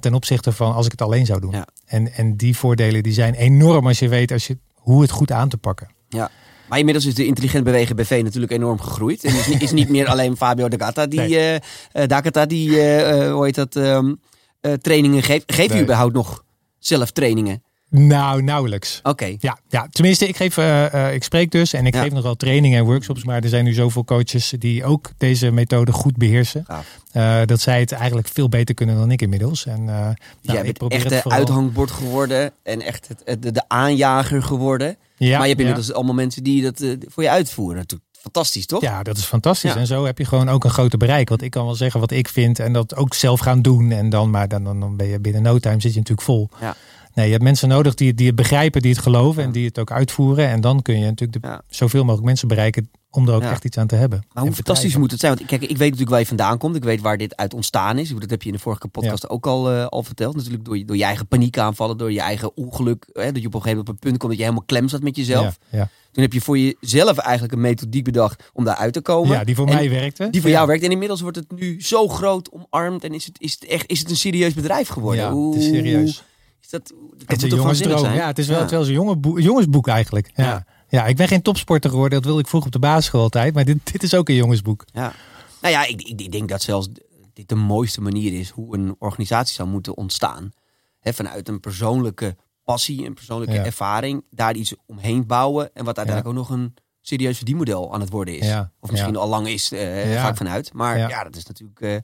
ten 0.00 0.14
opzichte 0.14 0.52
van 0.52 0.74
als 0.74 0.84
ik 0.84 0.90
het 0.92 1.02
alleen 1.02 1.26
zou 1.26 1.40
doen. 1.40 1.52
Ja. 1.52 1.66
En, 1.86 2.12
en 2.12 2.36
die 2.36 2.56
voordelen 2.56 3.02
die 3.02 3.12
zijn 3.12 3.34
enorm 3.34 3.86
als 3.86 3.98
je 3.98 4.08
weet 4.08 4.32
als 4.32 4.46
je, 4.46 4.58
hoe 4.82 5.02
het 5.02 5.10
goed 5.10 5.30
aan 5.32 5.48
te 5.48 5.56
pakken. 5.56 5.88
Maar 6.10 6.30
Maar 6.68 6.78
inmiddels 6.78 7.06
is 7.06 7.14
de 7.14 7.26
Intelligent 7.26 7.64
Bewegen 7.64 7.96
BV 7.96 8.20
natuurlijk 8.24 8.52
enorm 8.52 8.80
gegroeid. 8.80 9.24
En 9.24 9.34
is, 9.34 9.46
niet- 9.46 9.62
is 9.62 9.72
niet 9.72 9.88
meer 9.88 10.06
alleen 10.08 10.36
Fabio 10.36 10.68
de 10.68 10.78
Gata 10.78 11.06
die, 11.06 11.20
Nee. 11.20 11.36
eh 11.38 11.54
eh, 12.02 12.08
Dakata 12.08 12.46
die 12.46 12.80
eh, 12.80 13.32
hoe 13.32 13.44
heet 13.44 13.54
dat, 13.54 13.76
ehm, 13.76 14.14
eh, 14.60 14.72
trainingen 14.72 15.22
geeft. 15.22 15.52
Geef 15.54 15.66
je 15.66 15.72
Nee. 15.72 15.82
überhaupt 15.82 16.12
nog 16.14 16.44
zelf 16.78 17.10
trainingen? 17.10 17.62
Nou, 17.94 18.42
nauwelijks. 18.42 19.00
Oké. 19.02 19.36
Ja, 19.38 19.58
ja, 19.68 19.86
tenminste, 19.90 20.28
ik, 20.28 20.36
geef, 20.36 20.56
eh, 20.56 21.06
eh, 21.08 21.14
ik 21.14 21.24
spreek 21.24 21.50
dus 21.50 21.72
en 21.72 21.86
ik 21.86 21.94
Ja. 21.94 22.02
geef 22.02 22.12
nog 22.12 22.22
wel 22.22 22.34
trainingen 22.34 22.78
en 22.78 22.84
workshops. 22.84 23.24
Maar 23.24 23.42
er 23.42 23.48
zijn 23.48 23.64
nu 23.64 23.72
zoveel 23.72 24.04
coaches 24.04 24.54
die 24.58 24.84
ook 24.84 25.10
deze 25.18 25.50
methode 25.50 25.92
goed 25.92 26.16
beheersen. 26.16 26.64
Eh, 27.12 27.40
dat 27.44 27.60
zij 27.60 27.80
het 27.80 27.92
eigenlijk 27.92 28.28
veel 28.32 28.48
beter 28.48 28.74
kunnen 28.74 28.96
dan 28.96 29.10
ik 29.10 29.22
inmiddels. 29.22 29.66
En, 29.66 29.84
nou, 29.84 30.14
Jij 30.40 30.62
ik 30.64 30.72
probeer 30.78 30.98
echt 30.98 31.10
het 31.10 31.20
vooral- 31.22 31.38
uithangbord 31.38 31.90
geworden 31.90 32.52
en 32.62 32.80
echt 32.80 33.08
het, 33.08 33.22
het- 33.24 33.42
de, 33.42 33.50
de 33.52 33.62
aanjager 33.68 34.42
geworden. 34.42 34.96
Ja, 35.16 35.28
maar 35.38 35.40
je 35.40 35.46
hebt 35.48 35.60
ja. 35.60 35.66
inmiddels 35.68 35.92
allemaal 35.92 36.14
mensen 36.14 36.42
die 36.42 36.62
dat 36.62 36.84
voor 37.08 37.22
je 37.22 37.30
uitvoeren. 37.30 37.76
Natuurlijk 37.76 38.10
fantastisch, 38.20 38.66
toch? 38.66 38.80
Ja, 38.80 39.02
dat 39.02 39.16
is 39.16 39.24
fantastisch. 39.24 39.72
Ja. 39.72 39.78
En 39.78 39.86
zo 39.86 40.04
heb 40.04 40.18
je 40.18 40.24
gewoon 40.24 40.48
ook 40.48 40.64
een 40.64 40.70
groter 40.70 40.98
bereik. 40.98 41.28
Want 41.28 41.42
ik 41.42 41.50
kan 41.50 41.64
wel 41.64 41.74
zeggen 41.74 42.00
wat 42.00 42.10
ik 42.10 42.28
vind 42.28 42.58
en 42.58 42.72
dat 42.72 42.96
ook 42.96 43.14
zelf 43.14 43.40
gaan 43.40 43.62
doen. 43.62 43.90
En 43.90 44.10
dan, 44.10 44.30
maar 44.30 44.48
dan, 44.48 44.64
dan, 44.64 44.80
dan 44.80 44.96
ben 44.96 45.06
je 45.06 45.20
binnen 45.20 45.42
no 45.42 45.58
time 45.58 45.80
zit 45.80 45.92
je 45.92 45.98
natuurlijk 45.98 46.26
vol. 46.26 46.48
Ja. 46.60 46.76
Nee, 47.14 47.24
je 47.26 47.32
hebt 47.32 47.44
mensen 47.44 47.68
nodig 47.68 47.94
die, 47.94 48.14
die 48.14 48.26
het 48.26 48.36
begrijpen, 48.36 48.82
die 48.82 48.90
het 48.92 49.00
geloven 49.00 49.42
en 49.42 49.52
die 49.52 49.66
het 49.66 49.78
ook 49.78 49.90
uitvoeren. 49.90 50.48
En 50.48 50.60
dan 50.60 50.82
kun 50.82 50.98
je 50.98 51.04
natuurlijk 51.04 51.42
de, 51.42 51.48
Ja. 51.48 51.62
zoveel 51.68 52.02
mogelijk 52.02 52.26
mensen 52.26 52.48
bereiken 52.48 52.90
om 53.10 53.28
er 53.28 53.34
ook 53.34 53.42
Ja. 53.42 53.50
echt 53.50 53.64
iets 53.64 53.76
aan 53.78 53.86
te 53.86 53.94
hebben. 53.94 54.24
Maar 54.32 54.42
hoe 54.44 54.52
fantastisch 54.52 54.96
moet 54.96 55.10
het 55.10 55.20
zijn? 55.20 55.34
Want 55.34 55.46
kijk, 55.46 55.62
ik 55.62 55.68
weet 55.68 55.78
natuurlijk 55.78 56.10
waar 56.10 56.20
je 56.20 56.26
vandaan 56.26 56.58
komt. 56.58 56.76
Ik 56.76 56.84
weet 56.84 57.00
waar 57.00 57.16
dit 57.18 57.36
uit 57.36 57.54
ontstaan 57.54 57.98
is. 57.98 58.08
Dat 58.08 58.30
heb 58.30 58.42
je 58.42 58.48
in 58.48 58.54
de 58.54 58.60
vorige 58.60 58.88
podcast 58.88 59.28
ook 59.28 59.46
al, 59.46 59.70
eh, 59.70 59.86
al 59.86 60.02
verteld. 60.02 60.36
Natuurlijk 60.36 60.64
door 60.64 60.78
je, 60.78 60.84
door 60.84 60.96
je 60.96 61.04
eigen 61.04 61.26
paniekaanvallen, 61.26 61.98
door 61.98 62.12
je 62.12 62.20
eigen 62.20 62.56
ongeluk. 62.56 63.06
Hè, 63.12 63.32
dat 63.32 63.40
je 63.42 63.46
op 63.46 63.54
een 63.54 63.60
gegeven 63.62 63.68
moment 63.68 63.88
op 63.88 63.94
een 63.94 63.98
punt 63.98 64.16
komt 64.18 64.30
dat 64.30 64.38
je 64.38 64.42
helemaal 64.44 64.66
klem 64.66 64.88
zat 64.88 65.02
met 65.02 65.16
jezelf. 65.16 65.58
Ja. 65.70 65.88
Toen 66.12 66.22
heb 66.22 66.32
je 66.32 66.40
voor 66.40 66.58
jezelf 66.58 67.18
eigenlijk 67.18 67.52
een 67.54 67.60
methodiek 67.60 68.04
bedacht 68.04 68.50
om 68.52 68.64
daaruit 68.64 68.92
te 68.92 69.00
komen. 69.00 69.36
ja, 69.36 69.44
die 69.44 69.54
voor 69.54 69.66
En 69.66 69.74
mij 69.74 69.90
werkte. 69.90 70.28
Die 70.30 70.40
voor 70.40 70.50
jou 70.50 70.66
werkt. 70.66 70.84
En 70.84 70.90
inmiddels 70.90 71.20
wordt 71.20 71.36
het 71.36 71.50
nu 71.60 71.82
zo 71.82 72.08
groot 72.08 72.50
omarmd. 72.50 73.04
En 73.04 73.14
is 73.14 73.24
het, 73.24 73.40
is 73.40 73.52
het, 73.52 73.64
echt, 73.64 73.90
is 73.90 73.98
het 73.98 74.10
een 74.10 74.16
serieus 74.16 74.54
bedrijf 74.54 74.88
geworden? 74.88 75.24
Ja, 75.24 75.46
het 75.50 75.54
is 75.56 75.64
serieus. 75.64 76.24
Dat, 76.72 76.92
dat 77.18 77.28
Het 77.28 77.42
is 77.42 77.50
een 77.50 77.58
jongensdroom. 77.58 77.98
zijn? 77.98 78.14
Ja, 78.14 78.26
het 78.26 78.38
is 78.38 78.46
wel, 78.46 78.56
Ja. 78.56 78.62
het 78.62 78.70
wel 78.70 78.80
een 78.86 78.92
jonge 78.92 79.16
boek, 79.16 79.40
jongensboek 79.40 79.88
eigenlijk. 79.88 80.30
Ja. 80.34 80.44
Ja. 80.44 80.64
Ja. 80.88 81.06
ik 81.06 81.16
ben 81.16 81.28
geen 81.28 81.42
topsporter 81.42 81.90
geworden. 81.90 82.18
Dat 82.18 82.24
wilde 82.26 82.40
ik 82.40 82.46
vroeg 82.48 82.64
op 82.66 82.72
de 82.72 82.78
basisschool 82.78 83.20
altijd. 83.22 83.54
Maar 83.54 83.64
dit, 83.64 83.92
dit 83.92 84.02
is 84.02 84.14
ook 84.14 84.28
een 84.28 84.34
jongensboek. 84.34 84.84
Ja. 84.92 85.12
Nou 85.60 85.74
ja, 85.74 85.84
ik, 85.86 86.02
ik, 86.02 86.20
ik 86.20 86.32
denk 86.32 86.48
dat 86.48 86.62
zelfs 86.62 86.88
dit 87.32 87.48
de 87.48 87.54
mooiste 87.54 88.00
manier 88.00 88.38
is 88.38 88.50
hoe 88.50 88.76
een 88.76 88.96
organisatie 88.98 89.54
zou 89.54 89.68
moeten 89.68 89.96
ontstaan. 89.96 90.52
Hè, 90.98 91.12
vanuit 91.12 91.48
een 91.48 91.60
persoonlijke 91.60 92.36
passie, 92.64 93.06
een 93.06 93.14
persoonlijke 93.14 93.54
Ja. 93.54 93.64
ervaring, 93.64 94.24
daar 94.30 94.54
iets 94.54 94.74
omheen 94.86 95.26
bouwen. 95.26 95.74
En 95.74 95.84
wat 95.84 95.96
uiteindelijk 95.96 96.26
ook 96.38 96.46
nog 96.48 96.58
een 96.58 96.74
serieus 97.00 97.36
verdienmodel 97.36 97.94
aan 97.94 98.00
het 98.00 98.10
worden 98.10 98.38
is. 98.38 98.54
Of 98.80 98.90
misschien 98.90 99.16
al 99.16 99.28
lang 99.28 99.48
is, 99.48 99.72
eh 99.72 100.12
Ja. 100.12 100.20
ga 100.22 100.28
ik 100.28 100.36
vanuit. 100.36 100.72
Maar 100.72 100.98
ja, 100.98 101.08
Ja. 101.08 101.24
dat 101.24 101.36
is 101.36 101.46
natuurlijk, 101.46 101.80
eh, 101.80 101.96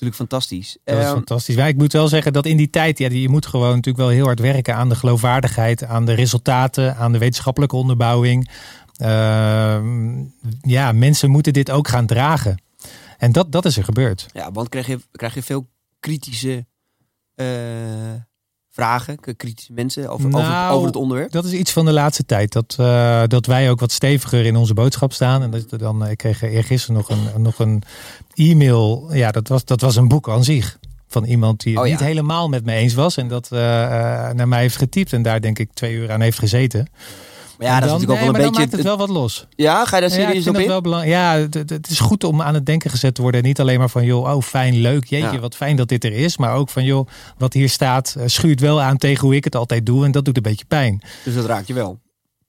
natuurlijk 0.00 0.16
fantastisch. 0.30 0.76
Dat 0.84 0.98
is 0.98 1.04
Ehm, 1.04 1.12
fantastisch. 1.12 1.56
Maar 1.56 1.68
ik 1.68 1.76
moet 1.76 1.92
wel 1.92 2.08
zeggen 2.08 2.32
dat 2.32 2.46
in 2.46 2.56
die 2.56 2.70
tijd, 2.70 2.98
ja, 2.98 3.08
je 3.08 3.28
moet 3.28 3.46
gewoon 3.46 3.68
natuurlijk 3.68 3.96
wel 3.96 4.08
heel 4.08 4.24
hard 4.24 4.40
werken 4.40 4.74
aan 4.74 4.88
de 4.88 4.94
geloofwaardigheid, 4.94 5.84
aan 5.84 6.04
de 6.06 6.12
resultaten, 6.12 6.96
aan 6.96 7.12
de 7.12 7.18
wetenschappelijke 7.18 7.76
onderbouwing. 7.76 8.50
Ehm, 8.96 10.24
ja, 10.62 10.92
mensen 10.92 11.30
moeten 11.30 11.52
dit 11.52 11.70
ook 11.70 11.88
gaan 11.88 12.06
dragen. 12.06 12.62
En 13.18 13.32
dat, 13.32 13.52
dat 13.52 13.64
is 13.64 13.76
er 13.76 13.84
gebeurd. 13.84 14.26
ja, 14.32 14.52
want 14.52 14.68
krijg 14.68 14.86
je, 14.86 14.98
krijg 15.12 15.34
je 15.34 15.42
veel 15.42 15.68
kritische 16.00 16.66
eh, 17.34 17.46
vragen, 18.70 19.18
kritische 19.36 19.72
mensen 19.72 20.08
over, 20.08 20.26
over, 20.26 20.40
Nou, 20.40 20.74
over 20.74 20.86
het 20.86 20.96
onderwerp? 20.96 21.32
Dat 21.32 21.44
is 21.44 21.52
iets 21.52 21.72
van 21.72 21.84
de 21.84 21.92
laatste 21.92 22.24
tijd. 22.24 22.52
Dat, 22.52 22.76
eh, 22.78 23.22
dat 23.26 23.46
wij 23.46 23.70
ook 23.70 23.80
wat 23.80 23.92
steviger 23.92 24.44
in 24.44 24.56
onze 24.56 24.74
boodschap 24.74 25.12
staan. 25.12 25.42
En 25.42 25.50
dat 25.50 25.78
dan, 25.78 26.06
ik 26.06 26.18
kreeg 26.18 26.42
eergisteren 26.42 26.96
nog 26.96 27.08
een, 27.08 27.42
nog 27.42 27.58
een 27.58 27.82
e-mail. 28.34 29.14
Ja, 29.14 29.30
dat 29.30 29.48
was, 29.48 29.64
dat 29.64 29.80
was 29.80 29.96
een 29.96 30.08
boek 30.08 30.28
aan 30.28 30.44
zich. 30.44 30.78
Van 31.06 31.24
iemand 31.24 31.60
die 31.62 31.72
het 31.72 31.82
Oh 31.82 31.86
ja. 31.86 31.92
niet 31.92 32.02
helemaal 32.02 32.48
met 32.48 32.64
me 32.64 32.72
eens 32.72 32.94
was. 32.94 33.16
En 33.16 33.28
dat 33.28 33.48
eh, 33.52 33.84
eh, 33.84 34.34
naar 34.34 34.48
mij 34.48 34.60
heeft 34.60 34.76
getypt. 34.76 35.12
En 35.12 35.22
daar 35.22 35.40
denk 35.40 35.58
ik 35.58 35.70
twee 35.72 35.94
uur 35.94 36.12
aan 36.12 36.20
heeft 36.20 36.38
gezeten. 36.38 36.88
Maar 37.60 37.68
ja, 37.68 37.80
dat 37.80 37.88
is 37.88 37.94
ook 37.94 38.06
wel 38.06 38.16
een 38.16 38.22
maar 38.22 38.32
beetje... 38.32 38.50
dan 38.50 38.60
maakt 38.60 38.72
het 38.72 38.82
wel 38.82 38.96
wat 38.96 39.08
los. 39.08 39.46
Ja, 39.56 39.84
ga 39.84 39.96
je 39.96 40.00
daar 40.02 40.10
serieus 40.10 40.46
op 40.48 40.56
in? 40.58 40.66
wel 40.68 40.80
belangrijk. 40.80 41.12
Ja, 41.12 41.60
het, 41.60 41.88
is 41.90 42.00
goed 42.00 42.24
om 42.24 42.42
aan 42.42 42.54
het 42.54 42.66
denken 42.66 42.90
gezet 42.90 43.14
te 43.14 43.22
worden. 43.22 43.40
En 43.40 43.46
niet 43.46 43.60
alleen 43.60 43.78
maar 43.78 43.88
van, 43.90 44.04
joh, 44.04 44.34
oh 44.36 44.42
fijn, 44.42 44.74
leuk. 44.80 45.04
Jeetje, 45.04 45.32
Ja. 45.32 45.38
wat 45.40 45.56
fijn 45.56 45.76
dat 45.76 45.88
dit 45.88 46.04
er 46.04 46.12
is. 46.12 46.36
Maar 46.36 46.54
ook 46.54 46.68
van, 46.70 46.84
joh, 46.84 47.06
wat 47.38 47.52
hier 47.52 47.68
staat, 47.68 48.14
eh, 48.18 48.22
schuurt 48.26 48.60
wel 48.60 48.80
aan 48.80 48.96
tegen 48.96 49.24
hoe 49.26 49.36
ik 49.36 49.44
het 49.44 49.56
altijd 49.56 49.86
doe. 49.86 50.04
En 50.04 50.10
dat 50.12 50.24
doet 50.24 50.36
een 50.36 50.42
beetje 50.42 50.64
pijn. 50.64 51.02
Dus 51.24 51.34
dat 51.34 51.44
raakt 51.44 51.66
je 51.66 51.74
wel. 51.74 51.98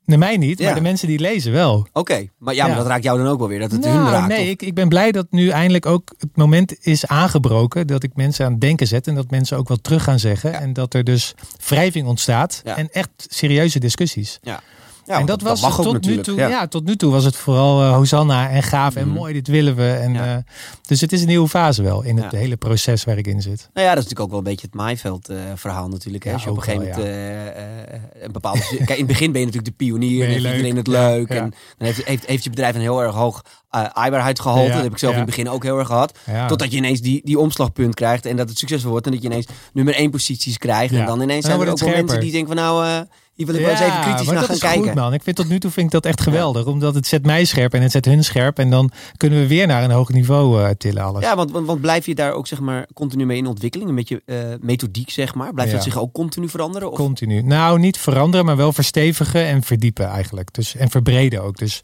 Nee, 0.05 0.17
mij 0.17 0.37
niet, 0.37 0.59
Ja. 0.59 0.65
maar 0.65 0.75
de 0.75 0.81
mensen 0.81 1.07
die 1.07 1.19
lezen 1.19 1.51
wel. 1.51 1.87
Oké, 1.93 2.27
maar 2.37 2.53
ja, 2.53 2.61
maar 2.63 2.71
Ja. 2.71 2.77
dat 2.77 2.87
raakt 2.87 3.03
jou 3.03 3.17
dan 3.17 3.27
ook 3.27 3.39
wel 3.39 3.47
weer, 3.47 3.59
dat 3.59 3.71
het 3.71 3.81
Nou, 3.81 3.95
hun 3.97 4.09
raakt. 4.11 4.27
nee, 4.27 4.43
of- 4.43 4.49
ik, 4.51 4.61
ik 4.61 4.73
ben 4.73 4.89
blij 4.89 5.11
dat 5.11 5.27
nu 5.29 5.49
eindelijk 5.49 5.85
ook 5.85 6.13
het 6.17 6.35
moment 6.35 6.85
is 6.85 7.05
aangebroken. 7.07 7.87
Dat 7.87 8.03
ik 8.03 8.11
mensen 8.15 8.45
aan 8.45 8.51
het 8.51 8.61
denken 8.61 8.87
zet. 8.87 9.07
En 9.07 9.15
dat 9.15 9.29
mensen 9.29 9.57
ook 9.57 9.67
wat 9.67 9.83
terug 9.83 10.03
gaan 10.03 10.19
zeggen. 10.19 10.51
Ja. 10.51 10.59
En 10.59 10.73
dat 10.73 10.93
er 10.93 11.03
dus 11.03 11.33
wrijving 11.67 12.07
ontstaat. 12.07 12.61
En 12.63 12.89
echt 12.91 13.09
serieuze 13.17 13.79
discussies. 13.79 14.39
Ja, 14.41 14.59
en 15.05 15.15
want 15.15 15.27
dat, 15.27 15.41
was 15.41 15.75
tot 15.75 16.05
nu 16.05 16.17
toe. 16.21 16.35
ja. 16.37 16.47
Ja. 16.47 16.67
tot 16.67 16.85
nu 16.85 16.95
toe 16.95 17.11
was 17.11 17.23
het 17.23 17.35
vooral 17.35 17.81
eh, 17.81 17.93
Hosanna 17.93 18.49
en 18.49 18.63
gaaf 18.63 18.95
en 18.95 19.07
Mhm. 19.07 19.17
mooi, 19.17 19.33
dit 19.33 19.47
willen 19.47 19.75
we. 19.75 19.91
En, 19.91 20.13
Ja. 20.13 20.35
eh, 20.35 20.43
dus 20.87 21.01
het 21.01 21.11
is 21.11 21.21
een 21.21 21.27
nieuwe 21.27 21.47
fase 21.47 21.81
wel 21.83 22.01
in 22.01 22.17
het 22.17 22.31
Ja. 22.31 22.37
hele 22.37 22.57
proces 22.57 23.03
waar 23.03 23.17
ik 23.17 23.27
in 23.27 23.41
zit. 23.41 23.69
Nou 23.73 23.87
ja, 23.87 23.93
dat 23.93 24.03
is 24.03 24.09
natuurlijk 24.09 24.19
ook 24.21 24.29
wel 24.29 24.37
een 24.37 24.43
beetje 24.43 24.65
het 24.65 24.75
maaiveld 24.75 25.29
eh, 25.29 25.37
verhaal 25.55 25.87
natuurlijk. 25.87 26.23
Hè? 26.23 26.29
Ja, 26.29 26.35
Als 26.35 26.43
je 26.45 26.51
op 26.51 26.57
een 26.57 26.63
gegeven 26.63 26.85
wel, 26.85 26.95
moment 26.95 27.87
een 28.21 28.31
bepaalde... 28.31 28.59
Kijk, 28.77 28.89
in 28.89 28.97
het 28.97 29.07
begin 29.07 29.31
ben 29.31 29.39
je 29.41 29.45
natuurlijk 29.47 29.77
de 29.77 29.85
pionier. 29.85 30.23
En 30.29 30.39
leuk. 30.39 30.51
iedereen 30.51 30.75
het 30.75 30.87
Ja, 30.87 31.09
leuk. 31.09 31.29
ja. 31.29 31.35
En 31.35 31.53
dan 31.77 31.87
heeft, 31.87 32.03
heeft, 32.05 32.25
heeft 32.25 32.43
je 32.43 32.49
bedrijf 32.49 32.75
een 32.75 32.81
heel 32.81 33.01
erg 33.01 33.15
hoog 33.15 33.41
aaibaarheidsgehalte. 33.69 34.67
Ja, 34.67 34.73
dat 34.73 34.83
heb 34.83 34.91
ik 34.91 34.97
zelf 34.97 35.13
ja. 35.13 35.19
in 35.19 35.25
het 35.25 35.35
begin 35.35 35.49
ook 35.53 35.63
heel 35.63 35.77
erg 35.77 35.87
gehad. 35.87 36.17
Ja. 36.25 36.47
Totdat 36.47 36.71
je 36.71 36.77
ineens 36.77 37.01
die, 37.01 37.21
die 37.23 37.39
omslagpunt 37.39 37.95
krijgt. 37.95 38.25
En 38.25 38.35
dat 38.35 38.49
het 38.49 38.57
succesvol 38.57 38.91
wordt. 38.91 39.05
En 39.05 39.11
dat 39.11 39.21
je 39.21 39.27
ineens 39.27 39.45
nummer 39.73 39.93
één 39.93 40.09
posities 40.11 40.57
krijgt. 40.57 40.93
En 40.93 40.99
Ja. 40.99 41.05
dan 41.05 41.21
ineens 41.21 41.45
zijn 41.45 41.59
er 41.61 41.69
ook 41.69 41.79
wel 41.79 41.89
mensen 41.89 42.19
die 42.19 42.31
denken 42.31 42.55
van 42.55 42.63
nou... 42.65 43.05
hier 43.43 43.51
wil 43.51 43.61
ik 43.61 43.61
wel 43.61 43.71
eens 43.71 43.93
even 43.93 44.01
kritisch 44.01 44.25
naar 44.25 44.35
dat 44.35 44.45
gaan 44.45 44.55
is 44.55 44.61
kijken. 44.61 44.83
goed 44.83 44.93
man. 44.93 45.13
Ik 45.13 45.23
vind 45.23 45.35
tot 45.35 45.49
nu 45.49 45.59
toe 45.59 45.71
vind 45.71 45.85
ik 45.85 45.91
dat 45.91 46.05
echt 46.05 46.21
geweldig. 46.21 46.65
Omdat 46.65 46.95
het 46.95 47.07
zet 47.07 47.25
mij 47.25 47.45
scherp 47.45 47.73
en 47.73 47.81
het 47.81 47.91
zet 47.91 48.05
hun 48.05 48.23
scherp. 48.23 48.59
En 48.59 48.69
dan 48.69 48.91
kunnen 49.17 49.39
we 49.39 49.47
weer 49.47 49.67
naar 49.67 49.83
een 49.83 49.91
hoog 49.91 50.09
niveau 50.09 50.63
eh, 50.63 50.69
tillen 50.69 51.03
alles. 51.03 51.23
Ja, 51.23 51.35
want, 51.35 51.51
want, 51.51 51.65
want 51.65 51.81
blijf 51.81 52.05
je 52.05 52.15
daar 52.15 52.33
ook 52.33 52.47
zeg 52.47 52.59
maar 52.59 52.87
continu 52.93 53.25
mee 53.25 53.37
in 53.37 53.47
ontwikkeling? 53.47 53.89
Een 53.89 53.95
beetje 53.95 54.21
eh, 54.25 54.37
methodiek 54.59 55.09
zeg 55.09 55.35
maar. 55.35 55.53
Blijft 55.53 55.71
dat 55.71 55.83
zich 55.83 55.97
ook 55.97 56.13
continu 56.13 56.49
veranderen? 56.49 56.91
Of? 56.91 56.97
Continu. 56.97 57.41
Nou, 57.41 57.79
niet 57.79 57.97
veranderen, 57.97 58.45
maar 58.45 58.57
wel 58.57 58.73
verstevigen 58.73 59.45
en 59.45 59.63
verdiepen 59.63 60.07
eigenlijk. 60.07 60.53
Dus, 60.53 60.75
en 60.75 60.89
verbreden 60.89 61.43
ook. 61.43 61.57
Dus, 61.57 61.83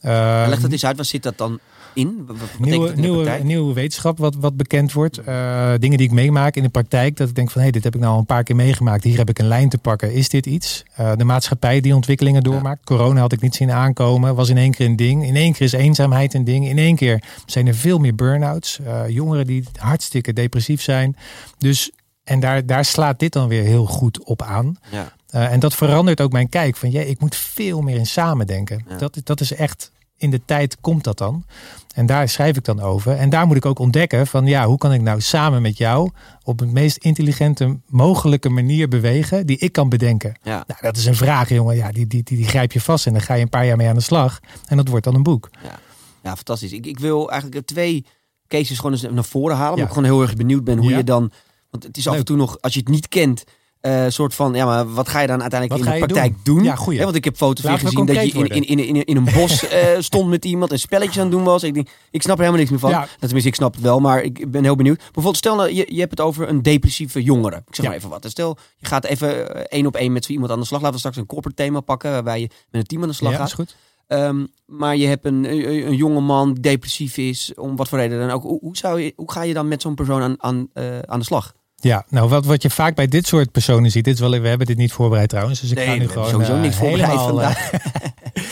eh, 0.00 0.44
Leg 0.48 0.60
dat 0.60 0.72
eens 0.72 0.84
uit, 0.84 0.96
wat 0.96 1.06
zit 1.06 1.22
dat 1.22 1.38
dan 1.38 1.60
in? 1.94 2.24
Wat 2.26 3.42
Nieuwe, 3.42 3.72
wetenschap 3.72 4.18
wat, 4.18 4.34
wat 4.34 4.56
bekend 4.56 4.92
wordt. 4.92 5.18
Eh, 5.18 5.72
dingen 5.78 5.98
die 5.98 6.06
ik 6.06 6.12
meemaak 6.12 6.56
in 6.56 6.62
de 6.62 6.68
praktijk. 6.68 7.16
Dat 7.16 7.28
ik 7.28 7.34
denk 7.34 7.50
van 7.50 7.60
hé, 7.60 7.62
hey, 7.62 7.72
dit 7.72 7.84
heb 7.84 7.94
ik 7.94 8.00
nou 8.00 8.12
al 8.12 8.18
een 8.18 8.26
paar 8.26 8.42
keer 8.42 8.56
meegemaakt. 8.56 9.04
Hier 9.04 9.16
heb 9.16 9.28
ik 9.28 9.38
een 9.38 9.46
lijn 9.46 9.68
te 9.68 9.78
pakken. 9.78 10.12
Is 10.12 10.28
dit 10.28 10.46
iets? 10.46 10.82
Eh, 10.94 11.12
de 11.16 11.24
maatschappij 11.24 11.80
die 11.80 11.94
ontwikkelingen 11.94 12.42
doormaakt. 12.42 12.84
Corona 12.84 13.20
had 13.20 13.32
ik 13.32 13.40
niet 13.40 13.54
zien 13.54 13.70
aankomen. 13.70 14.34
Was 14.34 14.48
in 14.48 14.56
één 14.56 14.70
keer 14.70 14.86
een 14.86 14.96
ding. 14.96 15.24
In 15.24 15.36
één 15.36 15.52
keer 15.52 15.66
is 15.66 15.72
eenzaamheid 15.72 16.34
een 16.34 16.44
ding. 16.44 16.68
In 16.68 16.78
één 16.78 16.96
keer 16.96 17.22
zijn 17.46 17.66
er 17.66 17.74
veel 17.74 17.98
meer 17.98 18.14
burn-outs. 18.14 18.78
Eh, 18.78 19.08
jongeren 19.08 19.46
die 19.46 19.64
hartstikke 19.78 20.32
depressief 20.32 20.82
zijn. 20.82 21.16
Dus, 21.58 21.90
en 22.24 22.40
daar, 22.40 22.66
daar 22.66 22.84
slaat 22.84 23.18
dit 23.18 23.32
dan 23.32 23.48
weer 23.48 23.62
heel 23.62 23.86
goed 23.86 24.24
op 24.24 24.42
aan. 24.42 24.76
Ja. 24.90 25.12
En 25.30 25.60
dat 25.60 25.74
verandert 25.74 26.20
ook 26.20 26.32
mijn 26.32 26.48
kijk. 26.48 26.76
Van 26.76 26.90
ja, 26.90 27.00
ik 27.00 27.20
moet 27.20 27.36
veel 27.36 27.80
meer 27.80 27.96
in 27.96 28.06
samen 28.06 28.46
denken. 28.46 28.84
Ja. 28.88 28.96
Dat, 28.96 29.20
dat 29.24 29.40
is 29.40 29.52
echt, 29.52 29.90
in 30.16 30.30
de 30.30 30.44
tijd 30.44 30.80
komt 30.80 31.04
dat 31.04 31.18
dan. 31.18 31.44
En 31.94 32.06
daar 32.06 32.28
schrijf 32.28 32.56
ik 32.56 32.64
dan 32.64 32.80
over. 32.80 33.16
En 33.16 33.30
daar 33.30 33.46
moet 33.46 33.56
ik 33.56 33.66
ook 33.66 33.78
ontdekken 33.78 34.26
van 34.26 34.46
ja, 34.46 34.66
hoe 34.66 34.78
kan 34.78 34.92
ik 34.92 35.00
nou 35.02 35.20
samen 35.20 35.62
met 35.62 35.78
jou 35.78 36.10
op 36.42 36.58
het 36.58 36.70
meest 36.72 36.96
intelligente 36.96 37.78
mogelijke 37.86 38.48
manier 38.48 38.88
bewegen 38.88 39.46
die 39.46 39.58
ik 39.58 39.72
kan 39.72 39.88
bedenken. 39.88 40.38
Ja. 40.42 40.64
Nou, 40.66 40.80
dat 40.80 40.96
is 40.96 41.06
een 41.06 41.14
vraag, 41.14 41.48
jongen. 41.48 41.76
Ja, 41.76 41.92
die, 41.92 42.06
die, 42.06 42.22
die, 42.22 42.36
die 42.36 42.46
grijp 42.48 42.72
je 42.72 42.80
vast 42.80 43.06
en 43.06 43.12
dan 43.12 43.22
ga 43.22 43.34
je 43.34 43.42
een 43.42 43.48
paar 43.48 43.66
jaar 43.66 43.76
mee 43.76 43.88
aan 43.88 43.94
de 43.94 44.00
slag. 44.00 44.40
En 44.66 44.76
dat 44.76 44.88
wordt 44.88 45.04
dan 45.04 45.14
een 45.14 45.22
boek. 45.22 45.50
ja, 46.22 46.34
fantastisch. 46.34 46.72
Ik, 46.72 46.86
ik 46.86 46.98
wil 46.98 47.30
eigenlijk 47.30 47.66
twee 47.66 48.06
cases 48.48 48.76
gewoon 48.76 48.92
eens 48.92 49.02
naar 49.02 49.24
voren 49.24 49.56
halen. 49.56 49.76
Ja. 49.76 49.82
Omdat 49.82 49.86
ik 49.86 49.94
gewoon 49.94 50.18
heel 50.18 50.22
erg 50.22 50.34
benieuwd 50.36 50.64
ben 50.64 50.78
hoe 50.78 50.90
Ja. 50.90 50.96
je 50.96 51.04
dan... 51.04 51.30
Want 51.70 51.86
het 51.86 51.96
is 51.96 52.08
af 52.08 52.16
en 52.16 52.24
toe 52.24 52.36
nog, 52.36 52.60
als 52.60 52.72
je 52.74 52.78
het 52.80 52.88
niet 52.88 53.08
kent... 53.08 53.44
eh 53.84 54.04
soort 54.08 54.34
van, 54.34 54.54
ja, 54.54 54.64
maar 54.66 54.92
wat 54.92 55.08
ga 55.08 55.20
je 55.20 55.26
dan 55.26 55.40
uiteindelijk 55.40 55.80
Wat 55.84 55.94
in 55.94 56.00
de 56.00 56.06
praktijk 56.06 56.34
doen? 56.42 56.62
Ja, 56.62 56.74
goeie. 56.74 57.02
Want 57.02 57.14
ik 57.16 57.24
heb 57.24 57.36
foto's 57.36 57.64
weer 57.64 57.78
gezien 57.78 58.06
dat 58.06 58.16
je 58.16 58.22
in, 58.22 58.46
in, 58.48 58.64
in, 58.64 58.78
in, 58.78 59.04
in 59.04 59.16
een 59.16 59.28
bos 59.34 59.68
eh, 59.68 59.88
stond 59.98 60.28
met 60.28 60.44
iemand 60.44 60.70
en 60.72 60.78
spelletjes 60.78 61.16
aan 61.16 61.22
het 61.22 61.32
doen 61.32 61.44
was. 61.44 61.62
Ik, 61.62 61.74
denk, 61.74 61.88
ik 62.10 62.22
snap 62.22 62.34
er 62.34 62.40
helemaal 62.40 62.58
niks 62.58 62.70
meer 62.70 62.80
van. 62.80 62.90
Ja. 62.90 62.96
Nou, 62.98 63.08
Tenminste, 63.18 63.48
ik 63.48 63.54
snap 63.54 63.74
het 63.74 63.82
wel, 63.82 64.00
maar 64.00 64.22
ik 64.22 64.50
ben 64.50 64.64
heel 64.64 64.76
benieuwd. 64.76 64.96
Bijvoorbeeld, 64.96 65.36
stel 65.36 65.56
nou, 65.56 65.72
je, 65.74 65.86
je 65.88 65.98
hebt 65.98 66.10
het 66.10 66.20
over 66.20 66.48
een 66.48 66.62
depressieve 66.62 67.22
jongere. 67.22 67.56
Ik 67.56 67.74
zeg 67.74 67.84
Ja. 67.84 67.90
maar 67.90 67.98
even 67.98 68.10
wat. 68.10 68.24
En 68.24 68.30
Stel, 68.30 68.56
je 68.76 68.86
gaat 68.86 69.04
even 69.04 69.54
eh, 69.54 69.60
één 69.68 69.86
op 69.86 69.96
één 69.96 70.12
met 70.12 70.24
zo 70.24 70.32
iemand 70.32 70.50
aan 70.50 70.60
de 70.60 70.66
slag. 70.66 70.80
Laten 70.80 70.94
we 70.94 71.00
straks 71.00 71.16
een 71.16 71.26
corporate 71.26 71.62
thema 71.62 71.80
pakken, 71.80 72.10
waarbij 72.10 72.40
je 72.40 72.48
met 72.70 72.80
een 72.80 72.86
team 72.86 73.02
aan 73.02 73.08
de 73.08 73.14
slag 73.14 73.32
ja, 73.32 73.38
gaat. 73.38 73.46
is 73.46 73.52
goed. 73.52 73.76
Ehm, 74.06 74.44
maar 74.66 74.96
je 74.96 75.06
hebt 75.06 75.24
een, 75.24 75.44
een, 75.44 75.86
een 75.86 75.96
jonge 75.96 76.20
man 76.20 76.52
die 76.52 76.62
depressief 76.62 77.16
is, 77.16 77.52
om 77.56 77.76
wat 77.76 77.88
voor 77.88 77.98
reden 77.98 78.18
dan 78.18 78.30
ook. 78.30 78.42
Hoe, 78.42 78.58
hoe, 78.60 78.76
zou 78.76 79.00
je, 79.00 79.12
hoe 79.16 79.32
ga 79.32 79.42
je 79.42 79.54
dan 79.54 79.68
met 79.68 79.82
zo'n 79.82 79.94
persoon 79.94 80.22
aan, 80.22 80.34
aan, 80.38 80.68
aan 81.06 81.18
de 81.18 81.24
slag? 81.24 81.54
Ja, 81.84 82.04
nou 82.08 82.28
wat, 82.28 82.44
wat 82.46 82.62
je 82.62 82.70
vaak 82.70 82.94
bij 82.94 83.08
dit 83.08 83.26
soort 83.26 83.50
personen 83.52 83.90
ziet, 83.90 84.04
dit 84.04 84.14
is 84.14 84.20
wel, 84.20 84.30
we 84.40 84.48
hebben 84.48 84.66
dit 84.66 84.76
niet 84.76 84.92
voorbereid 84.92 85.28
trouwens, 85.28 85.60
dus 85.60 85.70
ik 85.70 85.76
Nee, 85.76 85.86
ga 85.86 85.94
nu 85.94 86.08
gewoon 86.08 86.28
sowieso 86.28 86.54
eh, 86.54 86.60
niks 86.60 86.76
voorbereid 86.76 87.06
helemaal, 87.10 87.26
vandaag. 87.28 87.70
eh, 87.70 87.80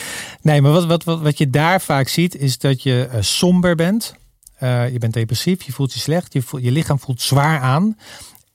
Nee, 0.43 0.61
maar 0.63 0.73
wat, 0.73 0.85
wat, 0.87 1.05
wat, 1.05 1.21
wat 1.21 1.39
je 1.39 1.51
daar 1.51 1.81
vaak 1.81 2.09
ziet 2.09 2.37
is 2.37 2.59
dat 2.59 2.83
je 2.83 3.09
uh, 3.15 3.21
somber 3.21 3.75
bent. 3.75 4.15
Uh, 4.63 4.91
je 4.93 4.99
bent 4.99 5.13
depressief, 5.13 5.63
je 5.63 5.73
voelt 5.73 5.93
je 5.93 5.99
slecht, 6.01 6.33
je, 6.33 6.43
voelt, 6.43 6.63
je 6.63 6.71
lichaam 6.71 6.99
voelt 6.99 7.21
zwaar 7.23 7.61
aan. 7.61 7.97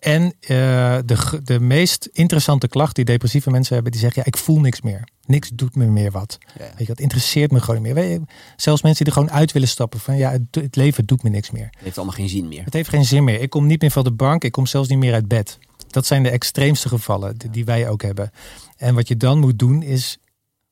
En 0.07 0.23
uh, 0.23 0.97
de, 1.05 1.39
de 1.43 1.59
meest 1.59 2.09
interessante 2.11 2.67
klacht 2.67 2.95
die 2.95 3.05
depressieve 3.05 3.49
mensen 3.51 3.73
hebben, 3.73 3.91
die 3.91 4.01
zeggen: 4.01 4.21
ja, 4.21 4.27
ik 4.27 4.37
voel 4.37 4.59
niks 4.59 4.81
meer. 4.81 5.07
Niks 5.25 5.49
doet 5.53 5.75
me 5.75 5.85
meer 5.85 6.11
wat. 6.11 6.37
Ja. 6.57 6.63
Weet 6.63 6.77
je, 6.77 6.85
dat 6.85 6.99
interesseert 6.99 7.51
me 7.51 7.59
gewoon 7.59 7.81
niet 7.81 7.93
meer. 7.93 8.03
Je, 8.03 8.21
zelfs 8.55 8.81
mensen 8.81 9.05
die 9.05 9.13
er 9.13 9.19
gewoon 9.19 9.37
uit 9.37 9.51
willen 9.51 9.67
stappen 9.67 9.99
van 9.99 10.17
ja, 10.17 10.31
het, 10.31 10.41
het, 10.51 10.75
leven 10.75 11.05
doet 11.05 11.23
me 11.23 11.29
niks 11.29 11.51
meer. 11.51 11.67
Het 11.71 11.83
heeft 11.83 11.97
allemaal 11.97 12.15
geen 12.15 12.29
zin 12.29 12.47
meer. 12.47 12.63
Het 12.63 12.73
heeft 12.73 12.89
geen 12.89 13.05
zin 13.05 13.23
meer. 13.23 13.41
Ik 13.41 13.49
kom 13.49 13.65
niet 13.65 13.81
meer 13.81 13.91
van 13.91 14.03
de 14.03 14.11
bank, 14.11 14.43
ik 14.43 14.51
kom 14.51 14.65
zelfs 14.65 14.89
niet 14.89 14.97
meer 14.97 15.13
uit 15.13 15.27
bed. 15.27 15.59
Dat 15.87 16.05
zijn 16.05 16.23
de 16.23 16.29
extreemste 16.29 16.87
gevallen 16.87 17.37
die 17.51 17.65
wij 17.65 17.89
ook 17.89 18.01
hebben. 18.01 18.31
En 18.77 18.95
wat 18.95 19.07
je 19.07 19.17
dan 19.17 19.39
moet 19.39 19.59
doen 19.59 19.81
is 19.83 20.17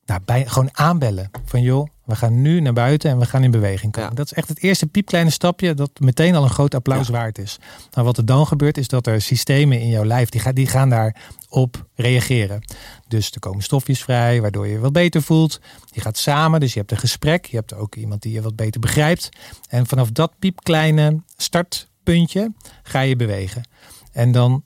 nou, 0.04 0.20
bij, 0.24 0.46
gewoon 0.46 0.68
aanbellen. 0.72 1.30
Van 1.44 1.62
joh, 1.62 1.88
we 2.06 2.16
gaan 2.16 2.42
nu 2.42 2.60
naar 2.60 2.72
buiten 2.72 3.10
en 3.10 3.18
we 3.18 3.26
gaan 3.26 3.44
in 3.44 3.50
beweging 3.50 3.92
komen. 3.92 4.10
Ja. 4.10 4.16
Dat 4.16 4.26
is 4.26 4.32
echt 4.32 4.48
het 4.48 4.62
eerste 4.62 4.86
piepkleine 4.86 5.30
stapje 5.30 5.74
dat 5.74 5.90
meteen 6.00 6.34
al 6.34 6.42
een 6.42 6.50
groot 6.50 6.74
applaus 6.74 7.06
ja. 7.06 7.12
waard 7.12 7.38
is. 7.38 7.58
Nou, 7.90 8.06
wat 8.06 8.16
er 8.16 8.24
dan 8.24 8.46
gebeurt 8.46 8.78
is 8.78 8.88
dat 8.88 9.06
er 9.06 9.20
systemen 9.20 9.80
in 9.80 9.88
jouw 9.88 10.04
lijf, 10.04 10.28
die, 10.28 10.40
gaan, 10.40 10.54
die 10.54 10.66
gaan 10.66 10.88
daarop 10.88 11.86
reageren. 11.94 12.60
Dus 13.08 13.30
er 13.30 13.40
komen 13.40 13.62
stofjes 13.62 14.02
vrij, 14.02 14.40
waardoor 14.40 14.66
je 14.66 14.72
je 14.72 14.78
wat 14.78 14.92
beter 14.92 15.22
voelt. 15.22 15.60
Je 15.90 16.00
gaat 16.00 16.18
samen, 16.18 16.60
dus 16.60 16.72
je 16.72 16.78
hebt 16.78 16.90
een 16.90 16.98
gesprek. 16.98 17.46
Je 17.46 17.56
hebt 17.56 17.74
ook 17.74 17.94
iemand 17.94 18.22
die 18.22 18.32
je 18.32 18.42
wat 18.42 18.56
beter 18.56 18.80
begrijpt. 18.80 19.28
En 19.68 19.86
vanaf 19.86 20.10
dat 20.10 20.32
piepkleine 20.38 21.22
startpuntje 21.36 22.52
ga 22.82 23.00
je 23.00 23.16
bewegen. 23.16 23.68
En 24.12 24.32
dan 24.32 24.64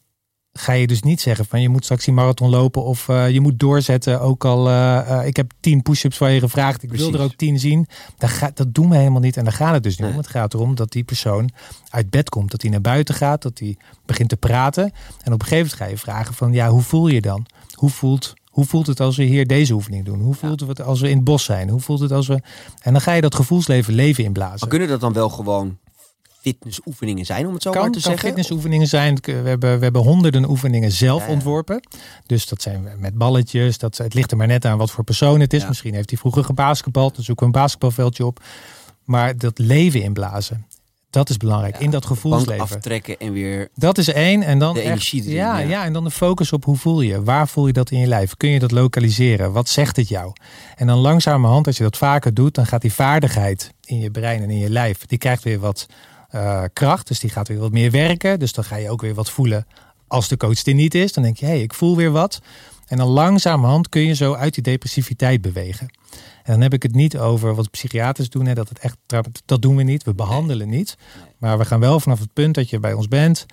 ga 0.52 0.72
je 0.72 0.86
dus 0.86 1.02
niet 1.02 1.20
zeggen 1.20 1.44
van 1.46 1.60
je 1.60 1.68
moet 1.68 1.84
straks 1.84 2.04
die 2.04 2.14
marathon 2.14 2.50
lopen 2.50 2.84
of 2.84 3.08
uh, 3.08 3.30
je 3.30 3.40
moet 3.40 3.58
doorzetten. 3.58 4.20
Ook 4.20 4.44
al, 4.44 4.68
uh, 4.68 5.00
uh, 5.08 5.26
ik 5.26 5.36
heb 5.36 5.52
tien 5.60 5.82
push-ups 5.82 6.16
van 6.16 6.32
je 6.32 6.40
gevraagd, 6.40 6.82
ik 6.82 6.88
Precies. 6.88 7.10
wil 7.10 7.18
er 7.18 7.24
ook 7.24 7.34
tien 7.34 7.58
zien. 7.58 7.86
Dat, 8.18 8.30
gaat, 8.30 8.56
dat 8.56 8.74
doen 8.74 8.90
we 8.90 8.96
helemaal 8.96 9.20
niet 9.20 9.36
en 9.36 9.44
daar 9.44 9.52
gaat 9.52 9.74
het 9.74 9.82
dus 9.82 9.92
niet 9.92 10.00
nee. 10.00 10.10
om. 10.10 10.16
Het 10.16 10.26
gaat 10.26 10.54
erom 10.54 10.74
dat 10.74 10.92
die 10.92 11.04
persoon 11.04 11.50
uit 11.90 12.10
bed 12.10 12.28
komt, 12.28 12.50
dat 12.50 12.62
hij 12.62 12.70
naar 12.70 12.80
buiten 12.80 13.14
gaat, 13.14 13.42
dat 13.42 13.58
hij 13.58 13.76
begint 14.06 14.28
te 14.28 14.36
praten. 14.36 14.84
En 15.22 15.32
op 15.32 15.40
een 15.40 15.46
gegeven 15.46 15.56
moment 15.56 15.74
ga 15.74 15.84
je 15.84 15.96
vragen 15.96 16.34
van 16.34 16.52
ja, 16.52 16.68
hoe 16.68 16.82
voel 16.82 17.08
je 17.08 17.20
dan? 17.20 17.46
Hoe 17.74 17.90
voelt, 17.90 18.34
hoe 18.44 18.64
voelt 18.64 18.86
het 18.86 19.00
als 19.00 19.16
we 19.16 19.22
hier 19.22 19.46
deze 19.46 19.72
oefening 19.72 20.04
doen? 20.04 20.20
Hoe 20.20 20.34
voelt 20.34 20.60
ja. 20.60 20.66
het 20.66 20.82
als 20.82 21.00
we 21.00 21.08
in 21.08 21.16
het 21.16 21.24
bos 21.24 21.44
zijn? 21.44 21.68
Hoe 21.68 21.80
voelt 21.80 22.00
het 22.00 22.12
als 22.12 22.26
we... 22.26 22.40
En 22.82 22.92
dan 22.92 23.00
ga 23.00 23.12
je 23.12 23.20
dat 23.20 23.34
gevoelsleven 23.34 23.94
leven 23.94 24.24
inblazen. 24.24 24.58
Maar 24.60 24.68
kunnen 24.68 24.88
dat 24.88 25.00
dan 25.00 25.12
wel 25.12 25.28
gewoon 25.28 25.78
fitnessoefeningen 26.40 27.26
zijn, 27.26 27.46
om 27.46 27.54
het 27.54 27.62
zo 27.62 27.70
kan, 27.70 27.80
maar 27.80 27.90
te 27.90 28.00
kan 28.00 28.10
zeggen? 28.10 28.28
fitnessoefeningen 28.28 28.86
zijn. 28.86 29.18
We 29.22 29.32
hebben, 29.32 29.78
we 29.78 29.84
hebben 29.84 30.02
honderden 30.02 30.50
oefeningen 30.50 30.92
zelf 30.92 31.20
ja, 31.20 31.26
ja. 31.26 31.32
ontworpen. 31.32 31.80
Dus 32.26 32.46
dat 32.46 32.62
zijn 32.62 32.88
met 32.98 33.14
balletjes. 33.14 33.78
Dat, 33.78 33.96
het 33.96 34.14
ligt 34.14 34.30
er 34.30 34.36
maar 34.36 34.46
net 34.46 34.64
aan 34.64 34.78
wat 34.78 34.90
voor 34.90 35.04
persoon 35.04 35.40
het 35.40 35.52
is. 35.52 35.62
Ja. 35.62 35.68
Misschien 35.68 35.94
heeft 35.94 36.10
hij 36.10 36.18
vroeger 36.18 36.44
gebasketbald. 36.44 37.14
Dan 37.14 37.24
zoeken 37.24 37.46
we 37.46 37.52
een 37.52 37.60
basketbalveldje 37.60 38.26
op. 38.26 38.40
Maar 39.04 39.36
dat 39.36 39.58
leven 39.58 40.02
inblazen. 40.02 40.66
Dat 41.10 41.28
is 41.28 41.36
belangrijk 41.36 41.78
in 41.78 41.90
dat 41.90 42.06
gevoelsleven. 42.06 42.62
aftrekken 42.62 43.18
en 43.18 43.32
weer. 43.32 43.68
Dat 43.74 43.98
is 43.98 44.08
één. 44.08 44.42
En 44.42 44.58
dan 44.58 44.74
de 44.74 44.80
echt, 44.80 44.88
energie 44.88 45.22
erin, 45.22 45.34
ja, 45.34 45.58
ja, 45.58 45.84
en 45.84 45.92
dan 45.92 46.04
de 46.04 46.10
focus 46.10 46.52
op 46.52 46.64
hoe 46.64 46.76
voel 46.76 47.00
je. 47.00 47.22
Waar 47.22 47.48
voel 47.48 47.66
je 47.66 47.72
dat 47.72 47.90
in 47.90 47.98
je 47.98 48.06
lijf? 48.06 48.36
Kun 48.36 48.50
je 48.50 48.58
dat 48.58 48.70
lokaliseren? 48.70 49.52
Wat 49.52 49.68
zegt 49.68 49.96
het 49.96 50.08
jou? 50.08 50.32
En 50.76 50.86
dan 50.86 50.98
langzamerhand, 50.98 51.66
als 51.66 51.76
je 51.76 51.82
dat 51.82 51.96
vaker 51.96 52.34
doet, 52.34 52.54
dan 52.54 52.66
gaat 52.66 52.80
die 52.80 52.92
vaardigheid 52.92 53.72
in 53.84 54.00
je 54.00 54.10
brein 54.10 54.42
en 54.42 54.50
in 54.50 54.58
je 54.58 54.70
lijf, 54.70 55.06
die 55.06 55.18
krijgt 55.18 55.42
weer 55.42 55.60
wat 55.60 55.86
uh, 56.34 56.62
kracht. 56.72 57.08
Dus 57.08 57.20
die 57.20 57.30
gaat 57.30 57.48
weer 57.48 57.58
wat 57.58 57.72
meer 57.72 57.90
werken. 57.90 58.38
Dus 58.38 58.52
dan 58.52 58.64
ga 58.64 58.76
je 58.76 58.90
ook 58.90 59.00
weer 59.00 59.14
wat 59.14 59.30
voelen 59.30 59.66
als 60.06 60.28
de 60.28 60.36
coach 60.36 60.64
er 60.64 60.74
niet 60.74 60.94
is. 60.94 61.12
Dan 61.12 61.22
denk 61.22 61.36
je, 61.36 61.46
hé, 61.46 61.52
hey, 61.52 61.62
ik 61.62 61.74
voel 61.74 61.96
weer 61.96 62.10
wat. 62.10 62.40
En 62.86 62.96
dan 62.96 63.08
langzamerhand 63.08 63.88
kun 63.88 64.06
je 64.06 64.14
zo 64.14 64.34
uit 64.34 64.54
die 64.54 64.62
depressiviteit 64.62 65.40
bewegen. 65.40 65.88
En 66.42 66.52
dan 66.52 66.60
heb 66.60 66.72
ik 66.72 66.82
het 66.82 66.94
niet 66.94 67.18
over 67.18 67.54
wat 67.54 67.70
psychiaters 67.70 68.30
doen. 68.30 68.46
Hè, 68.46 68.54
dat, 68.54 68.68
het 68.68 68.78
echt, 68.78 68.96
dat 69.44 69.62
doen 69.62 69.76
we 69.76 69.82
niet. 69.82 70.04
We 70.04 70.14
behandelen 70.14 70.68
niet. 70.68 70.96
Maar 71.38 71.58
we 71.58 71.64
gaan 71.64 71.80
wel 71.80 72.00
vanaf 72.00 72.18
het 72.18 72.32
punt 72.32 72.54
dat 72.54 72.70
je 72.70 72.80
bij 72.80 72.92
ons 72.92 73.08
bent. 73.08 73.46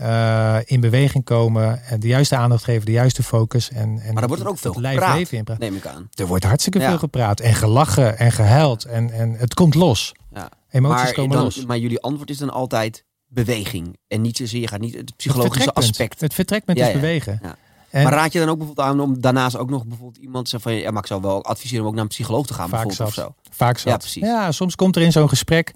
Uh, 0.00 0.56
in 0.64 0.80
beweging 0.80 1.24
komen. 1.24 1.84
En 1.84 2.00
de 2.00 2.06
juiste 2.06 2.36
aandacht 2.36 2.64
geven. 2.64 2.86
De 2.86 2.92
juiste 2.92 3.22
focus. 3.22 3.70
En, 3.70 3.98
en 3.98 4.14
maar 4.14 4.22
er 4.22 4.28
wordt 4.28 4.42
er 4.42 4.48
ook 4.48 4.58
veel 4.58 4.72
gepraat, 4.72 5.16
leven 5.16 5.38
in 5.38 5.44
neem 5.58 5.76
ik 5.76 5.86
aan. 5.86 6.08
Er 6.14 6.26
wordt 6.26 6.44
hartstikke 6.44 6.78
ja. 6.78 6.88
veel 6.88 6.98
gepraat. 6.98 7.40
En 7.40 7.54
gelachen 7.54 8.18
en 8.18 8.32
gehuild. 8.32 8.84
En, 8.84 9.10
en 9.10 9.34
het 9.34 9.54
komt 9.54 9.74
los. 9.74 10.14
Ja. 10.34 10.50
Emoties 10.72 11.02
maar, 11.02 11.12
komen 11.12 11.36
dan, 11.36 11.44
los. 11.44 11.66
Maar 11.66 11.78
jullie 11.78 12.00
antwoord 12.00 12.30
is 12.30 12.38
dan 12.38 12.50
altijd 12.50 13.04
beweging. 13.26 13.98
En 14.08 14.20
niet 14.20 14.36
zozeer, 14.36 14.60
je 14.60 14.68
gaat 14.68 14.80
niet 14.80 14.94
het 14.94 15.16
psychologische 15.16 15.68
het 15.68 15.74
aspect. 15.74 16.20
Het 16.20 16.34
vertrekpunt 16.34 16.78
ja, 16.78 16.86
is 16.86 16.92
bewegen. 16.92 17.38
Ja. 17.42 17.56
En 17.90 18.02
maar 18.02 18.12
raad 18.12 18.32
je 18.32 18.38
dan 18.38 18.48
ook 18.48 18.58
bijvoorbeeld 18.58 18.86
aan 18.86 19.00
om 19.00 19.20
daarnaast 19.20 19.56
ook 19.56 19.70
nog 19.70 19.86
bijvoorbeeld 19.86 20.22
iemand 20.22 20.44
te 20.44 20.50
zeggen 20.50 20.70
van 20.70 20.80
ja, 20.80 20.90
maar 20.90 21.02
ik 21.02 21.08
zou 21.08 21.20
wel 21.20 21.44
adviseren 21.44 21.82
om 21.82 21.88
ook 21.88 21.94
naar 21.94 22.02
een 22.02 22.08
psycholoog 22.08 22.46
te 22.46 22.54
gaan 22.54 22.68
Vaak 22.68 22.86
bijvoorbeeld 22.86 23.14
zat. 23.14 23.26
of 23.28 23.34
zo. 23.44 23.50
Vaak 23.50 23.78
zat. 23.78 23.92
Ja, 23.92 23.96
precies. 23.96 24.22
Ja, 24.22 24.52
soms 24.52 24.74
komt 24.74 24.96
er 24.96 25.02
in 25.02 25.12
zo'n 25.12 25.28
gesprek. 25.28 25.72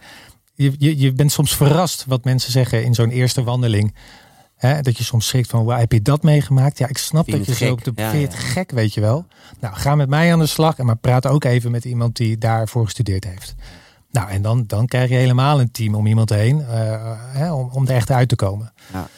Je, 0.54 0.74
je, 0.78 0.98
je 0.98 1.12
bent 1.12 1.32
soms 1.32 1.56
verrast 1.56 2.04
wat 2.06 2.24
mensen 2.24 2.52
zeggen 2.52 2.84
in 2.84 2.94
zo'n 2.94 3.10
eerste 3.10 3.42
wandeling. 3.42 3.94
Dat 4.82 4.98
je 4.98 5.04
soms 5.04 5.26
schrikt 5.26 5.50
van, 5.50 5.64
wow, 5.64 5.78
heb 5.78 5.92
je 5.92 6.02
dat 6.02 6.22
meegemaakt? 6.22 6.78
Ja, 6.78 6.88
ik 6.88 6.98
snap 6.98 7.26
dat 7.26 7.44
je 7.44 7.50
het 7.50 7.58
zo 7.58 7.72
op 7.72 7.80
gek? 7.82 7.96
de 7.96 8.02
Ja, 8.02 8.10
het 8.10 8.34
gek, 8.34 8.70
weet 8.70 8.94
je 8.94 9.00
wel. 9.00 9.26
Nou, 9.60 9.74
ga 9.74 9.94
met 9.94 10.08
mij 10.08 10.32
aan 10.32 10.38
de 10.38 10.46
slag 10.46 10.78
en 10.78 10.86
maar 10.86 10.96
praat 10.96 11.26
ook 11.26 11.44
even 11.44 11.70
met 11.70 11.84
iemand 11.84 12.16
die 12.16 12.38
daarvoor 12.38 12.84
gestudeerd 12.84 13.24
heeft. 13.24 13.54
Nou, 14.16 14.28
en 14.30 14.42
dan, 14.42 14.64
dan 14.66 14.86
krijg 14.86 15.08
je 15.08 15.14
helemaal 15.14 15.60
een 15.60 15.70
team 15.70 15.94
om 15.94 16.06
iemand 16.06 16.30
heen, 16.30 16.58
uh, 16.58 16.66
hè, 17.32 17.52
om, 17.52 17.70
om 17.72 17.86
er 17.86 17.94
echt 17.94 18.10
uit 18.10 18.28
te 18.28 18.36
komen. 18.36 18.72
Ja. 18.92 19.08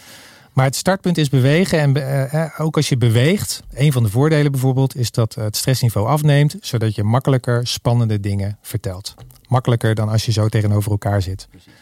Maar 0.52 0.64
het 0.64 0.76
startpunt 0.76 1.18
is 1.18 1.28
bewegen. 1.28 1.78
En 1.80 1.96
uh, 2.34 2.61
ook 2.61 2.76
als 2.76 2.88
je 2.88 2.96
beweegt, 2.96 3.62
een 3.74 3.92
van 3.92 4.02
de 4.02 4.08
voordelen 4.08 4.52
bijvoorbeeld, 4.52 4.96
is 4.96 5.11
dat 5.11 5.34
het 5.34 5.56
stressniveau 5.56 6.08
afneemt, 6.08 6.56
zodat 6.61 6.94
je 6.94 7.04
makkelijker 7.04 7.66
spannende 7.66 8.20
dingen 8.20 8.58
vertelt. 8.62 9.14
Makkelijker 9.48 9.94
dan 9.94 10.08
als 10.08 10.26
je 10.26 10.32
zo 10.32 10.48
tegenover 10.48 10.90
elkaar 10.90 11.22
zit. 11.22 11.46
Precies. 11.50 11.72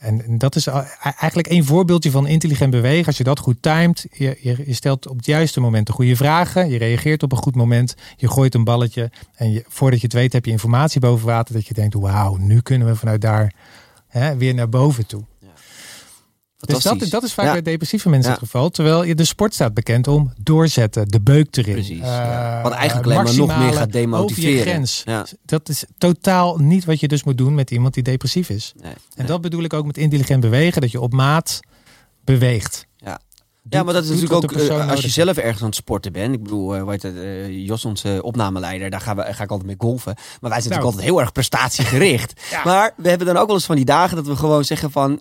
En 0.00 0.38
dat 0.38 0.56
is 0.56 0.66
eigenlijk 1.02 1.48
een 1.50 1.64
voorbeeldje 1.64 2.10
van 2.10 2.26
intelligent 2.26 2.70
bewegen. 2.70 3.06
Als 3.06 3.16
je 3.16 3.24
dat 3.24 3.38
goed 3.38 3.62
timet, 3.62 4.06
je, 4.12 4.38
je, 4.40 4.74
stelt 4.74 5.08
op 5.08 5.16
het 5.16 5.26
juiste 5.26 5.60
moment 5.60 5.86
de 5.86 5.92
goede 5.92 6.16
vragen. 6.16 6.68
Je 6.68 6.78
reageert 6.78 7.22
op 7.22 7.32
een 7.32 7.38
goed 7.38 7.54
moment. 7.54 7.94
Je 8.16 8.28
gooit 8.28 8.54
een 8.54 8.64
balletje. 8.64 9.10
En 9.34 9.64
voordat 9.68 10.00
je 10.00 10.06
het 10.06 10.14
weet 10.14 10.32
heb 10.32 10.44
je 10.44 10.50
informatie 10.50 11.00
boven 11.00 11.26
water. 11.26 11.54
Dat 11.54 11.66
je 11.66 11.74
denkt, 11.74 11.94
wauw, 11.94 12.36
nu 12.36 12.60
kunnen 12.60 12.86
we 12.86 12.96
vanuit 12.96 13.20
daar 13.20 13.54
hè, 14.08 14.36
weer 14.36 14.54
naar 14.54 14.68
boven 14.68 15.06
toe. 15.06 15.24
Dus 16.60 16.82
dat, 16.82 17.06
dat 17.10 17.22
is 17.22 17.32
vaak 17.32 17.46
ja. 17.46 17.52
bij 17.52 17.62
depressieve 17.62 18.08
mensen 18.08 18.30
ja. 18.30 18.36
het 18.38 18.44
geval. 18.44 18.70
Terwijl 18.70 19.16
de 19.16 19.24
sport 19.24 19.54
staat 19.54 19.74
bekend 19.74 20.08
om 20.08 20.32
doorzetten, 20.42 21.08
de 21.08 21.20
beuk 21.20 21.56
erin. 21.56 21.72
Precies. 21.72 21.98
Ja. 21.98 22.62
Wat 22.62 22.72
eigenlijk 22.72 23.06
alleen 23.06 23.24
maar 23.24 23.34
nog 23.34 23.58
meer 23.58 23.72
gaat 23.72 23.92
demotiveren. 23.92 24.50
Je 24.50 24.60
grens. 24.60 25.02
Ja. 25.04 25.26
Dat 25.44 25.68
is 25.68 25.84
totaal 25.98 26.58
niet 26.58 26.84
wat 26.84 27.00
je 27.00 27.08
dus 27.08 27.24
moet 27.24 27.38
doen 27.38 27.54
met 27.54 27.70
iemand 27.70 27.94
die 27.94 28.02
depressief 28.02 28.48
is. 28.48 28.72
Nee, 28.76 28.92
en 28.92 28.98
nee. 29.16 29.26
dat 29.26 29.40
bedoel 29.40 29.62
ik 29.62 29.72
ook 29.72 29.86
met 29.86 29.98
intelligent 29.98 30.40
bewegen. 30.40 30.80
Dat 30.80 30.90
je 30.90 31.00
op 31.00 31.12
maat 31.12 31.60
beweegt. 32.24 32.86
Ja. 32.96 33.20
Ja, 33.68 33.82
maar 33.82 33.94
dat 33.94 34.04
is 34.04 34.08
natuurlijk 34.08 34.44
ook 34.44 34.52
uh, 34.52 34.90
als 34.90 35.00
je 35.00 35.08
zelf 35.08 35.36
ergens 35.36 35.60
aan 35.60 35.66
het 35.66 35.76
sporten 35.76 36.12
bent. 36.12 36.34
Ik 36.34 36.42
bedoel, 36.42 36.76
uh, 36.76 36.84
weet 36.84 37.02
het, 37.02 37.14
uh, 37.14 37.66
Jos, 37.66 37.84
onze 37.84 38.18
opnameleider, 38.22 38.90
daar 38.90 39.00
gaan 39.00 39.16
we, 39.16 39.22
ga 39.22 39.42
ik 39.42 39.50
altijd 39.50 39.68
mee 39.68 39.76
golfen. 39.78 40.14
Maar 40.14 40.50
wij 40.50 40.60
zijn 40.60 40.62
nou. 40.62 40.68
natuurlijk 40.68 40.84
altijd 40.84 41.04
heel 41.04 41.20
erg 41.20 41.32
prestatiegericht. 41.32 42.40
ja. 42.50 42.64
Maar 42.64 42.92
we 42.96 43.08
hebben 43.08 43.26
dan 43.26 43.36
ook 43.36 43.46
wel 43.46 43.56
eens 43.56 43.66
van 43.66 43.76
die 43.76 43.84
dagen 43.84 44.16
dat 44.16 44.26
we 44.26 44.36
gewoon 44.36 44.64
zeggen 44.64 44.90
van, 44.90 45.20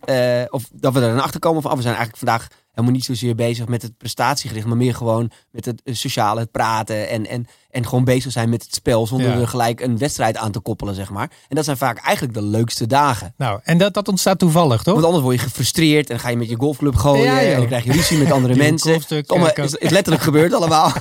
of 0.50 0.70
dat 0.74 0.94
we 0.94 1.02
er 1.02 1.10
dan 1.10 1.24
achter 1.24 1.40
komen 1.40 1.62
van, 1.62 1.72
oh, 1.72 1.78
we 1.78 1.84
zijn 1.84 1.96
eigenlijk 1.96 2.26
vandaag 2.26 2.48
helemaal 2.72 2.92
niet 2.92 3.06
zozeer 3.06 3.36
bezig 3.36 3.68
met 3.68 3.82
het 3.82 3.98
prestatiegericht, 3.98 4.66
maar 4.66 4.78
meer 4.78 4.96
gewoon 4.96 5.32
met 5.52 5.66
het 5.66 5.82
sociale, 5.86 6.40
het 6.40 6.52
praten 6.52 7.10
en, 7.10 7.28
en, 7.28 7.48
en 7.70 7.88
gewoon 7.88 8.04
bezig 8.04 8.32
zijn 8.32 8.50
met 8.50 8.64
het 8.64 8.76
spel 8.76 9.08
zonder 9.08 9.30
ja. 9.30 9.40
er 9.40 9.48
gelijk 9.48 9.82
een 9.82 9.98
wedstrijd 9.98 10.38
aan 10.38 10.52
te 10.52 10.60
koppelen, 10.60 10.96
zeg 10.96 11.10
maar. 11.10 11.32
En 11.48 11.56
dat 11.56 11.66
zijn 11.66 11.78
vaak 11.78 11.98
eigenlijk 11.98 12.38
de 12.38 12.44
leukste 12.44 12.88
dagen. 12.88 13.34
Nou, 13.38 13.60
en 13.64 13.78
dat, 13.78 13.94
dat 13.94 14.08
ontstaat 14.08 14.40
toevallig, 14.40 14.84
toch? 14.84 14.94
Want 14.94 15.06
anders 15.06 15.24
word 15.24 15.36
je 15.36 15.42
gefrustreerd 15.42 16.10
en 16.10 16.16
dan 16.16 16.20
ga 16.20 16.30
je 16.30 16.38
met 16.38 16.50
je 16.50 16.56
golfclub 16.56 16.96
gooien 16.96 17.24
ja, 17.24 17.42
en 17.42 17.58
dan 17.58 17.68
krijg 17.68 17.84
je 17.84 17.92
ruzie 17.92 18.18
met 18.18 18.32
andere 18.32 18.56
mensen. 18.66 18.94
Het 18.94 19.58
is, 19.58 19.74
is 19.74 19.90
letterlijk 19.90 20.24
gebeurd 20.24 20.54
allemaal. 20.54 20.92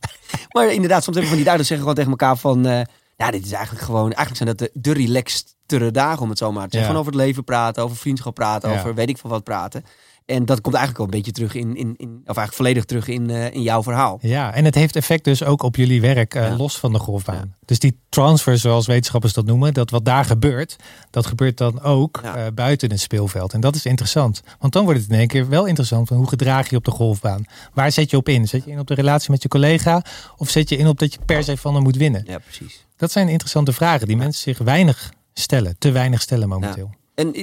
maar 0.54 0.72
inderdaad, 0.72 1.02
soms 1.04 1.16
hebben 1.16 1.22
we 1.22 1.36
van 1.36 1.36
die 1.36 1.44
duidelijk 1.44 1.68
zeggen 1.68 1.78
gewoon 1.78 1.94
tegen 1.94 2.10
elkaar 2.10 2.36
van... 2.36 2.66
Uh, 2.66 2.80
ja, 3.16 3.30
dit 3.30 3.44
is 3.44 3.52
eigenlijk 3.52 3.84
gewoon... 3.84 4.12
Eigenlijk 4.12 4.36
zijn 4.36 4.48
dat 4.48 4.58
de, 4.58 4.70
de 4.80 4.92
relaxtere 4.92 5.90
dagen, 5.90 6.22
om 6.22 6.28
het 6.28 6.38
zo 6.38 6.52
maar 6.52 6.64
te 6.64 6.70
zeggen. 6.70 6.90
Gewoon 6.90 7.00
over 7.00 7.12
het 7.12 7.22
leven 7.22 7.44
praten, 7.44 7.82
over 7.82 7.96
vriendschap 7.96 8.34
praten, 8.34 8.70
over 8.70 8.94
weet 8.94 9.08
ik 9.08 9.18
van 9.18 9.30
wat 9.30 9.44
praten. 9.44 9.84
En 10.24 10.44
dat 10.44 10.60
komt 10.60 10.74
eigenlijk 10.74 11.04
al 11.04 11.04
een 11.04 11.22
beetje 11.22 11.32
terug 11.32 11.54
in, 11.54 11.76
in, 11.76 11.94
in 11.96 12.08
of 12.08 12.36
eigenlijk 12.36 12.52
volledig 12.52 12.84
terug 12.84 13.08
in, 13.08 13.28
uh, 13.28 13.54
in 13.54 13.62
jouw 13.62 13.82
verhaal. 13.82 14.18
Ja, 14.20 14.54
en 14.54 14.64
het 14.64 14.74
heeft 14.74 14.96
effect 14.96 15.24
dus 15.24 15.44
ook 15.44 15.62
op 15.62 15.76
jullie 15.76 16.00
werk 16.00 16.34
uh, 16.34 16.48
ja. 16.48 16.56
los 16.56 16.78
van 16.78 16.92
de 16.92 16.98
golfbaan. 16.98 17.36
Ja. 17.36 17.56
Dus 17.64 17.78
die 17.78 17.98
transfer, 18.08 18.58
zoals 18.58 18.86
wetenschappers 18.86 19.32
dat 19.32 19.44
noemen, 19.44 19.74
dat 19.74 19.90
wat 19.90 20.04
daar 20.04 20.24
gebeurt, 20.24 20.76
dat 21.10 21.26
gebeurt 21.26 21.56
dan 21.56 21.82
ook 21.82 22.20
ja. 22.22 22.36
uh, 22.36 22.52
buiten 22.54 22.90
het 22.90 23.00
speelveld. 23.00 23.52
En 23.52 23.60
dat 23.60 23.74
is 23.74 23.86
interessant. 23.86 24.42
Want 24.58 24.72
dan 24.72 24.84
wordt 24.84 25.00
het 25.00 25.10
in 25.10 25.18
één 25.18 25.28
keer 25.28 25.48
wel 25.48 25.66
interessant 25.66 26.08
van 26.08 26.16
hoe 26.16 26.28
gedraag 26.28 26.70
je 26.70 26.76
op 26.76 26.84
de 26.84 26.90
golfbaan? 26.90 27.44
Waar 27.72 27.92
zet 27.92 28.10
je 28.10 28.16
op 28.16 28.28
in? 28.28 28.48
Zet 28.48 28.64
je 28.64 28.70
in 28.70 28.78
op 28.78 28.86
de 28.86 28.94
relatie 28.94 29.30
met 29.30 29.42
je 29.42 29.48
collega? 29.48 30.02
Of 30.36 30.50
zet 30.50 30.68
je 30.68 30.76
in 30.76 30.86
op 30.86 30.98
dat 30.98 31.12
je 31.12 31.18
per 31.26 31.44
se 31.44 31.56
van 31.56 31.74
hem 31.74 31.82
moet 31.82 31.96
winnen? 31.96 32.22
Ja, 32.26 32.38
precies. 32.38 32.86
Dat 32.96 33.12
zijn 33.12 33.28
interessante 33.28 33.72
vragen 33.72 34.06
die 34.06 34.16
mensen 34.16 34.42
zich 34.42 34.58
weinig 34.58 35.12
stellen, 35.34 35.76
te 35.78 35.90
weinig 35.90 36.20
stellen 36.20 36.48
momenteel. 36.48 36.90
En 37.14 37.34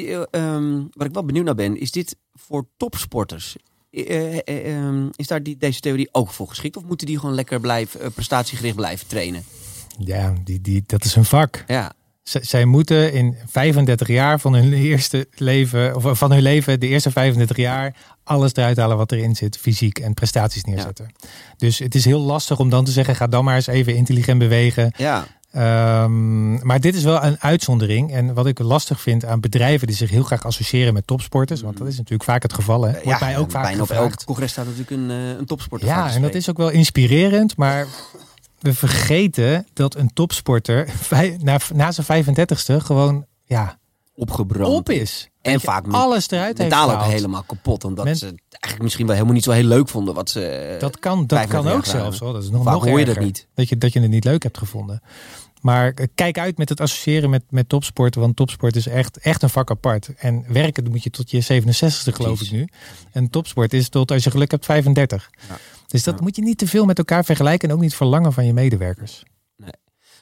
um, 0.42 0.90
wat 0.94 1.08
ik 1.08 1.14
wel 1.14 1.26
benieuwd 1.26 1.46
naar 1.46 1.56
ben, 1.56 1.80
is 1.80 1.92
dit 1.92 2.16
voor 2.34 2.68
topsporters? 2.78 3.56
Uh, 3.92 4.34
uh, 4.34 4.86
um, 4.86 5.10
is 5.16 5.28
daar 5.28 5.44
die, 5.44 5.58
deze 5.58 5.80
theorie 5.80 6.10
ook 6.12 6.32
voor 6.32 6.48
geschikt? 6.48 6.78
Of 6.78 6.84
moeten 6.84 7.08
die 7.08 7.20
gewoon 7.20 7.36
lekker 7.36 7.60
blijven, 7.60 8.14
prestatiegericht 8.14 8.76
blijven 8.76 9.08
trainen? 9.08 9.44
Ja, 9.98 10.34
die, 10.44 10.62
die, 10.62 10.84
dat 10.86 11.04
is 11.04 11.16
een 11.16 11.26
vak. 11.26 11.64
Ja. 11.68 11.94
Z- 12.24 12.36
zij 12.36 12.66
moeten 12.66 13.14
in 13.14 13.36
35 13.46 14.08
jaar 14.08 14.40
van 14.40 14.54
hun 14.54 14.74
eerste 14.74 15.28
leven, 15.36 15.96
of 15.96 16.18
van 16.18 16.32
hun 16.32 16.42
leven, 16.42 16.80
de 16.80 16.88
eerste 16.88 17.12
35 17.12 17.58
jaar, 17.58 17.96
alles 18.24 18.54
eruit 18.56 18.78
halen 18.78 18.98
wat 18.98 19.12
erin 19.12 19.36
zit, 19.36 19.58
fysiek 19.58 20.00
en 20.00 20.14
prestaties 20.14 20.64
neerzetten. 20.64 21.12
Dus 21.58 21.80
het 21.80 21.96
is 21.96 22.06
heel 22.06 22.20
lastig 22.22 22.60
om 22.60 22.70
dan 22.70 22.86
te 22.86 22.92
zeggen, 22.92 23.16
ga 23.16 23.28
dan 23.28 23.44
maar 23.44 23.56
eens 23.56 23.68
even 23.68 23.96
intelligent 23.96 24.40
bewegen. 24.40 24.94
Ja. 24.98 25.28
Ehm, 25.52 26.66
maar 26.66 26.80
dit 26.80 26.96
is 26.96 27.04
wel 27.04 27.24
een 27.24 27.38
uitzondering. 27.40 28.14
En 28.14 28.34
wat 28.34 28.46
ik 28.46 28.60
lastig 28.60 29.02
vind 29.02 29.26
aan 29.26 29.40
bedrijven 29.40 29.88
die 29.88 29.96
zich 29.96 30.10
heel 30.10 30.24
graag 30.24 30.46
associëren 30.46 30.94
met 30.94 31.08
topsporters, 31.08 31.62
want 31.62 31.78
dat 31.78 31.88
is 31.88 31.98
natuurlijk 31.98 32.24
vaak 32.24 32.42
het 32.42 32.54
geval. 32.54 32.84
Hè? 32.84 32.92
Wordt 33.04 33.20
mij 33.20 33.38
ook 33.38 33.52
vaak 33.52 33.64
bijna 33.64 33.82
op 33.82 33.90
elk 33.90 34.24
congres 34.24 34.52
staat 34.52 34.66
natuurlijk 34.66 34.92
een, 34.92 35.10
eh, 35.10 35.38
een 35.38 35.46
topsporter. 35.46 35.88
Ja, 35.88 36.14
en 36.14 36.22
dat 36.22 36.36
is 36.36 36.50
ook 36.50 36.58
wel 36.58 36.70
inspirerend, 36.70 37.58
maar 37.58 37.88
we 38.60 38.74
vergeten 38.74 39.68
dat 39.74 39.96
een 39.96 40.14
topsporter 40.14 40.88
na, 41.40 41.58
na 41.74 41.92
zijn 41.92 42.26
35ste 42.26 42.76
gewoon 42.78 43.26
ja, 43.46 43.80
opgebrand. 44.22 44.74
op 44.74 44.90
is. 44.90 45.30
En 45.42 45.62
vaak 45.62 45.86
alles 45.88 46.30
eruit 46.30 46.58
heeft 46.58 46.74
ook 46.76 47.02
helemaal 47.02 47.44
kapot. 47.44 47.84
Omdat 47.84 48.06
Men- 48.06 48.16
ze 48.16 48.26
eigenlijk 48.50 48.82
misschien 48.84 49.06
wel 49.06 49.14
helemaal 49.16 49.36
niet 49.36 49.44
zo 49.44 49.52
heel 49.52 49.64
leuk 49.64 49.88
vonden 49.90 50.14
wat 50.14 50.30
ze. 50.30 50.46
eh, 50.46 50.80
Dat 50.80 51.00
kan, 51.00 51.20
dat 51.28 51.38
35 51.38 51.50
kan 51.64 51.78
ook 51.78 51.86
zelfs. 51.86 52.20
Hoor. 52.20 52.34
Dat 52.34 52.44
is 52.44 52.50
nog, 52.50 52.64
Vaak 52.64 52.74
nog 52.74 52.86
hoor 52.86 53.00
je 53.00 53.06
dat 53.06 53.20
niet. 53.20 53.48
Dat 53.54 53.70
je, 53.70 53.78
dat 53.78 53.94
je 53.94 54.00
het 54.00 54.10
niet 54.10 54.24
leuk 54.24 54.44
hebt 54.44 54.58
gevonden. 54.58 55.02
Maar 55.62 55.92
eh, 55.94 56.08
kijk 56.16 56.38
uit 56.40 56.58
met 56.58 56.70
het 56.70 56.82
associëren 56.82 57.30
met, 57.30 57.44
met 57.50 57.70
topsport. 57.70 58.16
Want 58.16 58.36
topsport 58.36 58.76
is 58.76 58.88
echt, 58.88 59.18
echt 59.18 59.44
een 59.44 59.50
vak 59.50 59.70
apart. 59.72 60.10
En 60.18 60.46
werken 60.48 60.90
moet 60.92 61.04
je 61.04 61.10
tot 61.10 61.32
je 61.32 61.42
67 61.42 62.16
geloof 62.16 62.36
Precies. 62.36 62.54
ik 62.54 62.60
nu. 62.60 62.68
En 63.12 63.30
topsport 63.30 63.74
is 63.74 63.90
tot 63.90 64.12
als 64.12 64.24
je 64.24 64.32
geluk 64.32 64.52
hebt 64.52 64.66
35. 64.66 65.30
Ja. 65.50 65.58
Dus 65.88 66.04
dat 66.04 66.16
Ja. 66.18 66.24
moet 66.24 66.36
je 66.36 66.42
niet 66.42 66.58
te 66.58 66.68
veel 66.68 66.86
met 66.86 66.98
elkaar 66.98 67.26
vergelijken. 67.26 67.70
En 67.70 67.76
ook 67.76 67.82
niet 67.82 67.96
verlangen 67.96 68.34
van 68.34 68.46
je 68.46 68.54
medewerkers. 68.54 69.24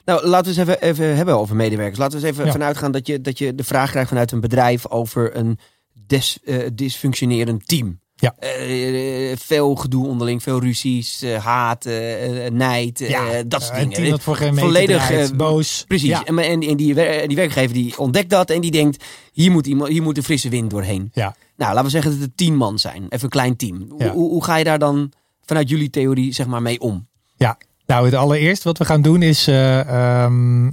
Nou, 0.04 0.26
laten 0.26 0.54
we 0.54 0.60
eens 0.60 0.68
even, 0.68 0.82
even 0.82 1.16
hebben 1.16 1.38
over 1.38 1.56
medewerkers. 1.56 1.98
Laten 1.98 2.20
we 2.20 2.26
eens 2.26 2.32
even 2.34 2.46
Ja. 2.46 2.52
vanuit 2.52 2.76
gaan 2.76 2.92
dat 2.92 3.06
je, 3.06 3.20
dat 3.20 3.38
je 3.38 3.54
de 3.54 3.64
vraag 3.64 3.90
krijgt 3.90 4.08
vanuit 4.08 4.32
een 4.32 4.40
bedrijf 4.40 4.88
over 4.88 5.36
een 5.36 5.58
des, 6.06 6.38
eh, 6.44 6.66
dysfunctionerend 6.74 7.68
team. 7.68 8.00
Ja. 8.14 8.34
Eh, 8.38 9.36
veel 9.36 9.74
gedoe 9.74 10.06
onderling, 10.06 10.42
veel 10.42 10.60
ruzies, 10.60 11.22
eh, 11.22 11.44
haat, 11.44 11.86
eh, 11.86 12.50
nijd, 12.50 12.98
dat 13.46 13.62
soort 13.62 13.74
een 13.74 13.78
dingen. 13.82 13.94
team 13.96 14.10
dat 14.10 14.20
voor 14.22 14.36
geen 14.36 14.56
Volledig, 14.56 15.06
draait, 15.06 15.36
boos. 15.36 15.84
Precies. 15.88 16.08
Ja. 16.08 16.24
En, 16.24 16.38
en, 16.38 16.60
en 16.60 16.76
die, 16.76 16.94
wer- 16.94 17.28
die 17.28 17.36
werkgever 17.36 17.74
die 17.74 17.98
ontdekt 17.98 18.30
dat 18.30 18.50
en 18.50 18.60
die 18.60 18.70
denkt, 18.70 19.04
hier 19.32 19.50
moet, 19.50 19.66
iemand, 19.66 19.90
hier 19.90 20.02
moet 20.02 20.16
een 20.16 20.22
frisse 20.22 20.48
wind 20.48 20.70
doorheen. 20.70 21.10
Ja. 21.12 21.34
Nou, 21.56 21.70
laten 21.70 21.84
we 21.84 21.90
zeggen 21.90 22.10
dat 22.10 22.20
het 22.20 22.36
tien 22.36 22.56
man 22.56 22.78
zijn. 22.78 23.02
Even 23.08 23.24
een 23.24 23.28
klein 23.30 23.56
team. 23.56 23.94
Ja. 23.98 24.10
Hoe, 24.12 24.28
hoe 24.30 24.44
ga 24.44 24.56
je 24.56 24.64
daar 24.64 24.78
dan 24.78 25.12
vanuit 25.44 25.68
jullie 25.68 25.90
theorie 25.90 26.32
zeg 26.32 26.46
maar 26.46 26.62
mee 26.62 26.80
om? 26.80 27.08
Ja, 27.36 27.58
nou 27.90 28.04
het 28.04 28.14
allereerst 28.14 28.62
wat 28.62 28.78
we 28.78 28.84
gaan 28.84 29.02
doen 29.02 29.22
is 29.22 29.46
eh, 29.46 29.80
ehm, 30.24 30.70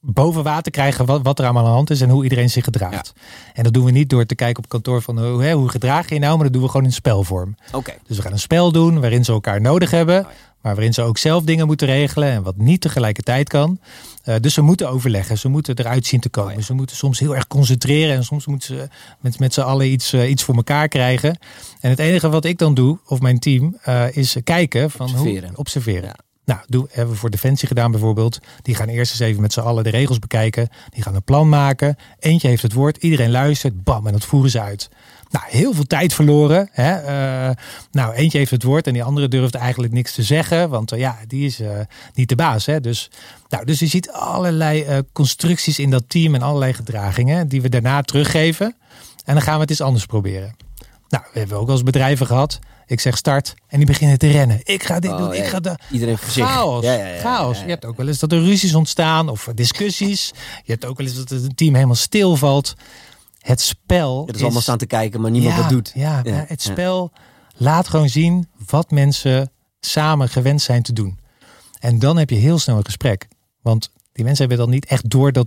boven 0.00 0.42
water 0.42 0.72
krijgen 0.72 1.06
wat, 1.06 1.22
wat 1.22 1.38
er 1.38 1.44
allemaal 1.44 1.62
aan 1.62 1.68
de 1.70 1.74
hand 1.76 1.90
is 1.90 2.00
en 2.00 2.08
hoe 2.10 2.22
iedereen 2.22 2.50
zich 2.50 2.64
gedraagt. 2.64 3.12
En 3.52 3.62
dat 3.64 3.72
doen 3.72 3.84
we 3.84 3.90
niet 3.90 4.10
door 4.10 4.26
te 4.26 4.34
kijken 4.34 4.62
op 4.62 4.68
kantoor 4.68 5.02
van 5.02 5.24
hoe, 5.24 5.42
hè, 5.42 5.52
hoe 5.52 5.68
gedraag 5.68 6.08
je 6.08 6.18
nou, 6.18 6.34
maar 6.34 6.44
dat 6.44 6.52
doen 6.52 6.62
we 6.62 6.68
gewoon 6.68 6.86
in 6.86 6.92
spelvorm. 6.92 7.54
Oké. 7.72 7.92
Dus 8.06 8.16
we 8.16 8.22
gaan 8.22 8.32
een 8.32 8.38
spel 8.38 8.72
doen 8.72 9.00
waarin 9.00 9.24
ze 9.24 9.32
elkaar 9.32 9.60
nodig 9.60 9.90
hebben, 9.90 10.18
Oh 10.18 10.30
ja. 10.30 10.36
maar 10.60 10.74
waarin 10.74 10.94
ze 10.94 11.02
ook 11.02 11.18
zelf 11.18 11.42
dingen 11.44 11.66
moeten 11.66 11.86
regelen 11.86 12.28
en 12.28 12.42
wat 12.42 12.56
niet 12.56 12.80
tegelijkertijd 12.80 13.48
kan. 13.48 13.78
Eh, 14.22 14.34
dus 14.40 14.54
ze 14.54 14.60
moeten 14.60 14.88
overleggen, 14.88 15.38
ze 15.38 15.48
moeten 15.48 15.78
eruit 15.78 16.06
zien 16.06 16.20
te 16.20 16.28
komen. 16.28 16.52
Oh 16.52 16.58
ja. 16.58 16.64
Ze 16.64 16.74
moeten 16.74 16.96
soms 16.96 17.18
heel 17.18 17.34
erg 17.34 17.46
concentreren 17.46 18.14
en 18.16 18.24
soms 18.24 18.46
moeten 18.46 18.76
ze 18.76 18.88
met, 19.20 19.38
met 19.38 19.54
z'n 19.54 19.60
allen 19.60 19.90
iets, 19.92 20.12
eh, 20.12 20.30
iets 20.30 20.42
voor 20.42 20.54
elkaar 20.54 20.88
krijgen. 20.88 21.38
En 21.80 21.90
het 21.90 21.98
enige 21.98 22.28
wat 22.28 22.44
ik 22.44 22.58
dan 22.58 22.74
doe, 22.74 22.98
of 23.06 23.20
mijn 23.20 23.38
team, 23.38 23.76
eh, 23.82 24.16
is 24.16 24.36
kijken 24.44 24.90
van 24.90 25.06
Observeren. 25.06 25.48
hoe 25.48 25.56
observeren. 25.58 26.12
Nou, 26.44 26.60
doen, 26.66 26.88
hebben 26.90 27.14
we 27.14 27.20
voor 27.20 27.30
Defensie 27.30 27.68
gedaan 27.68 27.90
bijvoorbeeld. 27.90 28.38
Die 28.62 28.74
gaan 28.74 28.88
eerst 28.88 29.10
eens 29.10 29.20
even 29.20 29.42
met 29.42 29.52
z'n 29.52 29.60
allen 29.60 29.84
de 29.84 29.90
regels 29.90 30.18
bekijken. 30.18 30.68
Die 30.90 31.02
gaan 31.02 31.14
een 31.14 31.22
plan 31.22 31.48
maken. 31.48 31.96
Eentje 32.18 32.48
heeft 32.48 32.62
het 32.62 32.72
woord, 32.72 32.96
iedereen 32.96 33.30
luistert, 33.30 33.84
bam, 33.84 34.06
en 34.06 34.12
dat 34.12 34.24
voeren 34.24 34.50
ze 34.50 34.60
uit. 34.60 34.90
Nou, 35.32 35.44
heel 35.48 35.74
veel 35.74 35.86
tijd 35.86 36.14
verloren. 36.14 36.68
Hè? 36.72 36.92
Eh, 36.92 37.54
nou, 37.90 38.14
eentje 38.14 38.38
heeft 38.38 38.50
het 38.50 38.62
woord 38.62 38.86
en 38.86 38.92
die 38.92 39.02
andere 39.02 39.28
durft 39.28 39.54
eigenlijk 39.54 39.92
niks 39.92 40.14
te 40.14 40.22
zeggen. 40.22 40.68
Want 40.68 40.92
eh, 40.92 40.98
ja, 40.98 41.18
die 41.26 41.46
is 41.46 41.60
eh, 41.60 41.78
niet 42.14 42.28
de 42.28 42.34
baas. 42.34 42.66
Hè? 42.66 42.80
Dus, 42.80 43.10
nou, 43.48 43.64
dus 43.64 43.78
je 43.78 43.86
ziet 43.86 44.10
allerlei 44.10 45.02
constructies 45.12 45.78
in 45.78 45.90
dat 45.90 46.04
team 46.06 46.34
en 46.34 46.42
allerlei 46.42 46.72
gedragingen 46.72 47.48
die 47.48 47.62
we 47.62 47.68
daarna 47.68 48.02
teruggeven. 48.02 48.76
En 49.24 49.34
dan 49.34 49.42
gaan 49.42 49.54
we 49.54 49.60
het 49.60 49.70
eens 49.70 49.80
anders 49.80 50.06
proberen. 50.06 50.54
Nou, 51.08 51.24
we 51.32 51.38
hebben 51.38 51.58
ook 51.58 51.66
wel 51.66 51.82
bedrijven 51.82 52.26
gehad. 52.26 52.58
Ik 52.92 53.00
zeg 53.00 53.16
start 53.16 53.54
en 53.66 53.76
die 53.76 53.86
beginnen 53.86 54.18
te 54.18 54.30
rennen. 54.30 54.60
Ik 54.64 54.82
ga 54.82 55.00
dit 55.00 55.10
Oh, 55.10 55.18
doen, 55.18 55.28
ja, 55.28 55.42
ik 55.42 55.48
ga 55.48 55.60
dat. 55.60 55.82
Iedereen 55.90 56.18
voor 56.18 56.30
zich. 56.30 56.46
Chaos. 56.46 56.84
Ja, 56.84 56.92
ja, 56.92 57.06
ja, 57.06 57.20
Chaos. 57.20 57.60
Je 57.60 57.68
hebt 57.68 57.84
ook 57.84 57.96
wel 57.96 58.08
eens 58.08 58.18
dat 58.18 58.32
er 58.32 58.38
ruzies 58.42 58.74
ontstaan 58.74 59.28
of 59.28 59.48
discussies. 59.54 60.32
Je 60.64 60.72
hebt 60.72 60.84
ook 60.84 60.96
wel 60.98 61.06
eens 61.06 61.16
dat 61.16 61.28
het 61.28 61.56
team 61.56 61.74
helemaal 61.74 61.94
stilvalt. 61.94 62.74
Het 63.38 63.60
spel. 63.60 64.26
Het 64.26 64.36
is 64.36 64.42
allemaal 64.42 64.60
staan 64.60 64.78
te 64.78 64.86
kijken, 64.86 65.20
maar 65.20 65.30
niemand 65.30 65.56
wat 65.56 65.68
doet. 65.68 65.92
Ja, 65.94 66.22
het 66.24 66.62
spel 66.62 67.12
laat 67.56 67.88
gewoon 67.88 68.08
zien 68.08 68.48
wat 68.66 68.90
mensen 68.90 69.50
samen 69.80 70.28
gewend 70.28 70.62
zijn 70.62 70.82
te 70.82 70.92
doen. 70.92 71.18
En 71.78 71.98
dan 71.98 72.16
heb 72.16 72.30
je 72.30 72.36
heel 72.36 72.58
snel 72.58 72.76
een 72.76 72.84
gesprek. 72.84 73.28
Want 73.60 73.90
die 74.12 74.24
mensen 74.24 74.46
hebben 74.48 74.64
dan 74.64 74.74
niet 74.74 74.86
echt 74.86 75.10
door 75.10 75.32
dat. 75.32 75.46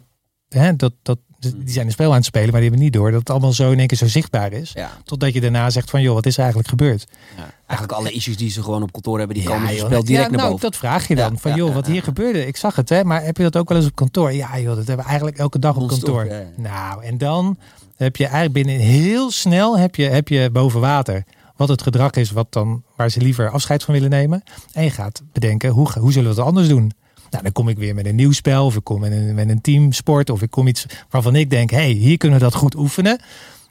Hè, 0.50 0.76
dat, 0.76 0.94
dat 1.02 1.20
die 1.52 1.74
zijn 1.74 1.86
een 1.86 1.92
spel 1.92 2.10
aan 2.10 2.16
het 2.16 2.26
spelen, 2.26 2.50
maar 2.52 2.60
die 2.60 2.70
hebben 2.70 2.86
niet 2.86 2.94
door 2.94 3.12
dat 3.12 3.20
het 3.20 3.30
allemaal 3.30 3.54
zo 3.54 3.72
in 3.72 3.80
één 3.80 3.88
keer 3.88 3.98
zo 3.98 4.08
zichtbaar 4.08 4.52
is. 4.52 4.72
Ja. 4.74 4.92
Totdat 5.04 5.34
je 5.34 5.42
daarna 5.42 5.70
zegt 5.70 5.90
van 5.90 6.02
joh, 6.02 6.14
wat 6.14 6.26
is 6.26 6.34
er 6.34 6.40
eigenlijk 6.40 6.70
gebeurd? 6.70 7.08
Ja. 7.38 7.54
Eigenlijk 7.68 8.00
alle 8.00 8.12
issues 8.12 8.38
die 8.38 8.50
ze 8.50 8.64
gewoon 8.64 8.84
op 8.84 8.92
kantoor 8.92 9.18
hebben, 9.18 9.36
die 9.38 9.46
Ja, 9.46 9.52
komen 9.52 9.78
spel 9.78 10.04
direct 10.04 10.10
ja, 10.10 10.18
naar 10.18 10.30
nou, 10.32 10.50
boven. 10.50 10.62
dat 10.62 10.76
vraag 10.76 11.08
je 11.08 11.16
dan. 11.16 11.32
Ja, 11.32 11.40
van 11.40 11.52
ja, 11.52 11.58
joh, 11.58 11.68
ja, 11.68 11.74
wat 11.74 11.86
ja, 11.86 11.92
hier 11.92 12.00
ja. 12.00 12.06
gebeurde. 12.06 12.48
Ik 12.48 12.58
zag 12.58 12.76
het, 12.76 12.90
hè, 12.90 13.04
maar 13.04 13.24
heb 13.24 13.38
je 13.38 13.44
dat 13.44 13.58
ook 13.58 13.70
wel 13.70 13.78
eens 13.78 13.88
op 13.88 13.96
kantoor? 13.96 14.34
Ja, 14.34 14.60
joh, 14.60 14.76
dat 14.76 14.88
hebben 14.88 14.98
we 14.98 15.04
eigenlijk 15.04 15.38
elke 15.38 15.60
dag 15.60 15.76
op 15.76 15.88
kantoor. 15.88 16.26
ja, 16.26 16.38
ja. 16.38 16.46
Nou, 16.56 17.04
en 17.04 17.18
dan 17.18 17.58
heb 17.96 18.16
je 18.16 18.24
eigenlijk 18.24 18.54
binnen 18.54 18.86
heel 18.86 19.32
snel 19.32 19.78
heb 19.78 19.96
je, 19.96 20.04
heb 20.04 20.28
je 20.28 20.50
boven 20.52 20.80
water 20.80 21.24
wat 21.56 21.68
het 21.68 21.82
gedrag 21.82 22.12
is 22.12 22.32
wat 22.32 22.48
dan, 22.50 22.84
waar 22.96 23.10
ze 23.10 23.20
liever 23.22 23.50
afscheid 23.50 23.84
van 23.84 23.94
willen 23.94 24.10
nemen. 24.10 24.44
En 24.74 24.84
je 24.84 24.90
gaat 24.90 25.22
bedenken, 25.34 25.70
hoe, 25.70 25.92
hoe 26.00 26.12
zullen 26.12 26.30
we 26.30 26.36
het 26.36 26.46
anders 26.48 26.68
doen? 26.68 26.92
Nou, 27.30 27.44
dan 27.44 27.52
kom 27.52 27.70
ik 27.70 27.78
weer 27.78 27.96
met 27.96 28.06
een 28.06 28.16
nieuw 28.16 28.32
spel, 28.32 28.66
of 28.66 28.76
ik 28.76 28.84
kom 28.84 29.00
met 29.00 29.12
een, 29.12 29.36
met 29.36 29.50
een 29.50 29.62
teamsport, 29.62 30.30
of 30.30 30.42
ik 30.42 30.52
kom 30.52 30.68
iets 30.68 30.86
waarvan 31.10 31.36
ik 31.36 31.50
denk, 31.50 31.70
hey, 31.70 31.90
hier 31.90 32.18
kunnen 32.18 32.40
we 32.40 32.44
dat 32.44 32.56
goed 32.56 32.76
oefenen. 32.76 33.20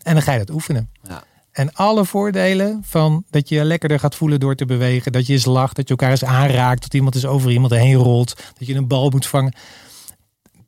En 0.03 0.13
dan 0.13 0.23
ga 0.23 0.33
je 0.33 0.39
dat 0.39 0.51
oefenen. 0.51 0.91
Ja. 1.09 1.25
En 1.55 1.73
alle 1.73 2.05
voordelen 2.05 2.83
van 2.85 3.25
dat 3.31 3.49
je 3.49 3.55
je 3.55 3.65
lekkerder 3.65 3.99
gaat 3.99 4.15
voelen 4.15 4.41
door 4.41 4.55
te 4.55 4.65
bewegen. 4.65 5.13
Dat 5.13 5.27
je 5.27 5.33
eens 5.33 5.45
lacht, 5.45 5.77
dat 5.77 5.85
je 5.85 5.91
elkaar 5.91 6.11
eens 6.11 6.25
aanraakt. 6.25 6.83
Dat 6.83 6.95
iemand 6.95 7.15
eens 7.15 7.27
over 7.27 7.51
iemand 7.51 7.73
heen 7.73 7.95
rolt. 7.95 8.35
Dat 8.59 8.69
je 8.69 8.75
een 8.75 8.89
bal 8.89 9.11
moet 9.11 9.27
vangen. 9.27 9.55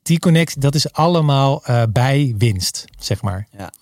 Die 0.02 0.18
connectie, 0.18 0.60
dat 0.60 0.74
is 0.74 0.92
allemaal 0.92 1.64
eh, 1.64 1.82
bij 1.92 2.34
winst, 2.38 2.84
zeg 2.98 3.22
maar. 3.22 3.48
Ja. 3.50 3.72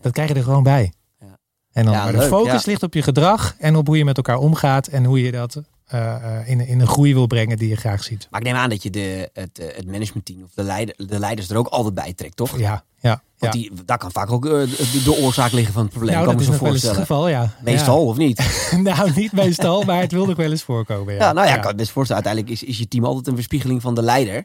Dat 0.00 0.12
krijg 0.12 0.28
je 0.28 0.34
er 0.34 0.42
gewoon 0.42 0.62
bij. 0.62 0.92
Ja. 1.20 1.38
En 1.72 1.84
dan, 1.84 1.92
Ja, 1.92 2.02
maar 2.02 2.12
de 2.12 2.18
leuk, 2.18 2.28
focus 2.28 2.64
ligt 2.64 2.82
op 2.82 2.94
je 2.94 3.02
gedrag 3.02 3.54
en 3.58 3.76
op 3.76 3.86
hoe 3.86 3.96
je 3.96 4.04
met 4.04 4.16
elkaar 4.16 4.38
omgaat. 4.38 4.86
En 4.86 5.04
hoe 5.04 5.22
je 5.22 5.32
dat 5.32 5.62
eh, 5.88 6.14
eh, 6.14 6.48
in, 6.48 6.60
in 6.60 6.80
een 6.80 6.86
groei 6.86 7.14
wil 7.14 7.26
brengen 7.26 7.58
die 7.58 7.68
je 7.68 7.76
graag 7.76 8.04
ziet. 8.04 8.26
Maar 8.30 8.40
ik 8.40 8.46
neem 8.46 8.56
aan 8.56 8.68
dat 8.68 8.82
je 8.82 8.90
de, 8.90 9.30
het, 9.32 9.58
eh, 9.58 9.76
het 9.76 9.86
managementteam 9.86 10.42
of 10.42 10.50
de, 10.54 10.62
leider, 10.62 10.94
de 10.96 11.18
leiders 11.18 11.50
er 11.50 11.56
ook 11.56 11.66
altijd 11.66 11.94
bij 11.94 12.12
trekt, 12.12 12.36
toch? 12.36 12.58
Ja, 12.58 12.84
ja. 13.00 13.22
Want 13.38 13.54
ja. 13.54 13.60
die, 13.60 13.70
daar 13.84 13.98
kan 13.98 14.12
vaak 14.12 14.30
ook 14.30 14.42
de, 14.42 15.00
de 15.04 15.16
oorzaak 15.20 15.52
liggen 15.52 15.72
van 15.72 15.82
het 15.82 15.90
probleem. 15.90 16.14
nou, 16.14 16.26
kan 16.26 16.36
dat 16.36 16.46
me 16.46 16.52
is 16.52 16.58
zo 16.58 16.64
nog 16.64 16.72
wel 16.72 16.72
eens 16.72 16.82
het 16.82 16.96
voorstellen. 16.96 17.30
geval, 17.30 17.42
ja. 17.42 17.54
Meestal, 17.64 18.06
of 18.06 18.16
niet? 18.16 18.66
Nou, 18.82 19.12
niet 19.14 19.32
meestal, 19.32 19.82
maar 19.82 20.00
het 20.00 20.12
wil 20.12 20.26
nog 20.26 20.36
wel 20.36 20.50
eens 20.50 20.62
voorkomen. 20.62 21.14
Ja, 21.14 21.20
Ja, 21.20 21.32
nou 21.32 21.46
ja, 21.46 21.54
ik 21.54 21.60
kan 21.60 21.70
me 21.70 21.76
best 21.76 21.90
voorstellen. 21.90 22.24
Uiteindelijk 22.24 22.62
is, 22.62 22.68
is 22.68 22.78
je 22.78 22.88
team 22.88 23.04
altijd 23.04 23.26
een 23.26 23.34
verspiegeling 23.34 23.82
van 23.82 23.94
de 23.94 24.02
leider. 24.02 24.44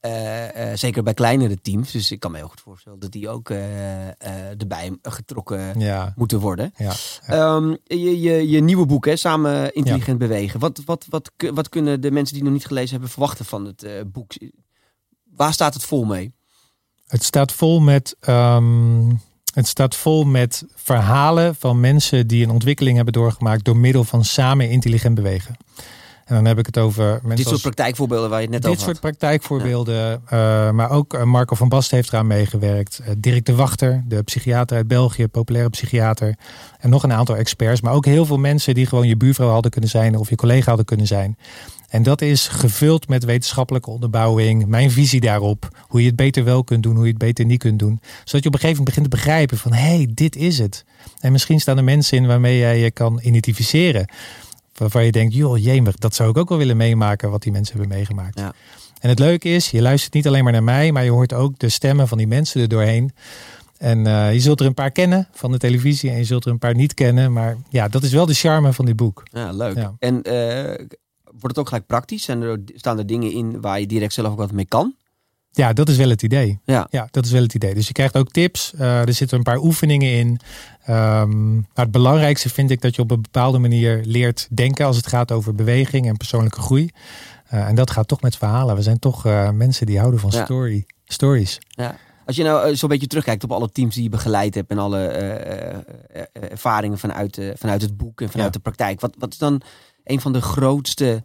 Eh, 0.00 0.41
zeker 0.74 1.02
bij 1.02 1.14
kleinere 1.14 1.60
teams. 1.60 1.90
Dus 1.90 2.10
ik 2.10 2.20
kan 2.20 2.30
me 2.30 2.36
heel 2.36 2.48
goed 2.48 2.60
voorstellen 2.60 2.98
dat 2.98 3.12
die 3.12 3.28
ook 3.28 3.50
eh, 3.50 4.08
eh, 4.08 4.14
erbij 4.58 4.96
getrokken 5.02 5.80
Ja, 5.80 6.12
moeten 6.16 6.40
worden. 6.40 6.72
ja. 6.76 6.92
Ehm, 7.26 7.74
je, 7.84 8.20
je, 8.20 8.48
je 8.48 8.60
nieuwe 8.60 8.86
boek, 8.86 9.04
hè, 9.04 9.16
Samen 9.16 9.74
Intelligent 9.74 10.18
Bewegen. 10.18 10.60
Wat, 10.60 10.82
wat, 10.84 11.06
wat, 11.08 11.30
wat 11.54 11.68
kunnen 11.68 12.00
de 12.00 12.10
mensen 12.10 12.34
die 12.34 12.44
nog 12.44 12.52
niet 12.52 12.66
gelezen 12.66 12.90
hebben 12.90 13.10
verwachten 13.10 13.44
van 13.44 13.64
het 13.64 13.82
eh, 13.82 13.92
boek? 14.06 14.32
Waar 15.36 15.52
staat 15.52 15.74
het 15.74 15.84
vol 15.84 16.04
mee? 16.04 16.32
Het 17.06 17.22
staat 17.24 17.52
vol 17.52 17.80
met. 17.80 18.16
ehm, 18.20 19.10
het 19.54 19.66
staat 19.66 19.96
vol 19.96 20.24
met 20.24 20.64
verhalen 20.74 21.54
van 21.54 21.80
mensen 21.80 22.26
die 22.26 22.44
een 22.44 22.50
ontwikkeling 22.50 22.96
hebben 22.96 23.14
doorgemaakt 23.14 23.64
door 23.64 23.76
middel 23.76 24.04
van 24.04 24.24
samen 24.24 24.70
intelligent 24.70 25.14
bewegen. 25.14 25.56
En 26.32 26.38
dan 26.38 26.46
heb 26.46 26.58
ik 26.58 26.66
het 26.66 26.78
over 26.78 27.04
mensen 27.04 27.28
Dit 27.28 27.38
soort 27.38 27.50
als- 27.52 27.60
praktijkvoorbeelden 27.62 28.30
waar 28.30 28.38
je 28.38 28.44
het 28.44 28.52
net 28.54 28.62
dit 28.62 28.70
over 28.70 28.82
soort 28.82 28.92
had. 28.92 29.10
praktijkvoorbeelden. 29.10 30.22
eh, 30.26 30.70
maar 30.70 30.90
ook 30.90 31.14
eh, 31.14 31.22
Marco 31.22 31.54
van 31.54 31.68
Bast 31.68 31.90
heeft 31.90 32.08
eraan 32.12 32.26
meegewerkt. 32.26 32.98
Eh, 33.04 33.12
Dirk 33.18 33.44
de 33.44 33.54
Wachter, 33.54 34.02
de 34.06 34.22
psychiater 34.22 34.76
uit 34.76 34.88
België, 34.88 35.26
populaire 35.28 35.70
psychiater. 35.70 36.34
En 36.78 36.90
nog 36.90 37.02
een 37.02 37.12
aantal 37.12 37.36
experts. 37.36 37.80
Maar 37.80 37.92
ook 37.92 38.04
heel 38.04 38.26
veel 38.26 38.36
mensen 38.38 38.74
die 38.74 38.86
gewoon 38.86 39.08
je 39.08 39.16
buurvrouw 39.16 39.48
hadden 39.50 39.70
kunnen 39.70 39.90
zijn 39.90 40.16
of 40.16 40.28
je 40.28 40.36
collega 40.36 40.66
hadden 40.66 40.84
kunnen 40.86 41.06
zijn. 41.06 41.36
En 41.88 42.02
dat 42.02 42.20
is 42.22 42.48
gevuld 42.48 43.08
met 43.08 43.24
wetenschappelijke 43.24 43.90
onderbouwing, 43.90 44.66
mijn 44.66 44.90
visie 44.90 45.20
daarop, 45.20 45.68
hoe 45.88 46.00
je 46.00 46.06
het 46.06 46.16
beter 46.16 46.44
wel 46.44 46.64
kunt 46.64 46.82
doen, 46.82 46.94
hoe 46.94 47.04
je 47.04 47.10
het 47.10 47.18
beter 47.18 47.44
niet 47.44 47.58
kunt 47.58 47.78
doen. 47.78 48.00
Zodat 48.24 48.42
je 48.42 48.48
op 48.48 48.54
een 48.54 48.60
gegeven 48.60 48.68
moment 48.68 48.84
begint 48.84 49.10
te 49.10 49.16
begrijpen 49.16 49.58
van 49.58 49.72
hé, 49.72 49.96
hey, 49.96 50.08
dit 50.14 50.36
is 50.36 50.58
het. 50.58 50.84
En 51.20 51.32
misschien 51.32 51.60
staan 51.60 51.76
er 51.76 51.84
mensen 51.84 52.16
in 52.18 52.26
waarmee 52.26 52.58
jij 52.58 52.78
je 52.78 52.90
kan 52.90 53.20
identificeren. 53.22 54.06
Waarvan 54.74 55.04
je 55.04 55.12
denkt, 55.12 55.34
joh, 55.34 55.58
jemig, 55.58 55.96
dat 55.96 56.14
zou 56.14 56.30
ik 56.30 56.36
ook 56.36 56.48
wel 56.48 56.58
willen 56.58 56.76
meemaken 56.76 57.30
wat 57.30 57.42
die 57.42 57.52
mensen 57.52 57.78
hebben 57.78 57.96
meegemaakt. 57.96 58.38
Ja. 58.38 58.52
En 59.00 59.08
het 59.08 59.18
leuke 59.18 59.48
is, 59.48 59.70
je 59.70 59.82
luistert 59.82 60.14
niet 60.14 60.26
alleen 60.26 60.44
maar 60.44 60.52
naar 60.52 60.62
mij, 60.62 60.92
maar 60.92 61.04
je 61.04 61.10
hoort 61.10 61.32
ook 61.32 61.58
de 61.58 61.68
stemmen 61.68 62.08
van 62.08 62.18
die 62.18 62.26
mensen 62.26 62.60
er 62.60 62.68
doorheen. 62.68 63.12
En 63.78 63.98
uh, 64.06 64.32
je 64.32 64.40
zult 64.40 64.60
er 64.60 64.66
een 64.66 64.74
paar 64.74 64.90
kennen 64.90 65.28
van 65.32 65.52
de 65.52 65.58
televisie 65.58 66.10
en 66.10 66.16
je 66.16 66.24
zult 66.24 66.44
er 66.44 66.50
een 66.50 66.58
paar 66.58 66.74
niet 66.74 66.94
kennen. 66.94 67.32
Maar 67.32 67.56
ja, 67.68 67.88
dat 67.88 68.02
is 68.02 68.12
wel 68.12 68.26
de 68.26 68.34
charme 68.34 68.72
van 68.72 68.84
dit 68.84 68.96
boek. 68.96 69.22
Ja, 69.24 69.52
leuk. 69.52 69.76
Ja. 69.76 69.94
En 69.98 70.14
uh, 70.14 70.86
wordt 71.24 71.42
het 71.42 71.58
ook 71.58 71.68
gelijk 71.68 71.86
praktisch? 71.86 72.28
En 72.28 72.42
er, 72.42 72.60
staan 72.74 72.98
er 72.98 73.06
dingen 73.06 73.32
in 73.32 73.60
waar 73.60 73.80
je 73.80 73.86
direct 73.86 74.12
zelf 74.12 74.30
ook 74.30 74.38
wat 74.38 74.52
mee 74.52 74.66
kan? 74.66 74.94
Ja, 75.54 75.72
dat 75.72 75.88
is 75.88 75.96
wel 75.96 76.08
het 76.08 76.22
idee. 76.22 76.60
Ja. 76.64 76.86
ja, 76.90 77.08
dat 77.10 77.24
is 77.24 77.30
wel 77.30 77.42
het 77.42 77.54
idee. 77.54 77.74
Dus 77.74 77.86
je 77.86 77.92
krijgt 77.92 78.16
ook 78.16 78.30
tips. 78.30 78.72
Uh, 78.74 79.00
er 79.00 79.12
zitten 79.12 79.38
een 79.38 79.44
paar 79.44 79.58
oefeningen 79.58 80.12
in. 80.12 80.40
Um, 80.88 81.54
maar 81.54 81.84
het 81.84 81.90
belangrijkste 81.90 82.48
vind 82.48 82.70
ik 82.70 82.80
dat 82.80 82.94
je 82.94 83.02
op 83.02 83.10
een 83.10 83.22
bepaalde 83.22 83.58
manier 83.58 84.00
leert 84.04 84.48
denken 84.50 84.86
als 84.86 84.96
het 84.96 85.06
gaat 85.06 85.32
over 85.32 85.54
beweging 85.54 86.06
en 86.06 86.16
persoonlijke 86.16 86.60
groei. 86.60 86.90
Uh, 87.52 87.68
en 87.68 87.74
dat 87.74 87.90
gaat 87.90 88.08
toch 88.08 88.20
met 88.20 88.36
verhalen. 88.36 88.76
We 88.76 88.82
zijn 88.82 88.98
toch 88.98 89.26
uh, 89.26 89.50
mensen 89.50 89.86
die 89.86 89.98
houden 89.98 90.20
van 90.20 90.30
ja. 90.32 90.44
story, 90.44 90.86
stories. 91.04 91.58
Ja. 91.68 91.96
Als 92.26 92.36
je 92.36 92.42
nou 92.42 92.76
zo'n 92.76 92.88
beetje 92.88 93.06
terugkijkt 93.06 93.44
op 93.44 93.52
alle 93.52 93.72
teams 93.72 93.94
die 93.94 94.02
je 94.02 94.08
begeleid 94.08 94.54
hebt 94.54 94.70
en 94.70 94.78
alle 94.78 95.06
ervaringen 96.32 96.98
vanuit, 96.98 97.40
vanuit 97.54 97.82
het 97.82 97.96
boek 97.96 98.20
en 98.20 98.30
vanuit 98.30 98.52
ja. 98.52 98.58
de 98.58 98.62
praktijk. 98.62 99.00
Wat, 99.00 99.14
wat 99.18 99.32
is 99.32 99.38
dan 99.38 99.60
een 100.04 100.20
van 100.20 100.32
de 100.32 100.40
grootste 100.40 101.22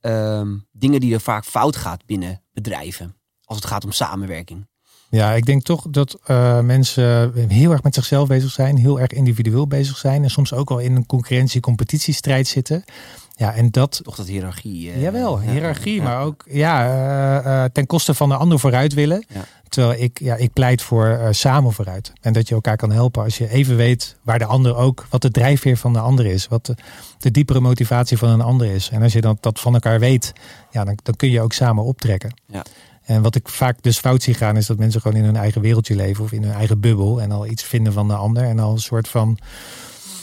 um, 0.00 0.66
dingen 0.72 1.00
die 1.00 1.14
er 1.14 1.20
vaak 1.20 1.44
fout 1.44 1.76
gaat 1.76 2.06
binnen 2.06 2.42
bedrijven? 2.52 3.15
Als 3.46 3.56
het 3.56 3.66
gaat 3.66 3.84
om 3.84 3.92
samenwerking? 3.92 4.66
Ja, 5.10 5.32
ik 5.32 5.46
denk 5.46 5.62
toch 5.62 5.86
dat 5.90 6.18
uh, 6.26 6.60
mensen 6.60 7.32
heel 7.48 7.72
erg 7.72 7.82
met 7.82 7.94
zichzelf 7.94 8.28
bezig 8.28 8.50
zijn, 8.50 8.76
heel 8.76 9.00
erg 9.00 9.10
individueel 9.10 9.66
bezig 9.66 9.96
zijn 9.96 10.22
en 10.22 10.30
soms 10.30 10.52
ook 10.52 10.70
al 10.70 10.78
in 10.78 10.96
een 10.96 11.06
concurrentie-competitiestrijd 11.06 12.46
zitten. 12.46 12.84
Ja, 13.36 13.54
en 13.54 13.70
dat. 13.70 14.00
Toch 14.02 14.16
dat 14.16 14.26
hiërarchie. 14.26 14.86
Uh, 14.86 15.02
Jawel, 15.02 15.40
hiërarchie, 15.40 15.94
ja, 15.94 16.02
maar 16.02 16.22
ook 16.22 16.44
ja, 16.50 17.44
uh, 17.44 17.64
ten 17.72 17.86
koste 17.86 18.14
van 18.14 18.28
de 18.28 18.36
ander 18.36 18.58
vooruit 18.58 18.94
willen. 18.94 19.24
Ja. 19.28 19.44
Terwijl 19.68 20.02
ik, 20.02 20.18
ja, 20.20 20.34
ik 20.36 20.52
pleit 20.52 20.82
voor 20.82 21.20
samen 21.30 21.72
vooruit. 21.72 22.12
En 22.20 22.32
dat 22.32 22.48
je 22.48 22.54
elkaar 22.54 22.76
kan 22.76 22.92
helpen 22.92 23.22
als 23.22 23.38
je 23.38 23.48
even 23.48 23.76
weet 23.76 24.16
waar 24.22 24.38
de 24.38 24.44
ander 24.44 24.76
ook, 24.76 25.06
wat 25.10 25.22
de 25.22 25.30
drijfveer 25.30 25.76
van 25.76 25.92
de 25.92 25.98
ander 25.98 26.26
is, 26.26 26.48
wat 26.48 26.66
de, 26.66 26.76
de 27.18 27.30
diepere 27.30 27.60
motivatie 27.60 28.18
van 28.18 28.28
een 28.28 28.40
ander 28.40 28.66
is. 28.66 28.88
En 28.88 29.02
als 29.02 29.12
je 29.12 29.20
dat, 29.20 29.36
dat 29.40 29.60
van 29.60 29.74
elkaar 29.74 30.00
weet, 30.00 30.32
ja, 30.70 30.84
dan, 30.84 30.98
dan 31.02 31.16
kun 31.16 31.30
je 31.30 31.40
ook 31.40 31.52
samen 31.52 31.84
optrekken. 31.84 32.34
Ja. 32.46 32.64
En 33.06 33.22
wat 33.22 33.34
ik 33.34 33.48
vaak 33.48 33.82
dus 33.82 33.98
fout 33.98 34.22
zie 34.22 34.34
gaan, 34.34 34.56
is 34.56 34.66
dat 34.66 34.78
mensen 34.78 35.00
gewoon 35.00 35.16
in 35.16 35.24
hun 35.24 35.36
eigen 35.36 35.60
wereldje 35.60 35.96
leven 35.96 36.24
of 36.24 36.32
in 36.32 36.42
hun 36.42 36.52
eigen 36.52 36.80
bubbel 36.80 37.20
en 37.20 37.30
al 37.30 37.46
iets 37.46 37.62
vinden 37.62 37.92
van 37.92 38.08
de 38.08 38.14
ander 38.14 38.42
en 38.42 38.58
al 38.58 38.72
een 38.72 38.78
soort 38.78 39.08
van 39.08 39.38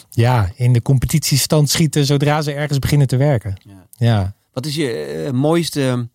ja, 0.10 0.52
in 0.56 0.74
de 0.74 0.82
competitiestand 0.82 1.70
schieten 1.70 2.06
zodra 2.06 2.42
ze 2.42 2.54
ergens 2.54 2.80
beginnen 2.80 3.08
te 3.08 3.18
werken. 3.18 3.56
Ja. 3.64 3.88
ja. 3.98 4.36
Wat 4.54 4.66
is 4.66 4.76
je 4.76 5.24
uh, 5.26 5.32
mooiste, 5.32 6.10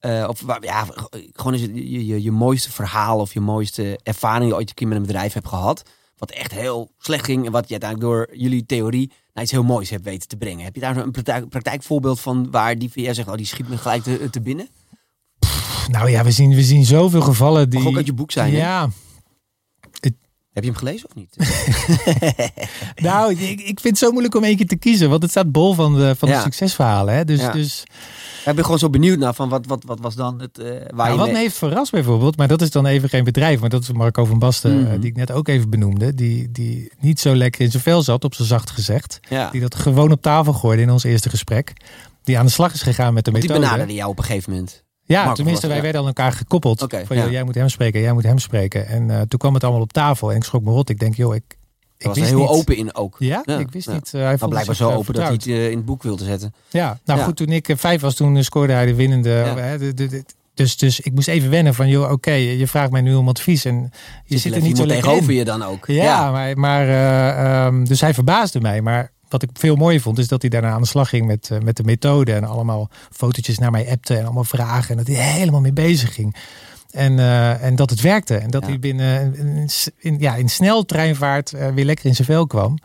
uh, 0.00 0.26
of 0.28 0.44
ja, 0.60 0.86
gewoon 1.32 1.54
is 1.54 1.62
het, 1.62 1.70
je, 1.74 2.06
je, 2.06 2.22
je, 2.22 2.30
mooiste 2.30 2.72
verhaal 2.72 3.18
of 3.18 3.32
je 3.32 3.40
mooiste 3.40 3.98
ervaring 4.02 4.40
die 4.40 4.48
je 4.48 4.56
ooit 4.56 4.68
een 4.68 4.74
keer 4.74 4.88
met 4.88 4.96
een 4.96 5.06
bedrijf 5.06 5.32
hebt 5.32 5.48
gehad, 5.48 5.82
wat 6.16 6.30
echt 6.30 6.52
heel 6.52 6.90
slecht 6.98 7.24
ging 7.24 7.46
en 7.46 7.52
wat 7.52 7.68
je 7.68 7.78
uiteindelijk 7.80 8.10
door 8.10 8.36
jullie 8.38 8.66
theorie 8.66 9.12
naar 9.32 9.44
iets 9.44 9.52
heel 9.52 9.62
moois 9.62 9.90
hebt 9.90 10.04
weten 10.04 10.28
te 10.28 10.36
brengen. 10.36 10.64
Heb 10.64 10.74
je 10.74 10.80
daar 10.80 10.96
een 10.96 11.10
praktijk, 11.10 11.48
praktijkvoorbeeld 11.48 12.20
van 12.20 12.50
waar 12.50 12.78
die 12.78 12.90
VR 12.90 13.12
zegt, 13.12 13.28
oh 13.28 13.34
die 13.34 13.46
schiet 13.46 13.68
me 13.68 13.76
gelijk 13.76 14.02
te, 14.02 14.30
te 14.30 14.40
binnen? 14.40 14.68
Nou 15.90 16.10
ja, 16.10 16.24
we 16.24 16.30
zien, 16.30 16.54
we 16.54 16.62
zien 16.62 16.84
zoveel 16.84 17.20
gevallen 17.20 17.70
die... 17.70 17.78
Mag 17.78 17.88
ook 17.88 17.96
uit 17.96 18.06
je 18.06 18.12
boek 18.12 18.30
zijn, 18.30 18.52
Ja. 18.52 18.88
Heb 20.58 20.66
je 20.66 20.72
hem 20.72 20.78
gelezen 20.78 21.08
of 21.08 21.14
niet? 21.14 21.36
nou, 23.08 23.32
ik, 23.32 23.60
ik 23.60 23.80
vind 23.80 23.82
het 23.82 23.98
zo 23.98 24.10
moeilijk 24.10 24.34
om 24.34 24.44
één 24.44 24.56
keer 24.56 24.66
te 24.66 24.76
kiezen. 24.76 25.10
Want 25.10 25.22
het 25.22 25.30
staat 25.30 25.52
bol 25.52 25.74
van 25.74 25.94
de, 25.94 26.14
van 26.16 26.28
de 26.28 26.40
succesverhalen. 26.40 27.14
Hè? 27.14 27.24
Dus, 27.24 27.40
ja. 27.40 27.52
dus... 27.52 27.82
Ik 28.44 28.54
ben 28.54 28.64
gewoon 28.64 28.78
zo 28.78 28.90
benieuwd 28.90 29.18
naar 29.18 29.34
van 29.34 29.48
wat, 29.48 29.66
wat, 29.66 29.84
wat 29.84 30.00
was 30.00 30.14
dan 30.14 30.40
het... 30.40 30.58
Uh, 30.58 30.66
waar 30.66 30.94
nou, 30.94 31.10
je 31.10 31.16
wat 31.16 31.30
me 31.30 31.38
heeft 31.38 31.56
verrast 31.56 31.90
bijvoorbeeld, 31.90 32.36
maar 32.36 32.48
dat 32.48 32.60
is 32.62 32.70
dan 32.70 32.86
even 32.86 33.08
geen 33.08 33.24
bedrijf. 33.24 33.60
Maar 33.60 33.68
dat 33.68 33.82
is 33.82 33.92
Marco 33.92 34.24
van 34.24 34.38
Basten, 34.38 34.78
mm 34.78 34.86
-hmm. 34.86 35.00
die 35.00 35.10
ik 35.10 35.16
net 35.16 35.32
ook 35.32 35.48
even 35.48 35.70
benoemde. 35.70 36.14
Die, 36.14 36.50
die 36.50 36.92
niet 37.00 37.20
zo 37.20 37.34
lekker 37.34 37.60
in 37.60 37.70
zijn 37.70 37.82
vel 37.82 38.02
zat, 38.02 38.24
op 38.24 38.34
zijn 38.34 38.48
zacht 38.48 38.70
gezegd. 38.70 39.20
Ja. 39.28 39.50
Die 39.50 39.60
dat 39.60 39.74
gewoon 39.74 40.12
op 40.12 40.22
tafel 40.22 40.52
gooide 40.52 40.82
in 40.82 40.90
ons 40.90 41.04
eerste 41.04 41.30
gesprek. 41.30 41.72
Die 42.22 42.38
aan 42.38 42.46
de 42.46 42.52
slag 42.52 42.72
is 42.72 42.82
gegaan 42.82 43.14
met 43.14 43.24
de 43.24 43.30
Want 43.30 43.42
methode. 43.42 43.60
Die 43.60 43.68
benaderde 43.70 43.98
jou 43.98 44.10
op 44.10 44.18
een 44.18 44.24
gegeven 44.24 44.52
moment. 44.52 44.86
Ja, 45.08 45.32
tenminste, 45.32 45.66
wij 45.66 45.76
ja. 45.76 45.82
werden 45.82 46.00
aan 46.00 46.06
elkaar 46.06 46.32
gekoppeld. 46.32 46.82
Okay, 46.82 47.06
van, 47.06 47.16
joh, 47.16 47.30
jij 47.30 47.44
moet 47.44 47.54
hem 47.54 47.68
spreken, 47.68 48.00
jij 48.00 48.12
moet 48.12 48.22
hem 48.22 48.38
spreken. 48.38 48.86
En 48.86 49.08
uh, 49.08 49.20
toen 49.20 49.38
kwam 49.38 49.54
het 49.54 49.64
allemaal 49.64 49.82
op 49.82 49.92
tafel 49.92 50.30
en 50.30 50.36
ik 50.36 50.44
schrok 50.44 50.62
me 50.62 50.70
rot. 50.70 50.88
Ik 50.88 50.98
denk, 50.98 51.14
joh, 51.14 51.34
ik, 51.34 51.56
ik 51.98 52.06
was 52.06 52.18
wist 52.18 52.30
heel 52.30 52.38
niet. 52.38 52.48
open 52.48 52.76
in 52.76 52.94
ook. 52.94 53.16
Ja, 53.18 53.46
ik 53.46 53.70
wist 53.70 53.88
niet. 53.90 54.12
Uh, 54.14 54.22
hij 54.22 54.36
maar 54.40 54.48
blijkbaar 54.48 54.76
zo 54.76 54.90
open 54.90 55.14
dat 55.14 55.22
hij 55.22 55.32
het 55.32 55.46
uh, 55.46 55.70
in 55.70 55.76
het 55.76 55.84
boek 55.84 56.02
wilde 56.02 56.24
zetten. 56.24 56.54
Ja, 56.68 56.98
nou 57.04 57.20
goed, 57.20 57.36
toen 57.36 57.48
ik 57.48 57.74
vijf 57.76 58.00
was, 58.00 58.14
toen 58.14 58.44
scoorde 58.44 58.72
hij 58.72 58.86
de 58.86 58.94
winnende. 58.94 59.54
De, 59.78 59.94
de, 59.94 60.06
de, 60.06 60.24
dus, 60.54 60.76
dus 60.76 61.00
ik 61.00 61.12
moest 61.12 61.28
even 61.28 61.50
wennen 61.50 61.74
van, 61.74 61.88
joh, 61.88 62.02
oké, 62.02 62.12
okay, 62.12 62.56
je 62.56 62.66
vraagt 62.66 62.90
mij 62.90 63.00
nu 63.00 63.14
om 63.14 63.28
advies 63.28 63.64
en 63.64 63.90
je 64.24 64.38
zit 64.38 64.54
er 64.54 64.62
niet 64.62 64.76
zo 64.76 64.86
lekker 64.86 65.04
tegenover 65.04 65.32
in. 65.32 65.38
je 65.38 65.44
dan 65.44 65.62
ook. 65.62 65.86
Ja, 65.86 66.30
maar, 66.30 66.58
maar 66.58 67.66
um, 67.66 67.84
dus 67.88 68.00
hij 68.00 68.14
verbaasde 68.14 68.60
mij. 68.60 68.80
Maar 68.80 69.12
wat 69.28 69.42
ik 69.42 69.50
veel 69.52 69.76
mooier 69.76 70.00
vond, 70.00 70.18
is 70.18 70.28
dat 70.28 70.40
hij 70.40 70.50
daarna 70.50 70.70
aan 70.70 70.80
de 70.80 70.86
slag 70.86 71.08
ging 71.08 71.26
met, 71.26 71.48
uh, 71.52 71.58
met 71.58 71.76
de 71.76 71.84
methode. 71.84 72.34
En 72.34 72.44
allemaal 72.44 72.90
fotootjes 73.10 73.58
naar 73.58 73.70
mij 73.70 73.90
appte 73.90 74.16
en 74.16 74.24
allemaal 74.24 74.44
vragen. 74.44 74.90
En 74.90 75.04
dat 75.04 75.16
hij 75.16 75.32
helemaal 75.32 75.60
mee 75.60 75.72
bezig 75.72 76.14
ging. 76.14 76.36
En, 76.90 77.12
uh, 77.12 77.62
en 77.62 77.76
dat 77.76 77.90
het 77.90 78.00
werkte. 78.00 78.36
En 78.36 78.50
dat 78.50 78.62
ja. 78.62 78.68
hij 78.68 78.78
binnen 78.78 79.34
in, 79.34 79.68
in, 79.96 80.18
ja, 80.18 80.34
in 80.34 80.48
snel 80.48 80.84
treinvaart 80.84 81.52
uh, 81.52 81.68
weer 81.68 81.84
lekker 81.84 82.06
in 82.06 82.14
zijn 82.14 82.28
vel 82.28 82.46
kwam. 82.46 82.78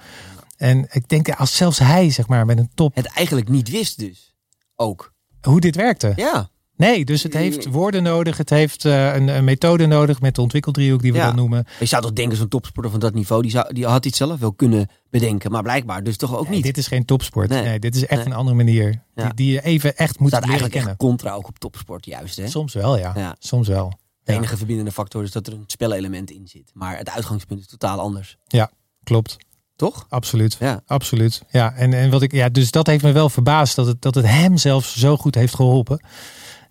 En 0.57 0.87
ik 0.91 1.09
denk 1.09 1.29
als 1.29 1.55
zelfs 1.55 1.79
hij, 1.79 2.09
zeg 2.09 2.27
maar, 2.27 2.45
met 2.45 2.57
een 2.57 2.71
top. 2.73 2.95
Het 2.95 3.05
eigenlijk 3.05 3.49
niet 3.49 3.69
wist, 3.69 3.99
dus 3.99 4.35
ook. 4.75 5.13
Hoe 5.41 5.59
dit 5.59 5.75
werkte. 5.75 6.13
Ja. 6.15 6.49
Nee, 6.85 7.05
dus 7.05 7.23
het 7.23 7.33
heeft 7.33 7.65
woorden 7.65 8.03
nodig. 8.03 8.37
Het 8.37 8.49
heeft 8.49 8.85
uh, 8.85 9.15
een, 9.15 9.27
een, 9.27 9.43
methode 9.43 9.85
nodig 9.85 10.21
met 10.21 10.35
de 10.35 10.41
ontwikkeldriehoek 10.41 11.01
die 11.01 11.11
we 11.11 11.17
ja. 11.17 11.25
dan 11.25 11.35
noemen. 11.35 11.65
Je 11.79 11.85
zou 11.85 12.01
toch 12.01 12.13
denken, 12.13 12.37
zo'n 12.37 12.47
topsporter 12.47 12.91
van 12.91 12.99
dat 12.99 13.13
niveau, 13.13 13.41
die, 13.41 13.51
zou, 13.51 13.73
die 13.73 13.85
had 13.85 14.05
iets 14.05 14.17
zelf 14.17 14.39
wel 14.39 14.53
kunnen 14.53 14.87
bedenken. 15.09 15.51
Maar 15.51 15.63
blijkbaar 15.63 16.03
dus 16.03 16.17
toch 16.17 16.37
ook 16.37 16.43
nee, 16.43 16.55
niet. 16.55 16.63
Dit 16.63 16.77
is 16.77 16.87
geen 16.87 17.05
topsport. 17.05 17.49
Nee, 17.49 17.63
nee 17.63 17.79
dit 17.79 17.95
is 17.95 18.05
echt 18.05 18.23
nee. 18.23 18.25
een 18.25 18.37
andere 18.37 18.55
manier. 18.55 19.03
Ja. 19.15 19.23
Die, 19.23 19.33
die, 19.33 19.51
je 19.51 19.61
even 19.61 19.97
echt 19.97 20.19
moet 20.19 20.31
leren 20.31 20.43
eigenlijk 20.43 20.73
kennen. 20.73 20.91
Echt 20.91 20.99
contra 20.99 21.33
ook 21.33 21.47
op 21.47 21.59
topsport 21.59 22.05
juist. 22.05 22.37
Hè? 22.37 22.47
Soms 22.47 22.73
wel, 22.73 22.97
ja. 22.97 23.11
ja. 23.15 23.35
Soms 23.39 23.67
wel. 23.67 23.93
De 24.23 24.33
enige 24.33 24.57
verbindende 24.57 24.91
factor 24.91 25.23
is 25.23 25.31
dat 25.31 25.47
er 25.47 25.53
een 25.53 25.63
spelelement 25.67 26.31
in 26.31 26.47
zit. 26.47 26.71
Maar 26.73 26.97
het 26.97 27.09
uitgangspunt 27.09 27.59
is 27.59 27.67
totaal 27.67 27.99
anders. 27.99 28.37
Ja, 28.47 28.71
klopt. 29.03 29.37
Toch? 29.75 30.05
Absoluut. 30.09 30.57
Ja. 30.59 30.81
Absoluut. 30.85 31.43
Ja, 31.49 31.73
en, 31.73 31.93
en 31.93 32.09
wat 32.09 32.21
ik, 32.21 32.31
ja, 32.31 32.49
dus 32.49 32.71
dat 32.71 32.87
heeft 32.87 33.03
me 33.03 33.11
wel 33.11 33.29
verbaasd 33.29 33.75
dat 33.75 33.87
het, 33.87 34.01
dat 34.01 34.15
het 34.15 34.25
hem 34.25 34.57
zelfs 34.57 34.99
zo 34.99 35.17
goed 35.17 35.35
heeft 35.35 35.55
geholpen. 35.55 36.01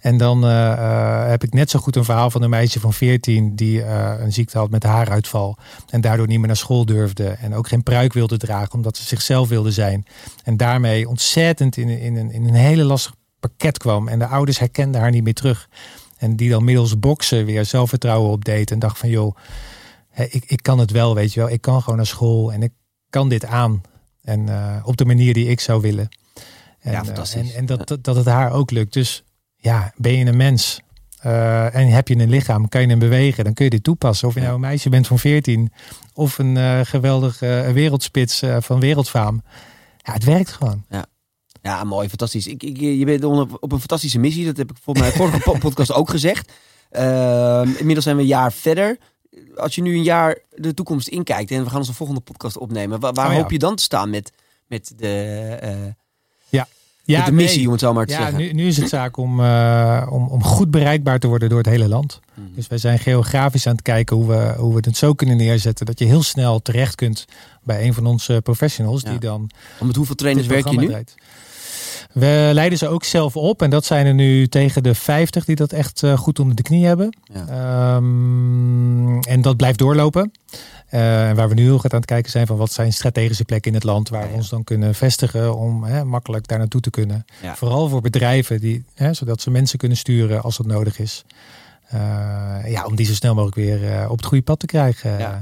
En 0.03 0.17
dan 0.17 0.45
uh, 0.45 0.51
uh, 0.51 1.27
heb 1.27 1.43
ik 1.43 1.53
net 1.53 1.71
zo 1.71 1.79
goed 1.79 1.97
een 1.97 2.05
verhaal 2.05 2.31
van 2.31 2.43
een 2.43 2.51
meisje 2.51 2.81
van 2.81 2.93
14 2.93 3.57
die 3.57 3.79
uh, 3.79 4.15
een 4.19 4.33
ziekte 4.33 4.59
had 4.59 4.71
met 4.71 4.83
haaruitval. 4.83 5.57
En 5.88 6.01
daardoor 6.01 6.27
niet 6.27 6.38
meer 6.38 6.47
naar 6.47 6.57
school 6.57 6.85
durfde. 6.85 7.29
En 7.29 7.55
ook 7.55 7.69
geen 7.69 7.83
pruik 7.83 8.12
wilde 8.12 8.37
dragen 8.37 8.75
omdat 8.75 8.97
ze 8.97 9.05
zichzelf 9.05 9.49
wilde 9.49 9.71
zijn. 9.71 10.07
En 10.45 10.57
daarmee 10.57 11.09
ontzettend 11.09 11.77
in, 11.77 11.88
in, 11.88 12.17
in, 12.17 12.31
in 12.31 12.45
een 12.45 12.55
hele 12.55 12.85
lastig 12.85 13.15
pakket 13.41 13.79
kwam. 13.79 14.09
En 14.09 14.19
de 14.19 14.27
ouders 14.27 14.59
herkenden 14.59 15.01
haar 15.01 15.11
niet 15.11 15.25
meer 15.25 15.35
terug. 15.35 15.69
En 16.19 16.37
die 16.37 16.51
dan 16.51 16.65
middels 16.65 16.99
boksen 16.99 17.45
weer 17.45 17.65
zelfvertrouwen 17.65 18.31
opdeed. 18.31 18.71
En 18.71 18.79
dacht 18.79 18.99
van 18.99 19.09
joh, 19.09 19.37
ik, 20.15 20.45
ik 20.47 20.62
kan 20.62 20.79
het 20.79 20.91
wel, 20.91 21.15
weet 21.15 21.33
je 21.33 21.41
wel. 21.41 21.51
Ik 21.51 21.61
kan 21.61 21.83
gewoon 21.83 21.97
naar 21.97 22.07
school 22.07 22.53
en 22.53 22.62
ik 22.62 22.73
kan 23.11 23.29
dit 23.29 23.45
aan. 23.45 23.81
En 24.23 24.49
op 24.85 24.97
de 24.97 25.05
manier 25.05 25.35
die 25.35 25.49
ik 25.49 25.61
zou 25.61 25.81
willen. 25.81 26.09
En, 26.81 26.93
ja, 26.93 27.05
fantastisch. 27.05 27.51
en, 27.51 27.57
en 27.57 27.67
dat, 27.67 27.88
dat, 27.88 28.05
dat 28.05 28.17
het 28.17 28.27
haar 28.27 28.53
ook 28.53 28.71
lukt. 28.71 28.93
Dus 28.93 29.25
ja, 29.62 29.92
ben 29.96 30.12
je 30.18 30.25
een 30.25 30.37
mens 30.37 30.81
uh, 31.27 31.75
en 31.75 31.88
heb 31.88 32.09
je 32.09 32.18
een 32.18 32.31
lichaam, 32.31 32.68
kan 32.68 32.81
je 32.81 32.87
hem 32.87 32.98
bewegen, 32.98 33.44
dan 33.44 33.55
kun 33.55 33.64
je 33.64 33.70
dit 33.70 33.83
toepassen. 33.83 34.29
Of 34.29 34.35
je 34.35 34.40
nou 34.40 34.55
een 34.55 34.61
meisje 34.61 34.88
bent 34.88 35.07
van 35.07 35.18
14 35.18 35.72
of 36.14 36.38
een 36.38 36.57
uh, 36.57 36.81
geweldige 36.83 37.64
uh, 37.66 37.72
wereldspits 37.72 38.42
van 38.59 38.81
wereldfaam. 38.81 39.42
Ja, 39.96 40.12
het 40.12 40.25
werkt 40.25 40.53
gewoon. 40.53 40.85
Ja. 40.88 41.07
Ja, 41.62 41.85
mooi, 41.85 42.09
fantastisch. 42.09 42.46
Ik, 42.46 42.62
ik, 42.62 42.81
je 42.81 43.05
bent 43.05 43.25
op 43.25 43.72
een 43.72 43.79
fantastische 43.79 44.18
missie. 44.18 44.44
Dat 44.44 44.57
heb 44.57 44.70
ik 44.70 44.77
voor 44.83 44.98
mijn 44.98 45.12
vorige 45.12 45.59
podcast 45.59 45.92
ook 45.92 46.11
gezegd. 46.11 46.53
Uh, 46.92 47.62
inmiddels 47.64 48.05
zijn 48.05 48.16
we 48.16 48.22
een 48.22 48.29
jaar 48.29 48.53
verder. 48.53 48.98
Als 49.57 49.75
je 49.75 49.83
nu 49.83 49.94
een 49.94 50.03
jaar 50.03 50.38
de 50.51 50.75
toekomst 50.75 51.09
inkijkt 51.09 51.51
en 51.51 51.64
we 51.64 51.70
gaan 51.70 51.79
onze 51.79 51.94
volgende 51.94 52.20
podcast 52.20 52.57
opnemen, 52.57 53.01
waar, 53.01 53.12
waar 53.12 53.27
oh, 53.27 53.33
ja. 53.33 53.38
hoop 53.38 53.51
je 53.51 53.59
dan 53.59 53.77
te 53.77 53.83
staan 53.83 54.11
met, 54.11 54.33
met 54.66 54.92
de. 54.96 55.94
Ja, 57.05 57.25
de 57.25 57.33
missie, 57.33 57.59
nee. 57.59 57.67
om 57.67 57.73
het 57.73 57.81
zo 57.81 57.93
maar 57.93 58.07
te 58.07 58.12
ja, 58.12 58.19
zeggen. 58.19 58.38
Nu, 58.38 58.53
nu 58.53 58.67
is 58.67 58.77
het 58.77 58.88
zaak 58.88 59.17
om, 59.17 59.41
uh, 59.41 60.07
om, 60.11 60.29
om 60.29 60.43
goed 60.43 60.71
bereikbaar 60.71 61.19
te 61.19 61.27
worden 61.27 61.49
door 61.49 61.59
het 61.59 61.67
hele 61.67 61.88
land. 61.88 62.21
Hmm. 62.35 62.51
Dus 62.55 62.67
wij 62.67 62.79
zijn 62.79 62.99
geografisch 62.99 63.67
aan 63.67 63.75
het 63.75 63.83
kijken 63.83 64.17
hoe 64.17 64.27
we, 64.27 64.55
hoe 64.57 64.75
we 64.75 64.81
het 64.81 64.97
zo 64.97 65.15
kunnen 65.15 65.37
neerzetten. 65.37 65.87
Dat 65.87 65.99
je 65.99 66.05
heel 66.05 66.23
snel 66.23 66.62
terecht 66.62 66.95
kunt 66.95 67.25
bij 67.62 67.87
een 67.87 67.95
van 67.95 68.07
onze 68.07 68.41
professionals. 68.43 69.03
Ja. 69.03 69.11
Die 69.11 69.19
dan 69.19 69.51
Om 69.79 69.87
met 69.87 69.97
hoeveel 69.97 70.15
trainers 70.15 70.47
werk 70.47 70.69
je 70.69 70.79
nu? 70.79 70.87
Draait. 70.87 71.15
We 72.12 72.51
leiden 72.53 72.79
ze 72.79 72.88
ook 72.88 73.05
zelf 73.05 73.37
op. 73.37 73.62
En 73.62 73.71
dat 73.71 73.85
zijn 73.85 74.07
er 74.07 74.15
nu 74.15 74.49
tegen 74.49 74.83
de 74.83 74.95
50 74.95 75.45
die 75.45 75.57
dat 75.57 75.73
echt 75.73 76.03
uh, 76.03 76.19
goed 76.19 76.38
onder 76.38 76.57
de 76.57 76.62
knie 76.62 76.87
hebben. 76.87 77.17
Ja. 77.33 77.97
Um, 77.97 79.21
en 79.21 79.43
dat 79.43 79.57
blijft 79.57 79.79
doorlopen. 79.79 80.33
Uh, 80.94 81.00
waar 81.33 81.48
we 81.48 81.55
nu 81.55 81.62
heel 81.62 81.78
goed 81.78 81.92
aan 81.92 81.98
het 81.98 82.09
kijken 82.09 82.31
zijn 82.31 82.46
van 82.46 82.57
wat 82.57 82.72
zijn 82.72 82.92
strategische 82.92 83.44
plekken 83.44 83.70
in 83.70 83.76
het 83.76 83.87
land 83.87 84.09
waar 84.09 84.28
we 84.28 84.35
ons 84.35 84.48
dan 84.48 84.64
kunnen 84.64 84.94
vestigen 84.94 85.57
om 85.57 85.85
hè, 85.85 86.05
makkelijk 86.05 86.48
daar 86.48 86.59
naartoe 86.59 86.81
te 86.81 86.90
kunnen. 86.90 87.24
Vooral 87.55 87.88
voor 87.88 88.00
bedrijven 88.00 88.61
die, 88.61 88.85
hè, 88.94 89.14
zodat 89.14 89.40
ze 89.40 89.50
mensen 89.50 89.78
kunnen 89.78 89.96
sturen 89.96 90.42
als 90.42 90.57
dat 90.57 90.66
nodig 90.66 90.98
is. 90.98 91.24
Uh, 91.94 92.00
ja, 92.66 92.85
om 92.85 92.96
die 92.96 93.07
zo 93.07 93.14
snel 93.14 93.35
mogelijk 93.35 93.57
weer 93.57 93.83
uh, 93.83 94.11
op 94.11 94.16
het 94.16 94.26
goede 94.26 94.44
pad 94.44 94.59
te 94.59 94.66
krijgen. 94.66 95.18
Ja. 95.18 95.38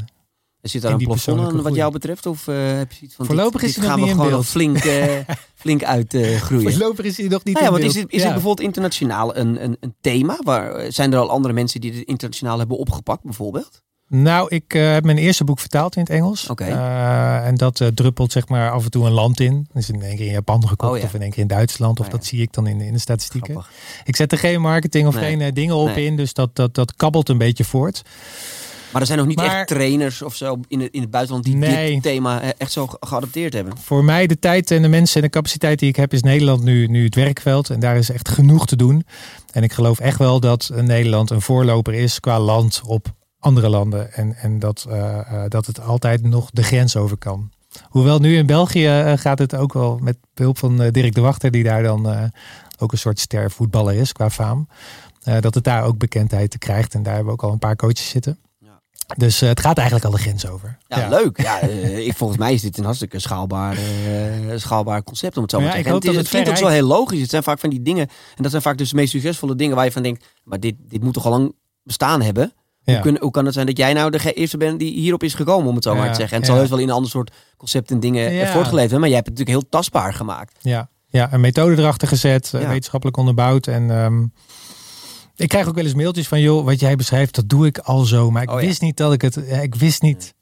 Zit 0.63 0.83
daar 0.83 0.93
een 0.93 0.99
plafond 0.99 1.41
aan 1.41 1.63
wat 1.63 1.75
jou 1.75 1.93
betreft? 1.93 2.27
Of 2.27 2.47
uh, 2.47 2.77
heb 2.77 2.93
je 2.93 3.05
iets 3.05 3.15
van 3.15 3.27
Voorlopig 3.27 3.61
dit, 3.61 3.71
is 3.71 3.77
nog 3.77 3.97
niet 3.97 4.07
in 4.07 4.17
beeld. 4.17 4.47
flink, 4.47 4.79
flink 5.63 5.85
uitgroeien? 5.85 6.71
Voorlopig 6.71 7.05
is 7.05 7.17
hij 7.17 7.29
nog 7.29 7.45
niet 7.45 7.55
nou 7.55 7.67
ja, 7.67 7.73
in 7.73 7.81
beeld. 7.81 7.95
Is, 7.95 8.01
het, 8.01 8.13
is 8.13 8.23
het 8.23 8.33
bijvoorbeeld 8.33 8.67
internationaal 8.67 9.37
een, 9.37 9.65
een, 9.65 9.77
een 9.81 9.95
thema? 10.01 10.39
Waar, 10.43 10.93
zijn 10.93 11.13
er 11.13 11.19
al 11.19 11.31
andere 11.31 11.55
mensen 11.55 11.81
die 11.81 11.93
het 11.93 12.07
internationaal 12.07 12.59
hebben 12.59 12.79
opgepakt 12.79 13.23
bijvoorbeeld? 13.23 13.83
Nou, 14.13 14.49
ik 14.49 14.75
uh, 14.75 14.93
heb 14.93 15.05
mijn 15.05 15.19
eerste 15.19 15.45
boek 15.45 15.59
vertaald 15.61 15.97
in 15.97 16.03
het 16.03 16.11
Engels. 16.11 16.49
Oké. 16.49 16.67
Uh, 16.67 17.47
en 17.47 17.55
dat 17.55 17.81
uh, 17.81 17.89
druppelt 17.89 18.33
zeg 18.33 18.49
maar 18.49 18.71
af 18.71 18.85
en 18.85 18.91
toe 18.91 19.07
een 19.07 19.13
land 19.13 19.41
in. 19.41 19.67
Dus 19.73 19.89
in 19.91 20.03
één 20.03 20.17
keer 20.17 20.27
in 20.27 20.33
Japan 20.33 20.69
gekocht 20.69 20.93
Oh, 20.93 20.99
ja. 20.99 21.05
of 21.05 21.15
in 21.15 21.23
één 21.23 21.31
keer 21.31 21.43
in 21.43 21.47
Duitsland. 21.49 22.01
Of 22.01 22.07
Ja, 22.07 22.13
dat 22.13 22.25
zie 22.25 22.43
ik 22.43 22.53
dan 22.53 22.67
in, 22.67 22.81
in 22.81 22.93
de 22.93 22.99
statistieken. 22.99 23.53
Grappig. 23.53 23.73
Ik 24.05 24.17
zet 24.17 24.33
er 24.33 24.39
geen 24.39 24.61
marketing 24.61 25.07
of 25.07 25.15
Nee. 25.15 25.25
geen 25.25 25.41
eh, 25.41 25.53
dingen 25.53 25.75
op 25.75 25.87
Nee. 25.95 26.05
in. 26.05 26.17
Dus 26.17 26.33
dat, 26.33 26.57
dat, 26.57 26.75
dat 26.75 26.95
kabbelt 26.97 27.29
een 27.29 27.39
beetje 27.39 27.65
voort. 27.65 28.03
Maar 28.93 29.01
er 29.01 29.07
zijn 29.07 29.19
nog 29.19 29.29
niet 29.29 29.37
Maar- 29.37 29.59
echt 29.59 29.69
trainers 29.69 30.23
of 30.23 30.35
zo 30.35 30.61
in 30.69 30.81
het, 30.81 30.93
in 30.93 31.01
het 31.01 31.11
buitenland 31.11 31.45
die 31.45 31.57
Nee. 31.57 31.93
dit 31.93 32.03
thema 32.03 32.41
eh, 32.41 32.49
echt 32.59 32.73
zo 32.73 32.87
ge- 32.87 32.97
geadopteerd 33.01 33.53
hebben. 33.53 33.79
Voor 33.79 34.05
mij 34.05 34.27
de 34.27 34.39
tijd 34.39 34.71
en 34.71 34.83
de 34.83 34.89
mensen 34.89 35.17
en 35.17 35.23
de 35.23 35.29
capaciteit 35.33 35.79
die 35.79 35.89
ik 35.89 35.97
heb 35.97 36.13
is 36.13 36.23
Nederland 36.23 36.63
nu, 36.63 36.87
nu 36.87 37.05
het 37.05 37.15
werkveld. 37.15 37.71
En 37.71 37.81
daar 37.81 37.97
is 37.97 38.11
echt 38.11 38.29
genoeg 38.29 38.67
te 38.67 38.77
doen. 38.77 39.05
En 39.53 39.63
ik 39.63 39.73
geloof 39.73 39.99
echt 40.01 40.19
wel 40.19 40.41
dat 40.41 40.71
eh, 40.75 40.83
Nederland 40.83 41.31
een 41.31 41.41
voorloper 41.43 41.95
is 41.95 42.21
qua 42.21 42.41
land 42.41 42.81
op 42.87 43.19
andere 43.41 43.69
landen. 43.69 44.13
En, 44.13 44.37
en 44.37 44.59
dat, 44.59 44.87
eh, 44.89 45.19
eh, 45.19 45.51
dat 45.51 45.67
het 45.67 45.81
altijd 45.81 46.23
nog 46.23 46.51
de 46.51 46.63
grens 46.63 46.97
over 46.97 47.17
kan. 47.17 47.51
Hoewel 47.83 48.19
nu 48.19 48.37
in 48.37 48.47
België 48.47 48.87
eh, 48.87 49.13
gaat 49.17 49.39
het 49.39 49.55
ook 49.55 49.73
wel 49.73 49.99
met 50.03 50.17
behulp 50.35 50.59
van 50.59 50.77
Dirk 50.91 51.15
de 51.15 51.21
Wachter, 51.21 51.51
die 51.51 51.65
daar 51.65 51.83
dan 51.83 52.31
ook 52.79 52.93
een 52.93 52.99
soort 52.99 53.19
ster 53.19 53.51
voetballer 53.51 53.95
is 53.95 54.13
qua 54.13 54.31
faam. 54.31 54.69
dat 55.41 55.55
het 55.55 55.65
daar 55.65 55.85
ook 55.85 55.99
bekendheid 55.99 56.59
krijgt. 56.59 56.95
En 56.95 57.03
daar 57.03 57.15
hebben 57.15 57.33
we 57.33 57.39
ook 57.41 57.47
al 57.47 57.53
een 57.53 57.59
paar 57.59 57.77
coaches 57.77 58.09
zitten. 58.09 58.39
Dus 59.17 59.41
het 59.41 59.61
gaat 59.61 59.77
eigenlijk 59.77 60.07
al 60.07 60.13
de 60.13 60.23
grens 60.23 60.47
over. 60.47 60.79
Ja, 60.87 61.09
leuk. 61.09 61.43
Ja, 61.43 61.61
ik, 61.61 62.17
volgens 62.17 62.39
mij 62.39 62.53
is 62.53 62.63
dit 62.63 62.79
een 62.79 62.85
hartstikke 62.85 63.19
schaalbaar, 63.19 63.79
schaalbaar 64.57 65.03
concept 65.03 65.37
om 65.37 65.43
het 65.43 65.51
zo 65.51 65.59
Ja, 65.59 65.63
maar 65.63 65.73
te 65.73 65.83
zeggen. 65.83 65.95
het, 65.95 66.07
het 66.07 66.17
het 66.17 66.29
klinkt 66.29 66.49
ook 66.49 66.57
zo 66.57 66.67
heel 66.67 66.87
logisch. 66.87 67.21
Het 67.21 67.31
zijn 67.31 67.43
vaak 67.43 67.59
van 67.59 67.71
die 67.71 67.83
dingen, 67.83 68.09
en 68.37 68.43
dat 68.43 68.51
zijn 68.51 68.63
vaak 68.63 68.79
dus 68.79 68.91
de 68.91 68.97
meest 68.97 69.11
succesvolle 69.11 69.55
dingen 69.55 69.77
waar 69.77 69.85
je 69.85 69.93
van 69.93 70.03
denkt, 70.03 70.25
maar 70.45 70.61
dit, 70.61 70.75
dit 70.79 71.03
moet 71.03 71.15
toch 71.15 71.25
al 71.25 71.31
lang 71.31 71.55
bestaan 71.83 72.23
hebben? 72.23 72.53
Ja. 72.83 72.93
Hoe, 72.93 73.03
kun- 73.03 73.19
hoe 73.21 73.31
kan 73.31 73.45
het 73.45 73.55
zijn 73.55 73.67
dat 73.67 73.77
jij 73.77 73.93
nou 73.93 74.11
de 74.11 74.33
eerste 74.33 74.57
bent 74.57 74.79
die 74.79 74.93
hierop 74.93 75.23
is 75.23 75.35
gekomen, 75.35 75.69
om 75.69 75.75
het 75.75 75.85
zo 75.85 75.95
maar 75.95 76.09
te 76.09 76.15
zeggen? 76.15 76.33
En 76.33 76.37
het 76.39 76.47
zal 76.47 76.57
heus 76.59 76.69
wel 76.69 76.79
in 76.79 76.89
een 76.89 76.95
ander 76.95 77.11
soort 77.11 77.33
concept 77.57 77.91
en 77.91 78.01
dingen 78.01 78.27
eh, 78.41 78.51
voortgeleefd 78.53 78.81
hebben, 78.91 79.01
maar 79.01 79.09
jij 79.09 79.17
hebt 79.17 79.29
het 79.29 79.39
natuurlijk 79.39 79.65
heel 79.65 79.71
tastbaar 79.81 80.15
gemaakt. 80.15 80.57
Ja, 80.61 80.89
ja 81.07 81.33
een 81.33 81.41
methode 81.41 81.77
erachter 81.83 82.09
gezet, 82.09 82.55
eh, 82.55 82.69
wetenschappelijk 82.69 83.17
onderbouwd. 83.19 83.67
En 83.67 83.91
ehm, 83.91 84.23
ik 85.37 85.49
krijg 85.49 85.69
ook 85.69 85.75
wel 85.75 85.85
eens 85.85 85.95
mailtjes 85.95 86.29
van, 86.29 86.41
joh, 86.41 86.65
wat 86.65 86.81
jij 86.81 86.97
beschrijft, 86.97 87.35
dat 87.35 87.49
doe 87.49 87.67
ik 87.67 87.79
al 87.79 88.05
zo. 88.05 88.31
Maar 88.31 88.43
ik 88.43 88.51
Oh 88.51 88.61
wist 88.61 88.81
niet 88.81 88.97
dat 88.97 89.13
ik 89.13 89.23
het, 89.23 89.45
eh, 89.47 89.63
ik 89.63 89.75
wist 89.75 90.03
niet 90.03 90.35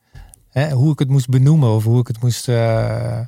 hè, 0.50 0.70
hoe 0.70 0.92
ik 0.92 0.98
het 0.98 1.08
moest 1.08 1.28
benoemen 1.28 1.68
of 1.68 1.84
hoe 1.84 2.00
ik 2.00 2.06
het 2.06 2.20
moest 2.22 2.48
eh, 2.48 3.20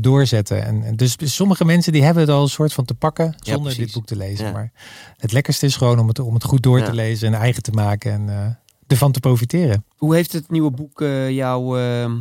doorzetten. 0.00 0.64
En, 0.64 0.82
en 0.82 0.96
dus 0.96 1.16
sommige 1.20 1.64
mensen 1.64 1.92
die 1.92 2.02
hebben 2.02 2.22
het 2.22 2.32
al 2.32 2.42
een 2.42 2.48
soort 2.48 2.72
van 2.72 2.84
te 2.84 2.94
pakken 2.94 3.34
zonder 3.40 3.76
dit 3.76 3.92
boek 3.92 4.06
te 4.06 4.16
lezen. 4.16 4.46
Ja. 4.46 4.52
Maar 4.52 4.72
het 5.16 5.32
lekkerste 5.32 5.66
is 5.66 5.76
gewoon 5.76 5.98
om 5.98 6.08
het, 6.08 6.18
om 6.18 6.34
het 6.34 6.44
goed 6.44 6.62
door 6.62 6.78
Ja. 6.78 6.84
te 6.84 6.94
lezen 6.94 7.34
en 7.34 7.40
eigen 7.40 7.62
te 7.62 7.70
maken 7.72 8.12
en 8.12 8.28
eh, 8.28 8.46
ervan 8.86 9.12
te 9.12 9.20
profiteren. 9.20 9.84
Hoe 9.96 10.14
heeft 10.14 10.32
het 10.32 10.50
nieuwe 10.50 10.70
boek 10.70 11.00
eh, 11.00 11.30
jouw, 11.30 11.76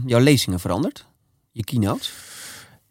jouw 0.05 0.19
lezingen 0.19 0.59
veranderd? 0.59 1.05
Je 1.51 1.63
keynote? 1.63 2.09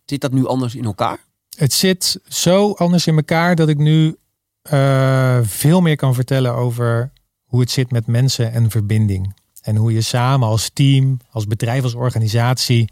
Zit 0.05 0.21
dat 0.21 0.33
nu 0.33 0.47
anders 0.47 0.75
in 0.75 0.85
elkaar? 0.85 1.19
Het 1.57 1.73
zit 1.73 2.21
zo 2.29 2.73
anders 2.73 3.07
in 3.07 3.17
elkaar 3.17 3.57
dat 3.57 3.69
ik 3.69 3.79
nu 3.79 4.17
veel 5.43 5.81
meer 5.81 5.97
kan 5.97 6.15
vertellen 6.15 6.55
over 6.55 7.13
hoe 7.45 7.61
het 7.61 7.71
zit 7.71 7.91
met 7.91 8.07
mensen 8.07 8.53
en 8.53 8.71
verbinding. 8.71 9.35
En 9.65 9.77
hoe 9.77 9.93
je 9.93 10.01
samen 10.01 10.49
als 10.49 10.71
team, 10.73 11.19
als 11.31 11.47
bedrijf, 11.47 11.83
als 11.83 11.95
organisatie 11.95 12.91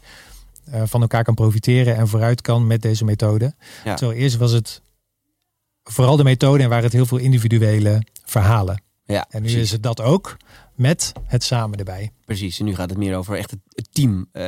eh, 0.71 0.81
van 0.85 1.01
elkaar 1.01 1.23
kan 1.23 1.33
profiteren 1.33 1.95
en 1.95 2.07
vooruit 2.07 2.41
kan 2.41 2.67
met 2.67 2.81
deze 2.81 3.05
methode. 3.05 3.53
Ja. 3.83 3.97
Zo 3.97 4.11
eerst 4.11 4.37
was 4.37 4.51
het 4.51 4.81
vooral 5.83 6.17
de 6.17 6.23
methode 6.23 6.63
en 6.63 6.69
waren 6.69 6.83
het 6.83 6.93
heel 6.93 7.05
veel 7.05 7.17
individuele 7.17 8.01
verhalen. 8.25 8.81
Ja, 9.05 9.25
En 9.29 9.41
nu 9.41 9.47
precies. 9.47 9.63
is 9.63 9.71
het 9.71 9.83
dat 9.83 10.01
ook 10.01 10.37
met 10.75 11.11
het 11.25 11.43
samen 11.43 11.77
erbij. 11.79 12.11
Precies, 12.25 12.59
en 12.59 12.65
nu 12.65 12.75
gaat 12.75 12.89
het 12.89 12.97
meer 12.99 13.15
over 13.17 13.35
echt 13.37 13.51
het, 13.51 13.87
team. 13.91 14.27
eh 14.31 14.43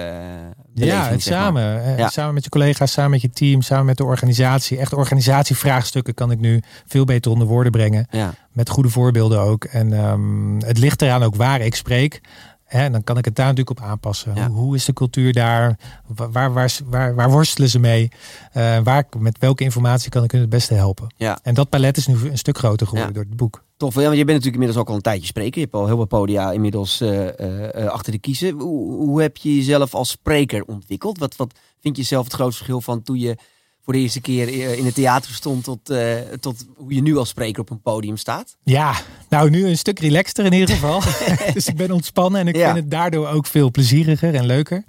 Ja, 0.74 1.10
het 1.10 1.22
zeg 1.22 1.34
maar. 1.34 1.44
samen. 1.44 1.84
eh, 1.84 1.98
Ja. 1.98 2.10
Samen 2.10 2.34
met 2.34 2.44
je 2.44 2.50
collega's, 2.50 2.92
samen 2.92 3.12
met 3.12 3.22
je 3.22 3.30
team, 3.30 3.62
samen 3.62 3.86
met 3.86 3.98
de 3.98 4.04
organisatie. 4.04 4.78
Echt 4.78 4.94
organisatievraagstukken 4.94 6.14
kan 6.14 6.32
ik 6.32 6.40
nu 6.40 6.62
veel 6.86 7.06
beter 7.06 7.32
onder 7.32 7.48
woorden 7.48 7.72
brengen. 7.72 8.08
Ja, 8.10 8.34
Met 8.52 8.70
goede 8.70 8.90
voorbeelden 8.90 9.40
ook. 9.40 9.64
En 9.64 9.94
ehm, 9.94 10.58
het 10.60 10.78
ligt 10.78 11.02
eraan 11.02 11.24
ook 11.24 11.36
waar 11.36 11.62
ik 11.62 11.76
spreek. 11.76 12.22
Hè, 12.66 12.80
en 12.84 12.92
dan 12.92 13.04
kan 13.04 13.18
ik 13.18 13.26
het 13.26 13.36
daar 13.36 13.46
natuurlijk 13.48 13.80
op 13.80 13.86
aanpassen. 13.86 14.36
Ja. 14.36 14.48
Hoe, 14.48 14.58
hoe 14.58 14.76
is 14.76 14.86
de 14.86 14.94
cultuur 14.94 15.34
daar? 15.34 15.80
Wa- 16.08 16.30
Waar, 16.30 16.54
waar, 16.54 16.72
waar, 16.86 17.16
waar 17.16 17.30
worstelen 17.32 17.70
ze 17.70 17.80
mee? 17.80 18.10
Eh, 18.52 18.78
waar, 18.84 19.08
met 19.18 19.38
welke 19.40 19.64
informatie 19.64 20.10
kan 20.10 20.24
ik 20.24 20.32
hun 20.32 20.42
het 20.42 20.50
beste 20.50 20.74
helpen? 20.74 21.14
ja. 21.18 21.40
En 21.44 21.54
dat 21.54 21.70
palet 21.70 21.98
is 21.98 22.08
nu 22.08 22.16
een 22.30 22.38
stuk 22.38 22.58
groter 22.58 22.88
geworden 22.88 23.14
Ja. 23.14 23.20
door 23.20 23.30
het 23.30 23.38
boek. 23.38 23.64
tof. 23.78 23.96
Ja, 23.96 24.02
want 24.02 24.18
je 24.18 24.26
bent 24.26 24.28
natuurlijk 24.38 24.54
inmiddels 24.56 24.80
ook 24.82 24.90
al 24.90 24.96
een 24.96 25.02
tijdje 25.02 25.26
spreker. 25.26 25.56
Je 25.56 25.62
hebt 25.62 25.74
al 25.74 25.86
heel 25.88 25.98
wat 25.98 26.08
podia 26.08 26.52
inmiddels 26.52 27.02
eh, 27.02 27.76
eh, 27.84 27.88
achter 27.92 28.12
de 28.12 28.20
kiezen. 28.20 28.50
Hoe, 28.60 28.92
hoe 28.94 29.22
heb 29.22 29.38
je 29.38 29.56
jezelf 29.56 29.94
als 29.94 30.10
spreker 30.10 30.64
ontwikkeld? 30.64 31.18
Wat, 31.18 31.36
wat 31.36 31.54
vind 31.82 31.98
je 31.98 32.04
zelf 32.04 32.24
het 32.24 32.34
grootste 32.34 32.58
verschil 32.58 32.82
van 32.82 33.02
toen 33.02 33.20
je 33.20 33.38
voor 33.86 33.94
de 33.94 34.00
eerste 34.00 34.22
keer 34.22 34.48
eh, 34.48 34.78
in 34.78 34.86
het 34.86 34.94
theater 34.96 35.34
stond 35.34 35.64
tot, 35.64 35.90
eh, 35.90 36.14
tot 36.40 36.66
hoe 36.76 36.94
je 36.94 37.02
nu 37.02 37.18
als 37.18 37.30
spreker 37.30 37.62
op 37.62 37.70
een 37.70 37.82
podium 37.82 38.18
staat? 38.18 38.56
Ja, 38.64 38.94
nou 39.30 39.50
nu 39.50 39.68
een 39.68 39.78
stuk 39.78 40.00
relaxter 40.00 40.46
in 40.46 40.54
ieder 40.54 40.70
geval. 40.76 41.02
dus 41.54 41.68
ik 41.68 41.76
ben 41.76 41.92
ontspannen 41.92 42.42
en 42.42 42.48
ik 42.48 42.56
Ja. 42.56 42.66
vind 42.66 42.78
het 42.78 42.92
daardoor 42.92 43.28
ook 43.28 43.46
veel 43.46 43.72
plezieriger 43.72 44.36
en 44.36 44.46
leuker. 44.46 44.84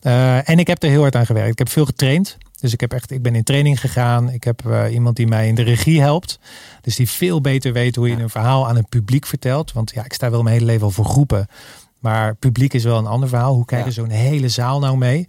Eh, 0.00 0.48
en 0.48 0.58
ik 0.58 0.66
heb 0.66 0.82
er 0.82 0.88
heel 0.88 1.00
hard 1.00 1.16
aan 1.16 1.26
gewerkt. 1.26 1.50
Ik 1.52 1.58
heb 1.58 1.68
veel 1.68 1.84
getraind. 1.84 2.36
Dus 2.60 2.72
ik, 2.72 2.80
heb 2.80 2.92
echt, 2.92 3.10
ik 3.10 3.22
ben 3.22 3.34
in 3.34 3.42
training 3.44 3.80
gegaan. 3.80 4.30
Ik 4.30 4.44
heb 4.44 4.62
iemand 4.90 5.16
die 5.16 5.26
mij 5.26 5.48
in 5.48 5.54
de 5.54 5.62
regie 5.62 6.00
helpt. 6.00 6.38
Dus 6.80 6.96
die 6.96 7.08
veel 7.10 7.40
beter 7.40 7.72
weet 7.72 7.96
hoe 7.96 8.08
je 8.08 8.16
Ja. 8.16 8.22
een 8.22 8.30
verhaal 8.30 8.68
aan 8.68 8.76
het 8.76 8.88
publiek 8.88 9.26
vertelt. 9.26 9.72
Want 9.72 9.92
ja, 9.94 10.04
ik 10.04 10.12
sta 10.12 10.30
wel 10.30 10.42
mijn 10.42 10.54
hele 10.54 10.66
leven 10.66 10.84
al 10.84 10.90
voor 10.90 11.04
groepen. 11.04 11.46
Maar 11.98 12.34
publiek 12.34 12.74
is 12.74 12.84
wel 12.84 12.98
een 12.98 13.06
ander 13.06 13.28
verhaal. 13.28 13.54
Hoe 13.54 13.64
krijg 13.64 13.84
je 13.84 13.90
zo'n 13.90 14.08
hele 14.10 14.48
zaal 14.48 14.78
nou 14.78 14.96
mee? 14.96 15.24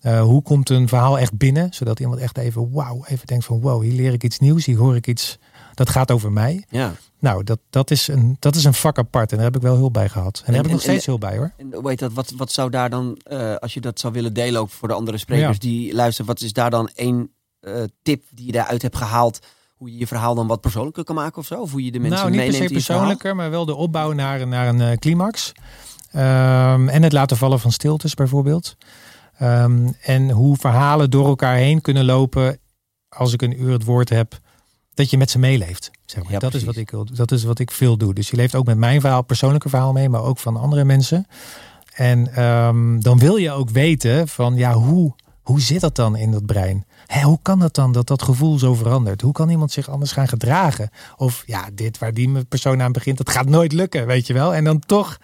Eh, 0.00 0.22
hoe 0.22 0.42
komt 0.42 0.70
een 0.70 0.88
verhaal 0.88 1.18
echt 1.18 1.36
binnen? 1.36 1.74
Zodat 1.74 2.00
iemand 2.00 2.20
echt 2.20 2.38
even 2.38 2.72
wauw, 2.72 3.04
even 3.06 3.26
denkt 3.26 3.44
van 3.44 3.60
wow, 3.60 3.82
hier 3.82 3.92
leer 3.92 4.12
ik 4.12 4.24
iets 4.24 4.38
nieuws. 4.38 4.64
Hier 4.64 4.78
hoor 4.78 4.96
ik 4.96 5.06
iets, 5.06 5.38
dat 5.74 5.90
gaat 5.90 6.10
over 6.10 6.32
mij. 6.32 6.64
Ja. 6.68 6.92
Nou, 7.18 7.44
dat, 7.44 7.58
dat, 7.70 7.90
is 7.90 8.08
een, 8.08 8.36
dat 8.38 8.54
is 8.56 8.64
een 8.64 8.74
vak 8.74 8.98
apart. 8.98 9.30
En 9.30 9.36
daar 9.36 9.46
heb 9.46 9.56
ik 9.56 9.62
wel 9.62 9.76
hulp 9.76 9.92
bij 9.92 10.08
gehad. 10.08 10.36
En 10.38 10.44
daar 10.46 10.54
heb 10.54 10.64
ik 10.64 10.70
en- 10.70 10.72
nog 10.72 10.82
steeds 10.82 11.06
hulp 11.06 11.20
bij 11.20 11.36
hoor. 11.36 11.52
En 11.56 11.86
heet 11.88 11.98
dat, 11.98 12.12
wat, 12.12 12.32
wat 12.36 12.52
zou 12.52 12.70
daar 12.70 12.90
dan, 12.90 13.16
eh, 13.22 13.54
als 13.54 13.74
je 13.74 13.80
dat 13.80 14.00
zou 14.00 14.12
willen 14.12 14.32
delen 14.32 14.60
ook 14.60 14.70
voor 14.70 14.88
de 14.88 14.94
andere 14.94 15.18
sprekers 15.18 15.56
Ja. 15.60 15.68
die 15.68 15.94
luisteren, 15.94 16.26
wat 16.26 16.40
is 16.40 16.52
daar 16.52 16.70
dan 16.70 16.88
één 16.94 17.30
eh, 17.60 17.82
tip 18.02 18.24
die 18.30 18.46
je 18.46 18.52
daaruit 18.52 18.82
hebt 18.82 18.96
gehaald? 18.96 19.38
Hoe 19.76 19.92
je 19.92 19.98
je 19.98 20.06
verhaal 20.06 20.34
dan 20.34 20.46
wat 20.46 20.60
persoonlijker 20.60 21.04
kan 21.04 21.14
maken 21.14 21.38
of 21.38 21.46
zo? 21.46 21.60
Of 21.60 21.70
hoe 21.70 21.84
je 21.84 21.92
de 21.92 21.98
mensen 21.98 22.18
nou, 22.18 22.30
niet 22.30 22.56
per 22.58 22.68
se 22.68 22.72
persoonlijker, 22.72 23.36
maar 23.36 23.50
wel 23.50 23.64
de 23.64 23.74
opbouw 23.74 24.12
naar, 24.12 24.46
naar 24.46 24.68
een 24.68 24.98
climax. 24.98 25.52
Ehm, 26.10 26.88
en 26.88 27.02
het 27.02 27.12
laten 27.12 27.36
vallen 27.36 27.60
van 27.60 27.72
stiltes 27.72 28.14
bijvoorbeeld. 28.14 28.76
Ehm, 29.40 29.88
en 30.00 30.30
hoe 30.30 30.56
verhalen 30.56 31.10
door 31.10 31.26
elkaar 31.26 31.56
heen 31.56 31.80
kunnen 31.80 32.04
lopen 32.04 32.58
als 33.08 33.32
ik 33.32 33.42
een 33.42 33.62
uur 33.62 33.72
het 33.72 33.84
woord 33.84 34.08
heb, 34.08 34.38
dat 34.94 35.10
je 35.10 35.18
met 35.18 35.30
ze 35.30 35.38
meeleeft. 35.38 35.90
Zeg 36.04 36.22
maar. 36.22 36.32
Ja, 36.32 36.38
dat, 36.38 36.54
is 36.54 36.64
wat 36.64 36.76
ik, 36.76 36.92
dat 37.12 37.32
is 37.32 37.44
wat 37.44 37.58
ik 37.58 37.70
veel 37.70 37.96
doe. 37.96 38.14
Dus 38.14 38.30
je 38.30 38.36
leeft 38.36 38.54
ook 38.54 38.66
met 38.66 38.78
mijn 38.78 39.00
verhaal, 39.00 39.22
persoonlijke 39.22 39.68
verhaal 39.68 39.92
mee, 39.92 40.08
maar 40.08 40.22
ook 40.22 40.38
van 40.38 40.56
andere 40.56 40.84
mensen. 40.84 41.26
En 41.94 42.34
ehm, 42.34 43.00
dan 43.00 43.18
wil 43.18 43.36
je 43.36 43.50
ook 43.50 43.70
weten 43.70 44.28
van 44.28 44.56
ja, 44.56 44.72
hoe, 44.72 45.14
hoe 45.42 45.60
zit 45.60 45.80
dat 45.80 45.96
dan 45.96 46.16
in 46.16 46.30
dat 46.30 46.46
brein? 46.46 46.86
Hè, 47.06 47.22
hoe 47.22 47.38
kan 47.42 47.58
dat 47.58 47.74
dan 47.74 47.92
dat 47.92 48.06
dat 48.06 48.22
gevoel 48.22 48.58
zo 48.58 48.74
verandert? 48.74 49.20
Hoe 49.20 49.32
kan 49.32 49.48
iemand 49.48 49.72
zich 49.72 49.88
anders 49.88 50.12
gaan 50.12 50.28
gedragen? 50.28 50.90
Of 51.16 51.42
ja, 51.46 51.68
dit 51.74 51.98
waar 51.98 52.14
die 52.14 52.44
persoon 52.44 52.82
aan 52.82 52.92
begint, 52.92 53.18
dat 53.18 53.30
gaat 53.30 53.48
nooit 53.48 53.72
lukken, 53.72 54.06
weet 54.06 54.26
je 54.26 54.32
wel? 54.32 54.54
En 54.54 54.64
dan 54.64 54.78
toch, 54.78 55.18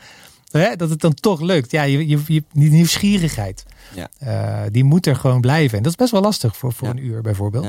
hè, 0.57 0.77
dat 0.77 0.91
het 0.91 1.01
dan 1.01 1.15
toch 1.15 1.41
lukt. 1.41 1.71
Ja, 1.71 1.83
je, 1.83 2.09
je, 2.09 2.21
je, 2.27 2.43
die 2.53 2.71
nieuwsgierigheid, 2.71 3.65
Ja. 3.95 4.09
eh, 4.19 4.71
die 4.71 4.85
moet 4.85 5.07
er 5.07 5.17
gewoon 5.17 5.41
blijven. 5.41 5.77
En 5.77 5.83
dat 5.83 5.93
is 5.93 5.99
best 5.99 6.11
wel 6.13 6.21
lastig 6.21 6.57
voor, 6.57 6.73
voor 6.73 6.89
Ja. 6.89 6.95
een 6.95 7.05
uur 7.05 7.23
bijvoorbeeld. 7.23 7.65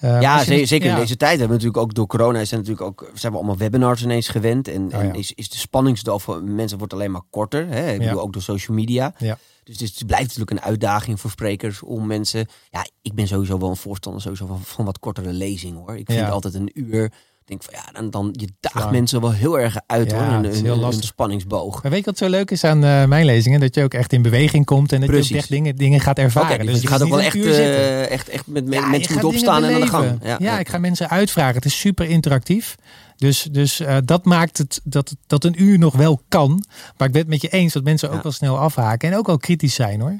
Ja. 0.00 0.14
Eh, 0.16 0.20
Ja, 0.20 0.40
je 0.40 0.66
zeker 0.66 0.90
in 0.90 0.96
deze 0.96 1.16
tijd. 1.16 1.32
We 1.32 1.38
hebben 1.38 1.56
natuurlijk 1.56 1.82
ook 1.82 1.94
door 1.94 2.06
corona 2.06 2.44
zijn, 2.44 2.60
natuurlijk 2.60 2.86
ook, 2.88 3.10
zijn 3.14 3.32
we 3.32 3.38
allemaal 3.38 3.56
webinars 3.56 4.02
ineens 4.02 4.28
gewend. 4.28 4.68
En, 4.68 4.86
Oh, 4.86 4.94
en 4.94 5.14
is, 5.14 5.32
is 5.32 5.48
de 5.50 5.56
spanningsdoof 5.58 6.22
van 6.22 6.54
mensen 6.54 6.78
wordt 6.78 6.92
alleen 6.92 7.10
maar 7.10 7.22
korter. 7.30 7.66
Hè? 7.68 7.92
Ik 7.92 7.98
bedoel, 7.98 8.20
ook 8.20 8.32
door 8.32 8.42
social 8.42 8.76
media. 8.76 9.14
Ja. 9.18 9.38
Dus 9.64 9.78
het, 9.78 10.06
blijft 10.06 10.24
natuurlijk 10.28 10.50
een 10.50 10.60
uitdaging 10.60 11.20
voor 11.20 11.30
sprekers 11.30 11.82
om 11.82 12.06
mensen... 12.06 12.46
Ja, 12.70 12.86
ik 13.02 13.14
ben 13.14 13.26
sowieso 13.26 13.58
wel 13.58 13.68
een 13.70 13.76
voorstander 13.76 14.22
sowieso 14.22 14.46
van, 14.46 14.60
van 14.62 14.84
wat 14.84 14.98
kortere 14.98 15.32
lezing 15.32 15.76
hoor. 15.76 15.96
Ik 15.96 16.10
vind 16.10 16.30
altijd 16.30 16.54
een 16.54 16.70
uur, 16.74 17.12
denk 17.44 17.62
van 17.62 17.74
ja, 17.76 17.92
dan, 17.92 18.10
dan 18.10 18.28
je 18.32 18.48
daagt 18.60 18.90
mensen 18.90 19.20
wel 19.20 19.32
heel 19.32 19.58
erg 19.58 19.76
uit 19.86 20.10
Ja, 20.10 20.16
hoor. 20.24 20.32
Een, 20.34 20.44
is 20.44 20.60
heel 20.60 20.72
een 20.72 20.78
lastig. 20.78 21.04
spanningsboog. 21.04 21.82
Maar 21.82 21.90
weet 21.90 22.00
je 22.04 22.10
wat 22.10 22.18
zo 22.18 22.28
leuk 22.28 22.50
is 22.50 22.64
aan 22.64 22.84
eh, 22.84 23.04
mijn 23.04 23.24
lezingen? 23.24 23.60
Dat 23.60 23.74
je 23.74 23.82
ook 23.82 23.94
echt 23.94 24.12
in 24.12 24.22
beweging 24.22 24.64
komt 24.64 24.92
en 24.92 25.00
dat 25.00 25.10
je 25.10 25.16
ook 25.16 25.30
echt 25.30 25.48
dingen, 25.48 25.76
dingen 25.76 26.00
gaat 26.00 26.18
ervaren. 26.18 26.54
Oké, 26.54 26.64
dus 26.64 26.80
je 26.80 26.86
gaat 26.86 27.02
ook 27.02 27.08
wel 27.08 27.20
echt, 27.20 27.36
eh, 27.36 28.10
echt, 28.10 28.28
echt 28.28 28.46
met 28.46 28.64
me- 28.66 28.74
Ja, 28.74 28.86
mensen 28.86 29.24
opstaan 29.24 29.64
en 29.64 29.74
aan 29.74 29.80
de 29.80 29.86
gang. 29.86 30.18
Ja, 30.38 30.58
ik 30.58 30.68
ga 30.68 30.78
mensen 30.78 31.08
uitvragen. 31.10 31.54
Het 31.54 31.64
is 31.64 31.78
super 31.80 32.06
interactief. 32.08 32.74
Dus, 33.16 33.42
dus 33.50 33.80
eh, 33.80 33.96
dat 34.04 34.24
maakt 34.24 34.58
het 34.58 34.80
dat, 34.84 35.14
dat 35.26 35.44
een 35.44 35.62
uur 35.62 35.78
nog 35.78 35.94
wel 35.96 36.20
kan. 36.28 36.64
Maar 36.96 37.06
ik 37.06 37.12
ben 37.12 37.22
het 37.22 37.30
met 37.30 37.40
je 37.42 37.48
eens 37.48 37.72
dat 37.72 37.84
mensen 37.84 38.10
ook 38.10 38.22
wel 38.22 38.32
snel 38.32 38.58
afhaken. 38.58 39.10
En 39.10 39.16
ook 39.18 39.26
wel 39.26 39.36
kritisch 39.36 39.74
zijn 39.74 40.00
hoor. 40.00 40.18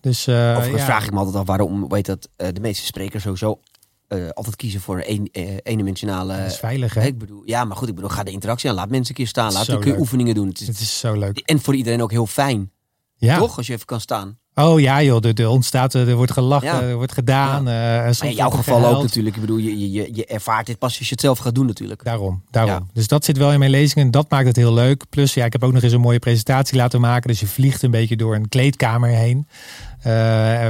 Dus, 0.00 0.28
Overigens 0.28 0.78
ja. 0.80 0.84
vraag 0.84 1.04
ik 1.04 1.10
me 1.12 1.18
altijd 1.18 1.36
af 1.36 1.46
waarom 1.46 1.88
weet 1.88 2.06
dat, 2.06 2.28
de 2.36 2.60
meeste 2.60 2.84
sprekers 2.84 3.22
sowieso 3.22 3.60
eh, 4.10 4.28
altijd 4.28 4.56
kiezen 4.56 4.80
voor 4.80 5.02
een 5.06 5.28
eh, 5.32 5.56
eendimensionale... 5.62 6.36
Dat 6.36 6.46
is 6.46 6.56
veilig 6.58 6.94
hè. 6.94 7.02
ik 7.02 7.18
bedoel, 7.18 7.42
ja, 7.44 7.64
maar 7.64 7.76
goed, 7.76 7.88
ik 7.88 7.94
bedoel, 7.94 8.10
ga 8.10 8.22
de 8.22 8.30
interactie 8.30 8.68
aan. 8.68 8.74
Laat 8.74 8.88
mensen 8.90 9.08
een 9.08 9.14
keer 9.14 9.26
staan. 9.26 9.52
Laat 9.52 9.66
keer 9.66 9.78
leuk. 9.78 9.98
oefeningen 9.98 10.34
doen. 10.34 10.48
Het 10.48 10.60
is, 10.60 10.66
Het 10.66 10.80
is 10.80 10.98
zo 10.98 11.18
leuk. 11.18 11.38
en 11.38 11.60
voor 11.60 11.74
iedereen 11.74 12.02
ook 12.02 12.10
heel 12.10 12.26
fijn. 12.26 12.70
Ja. 13.16 13.38
Toch? 13.38 13.56
Als 13.56 13.66
je 13.66 13.72
even 13.72 13.86
kan 13.86 14.00
staan. 14.00 14.38
Oh 14.54 14.80
ja 14.80 15.02
joh, 15.02 15.24
er, 15.24 15.40
er 15.40 15.48
ontstaat, 15.48 15.94
er 15.94 16.14
wordt 16.16 16.32
gelachen, 16.32 16.68
Ja. 16.68 16.82
er 16.82 16.94
wordt 16.96 17.12
gedaan. 17.12 17.68
eh, 17.68 18.10
in 18.20 18.34
jouw 18.34 18.50
geval 18.50 18.86
ook 18.86 19.02
natuurlijk. 19.02 19.34
Ik 19.34 19.40
bedoel, 19.40 19.56
je, 19.56 19.78
je, 19.78 19.90
je, 19.90 20.10
je 20.14 20.26
ervaart 20.26 20.66
dit 20.66 20.78
pas 20.78 20.98
als 20.98 21.06
je 21.06 21.12
het 21.14 21.20
zelf 21.20 21.38
gaat 21.38 21.54
doen 21.54 21.66
natuurlijk. 21.66 22.04
Daarom, 22.04 22.42
daarom. 22.50 22.72
Ja. 22.72 22.86
Dus 22.92 23.08
dat 23.08 23.24
zit 23.24 23.36
wel 23.36 23.52
in 23.52 23.58
mijn 23.58 23.70
lezingen. 23.70 24.10
Dat 24.10 24.30
maakt 24.30 24.46
het 24.46 24.56
heel 24.56 24.72
leuk. 24.74 25.04
Plus, 25.08 25.34
ja, 25.34 25.44
ik 25.44 25.52
heb 25.52 25.64
ook 25.64 25.72
nog 25.72 25.82
eens 25.82 25.92
een 25.92 26.00
mooie 26.00 26.18
presentatie 26.18 26.76
laten 26.76 27.00
maken. 27.00 27.28
Dus 27.28 27.40
je 27.40 27.46
vliegt 27.46 27.82
een 27.82 27.90
beetje 27.90 28.16
door 28.16 28.34
een 28.34 28.48
kleedkamer 28.48 29.08
heen. 29.10 29.46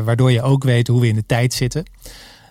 waardoor 0.04 0.32
je 0.32 0.42
ook 0.42 0.64
weet 0.64 0.88
hoe 0.88 1.00
we 1.00 1.08
in 1.08 1.14
de 1.14 1.26
tijd 1.26 1.54
zitten. 1.54 1.84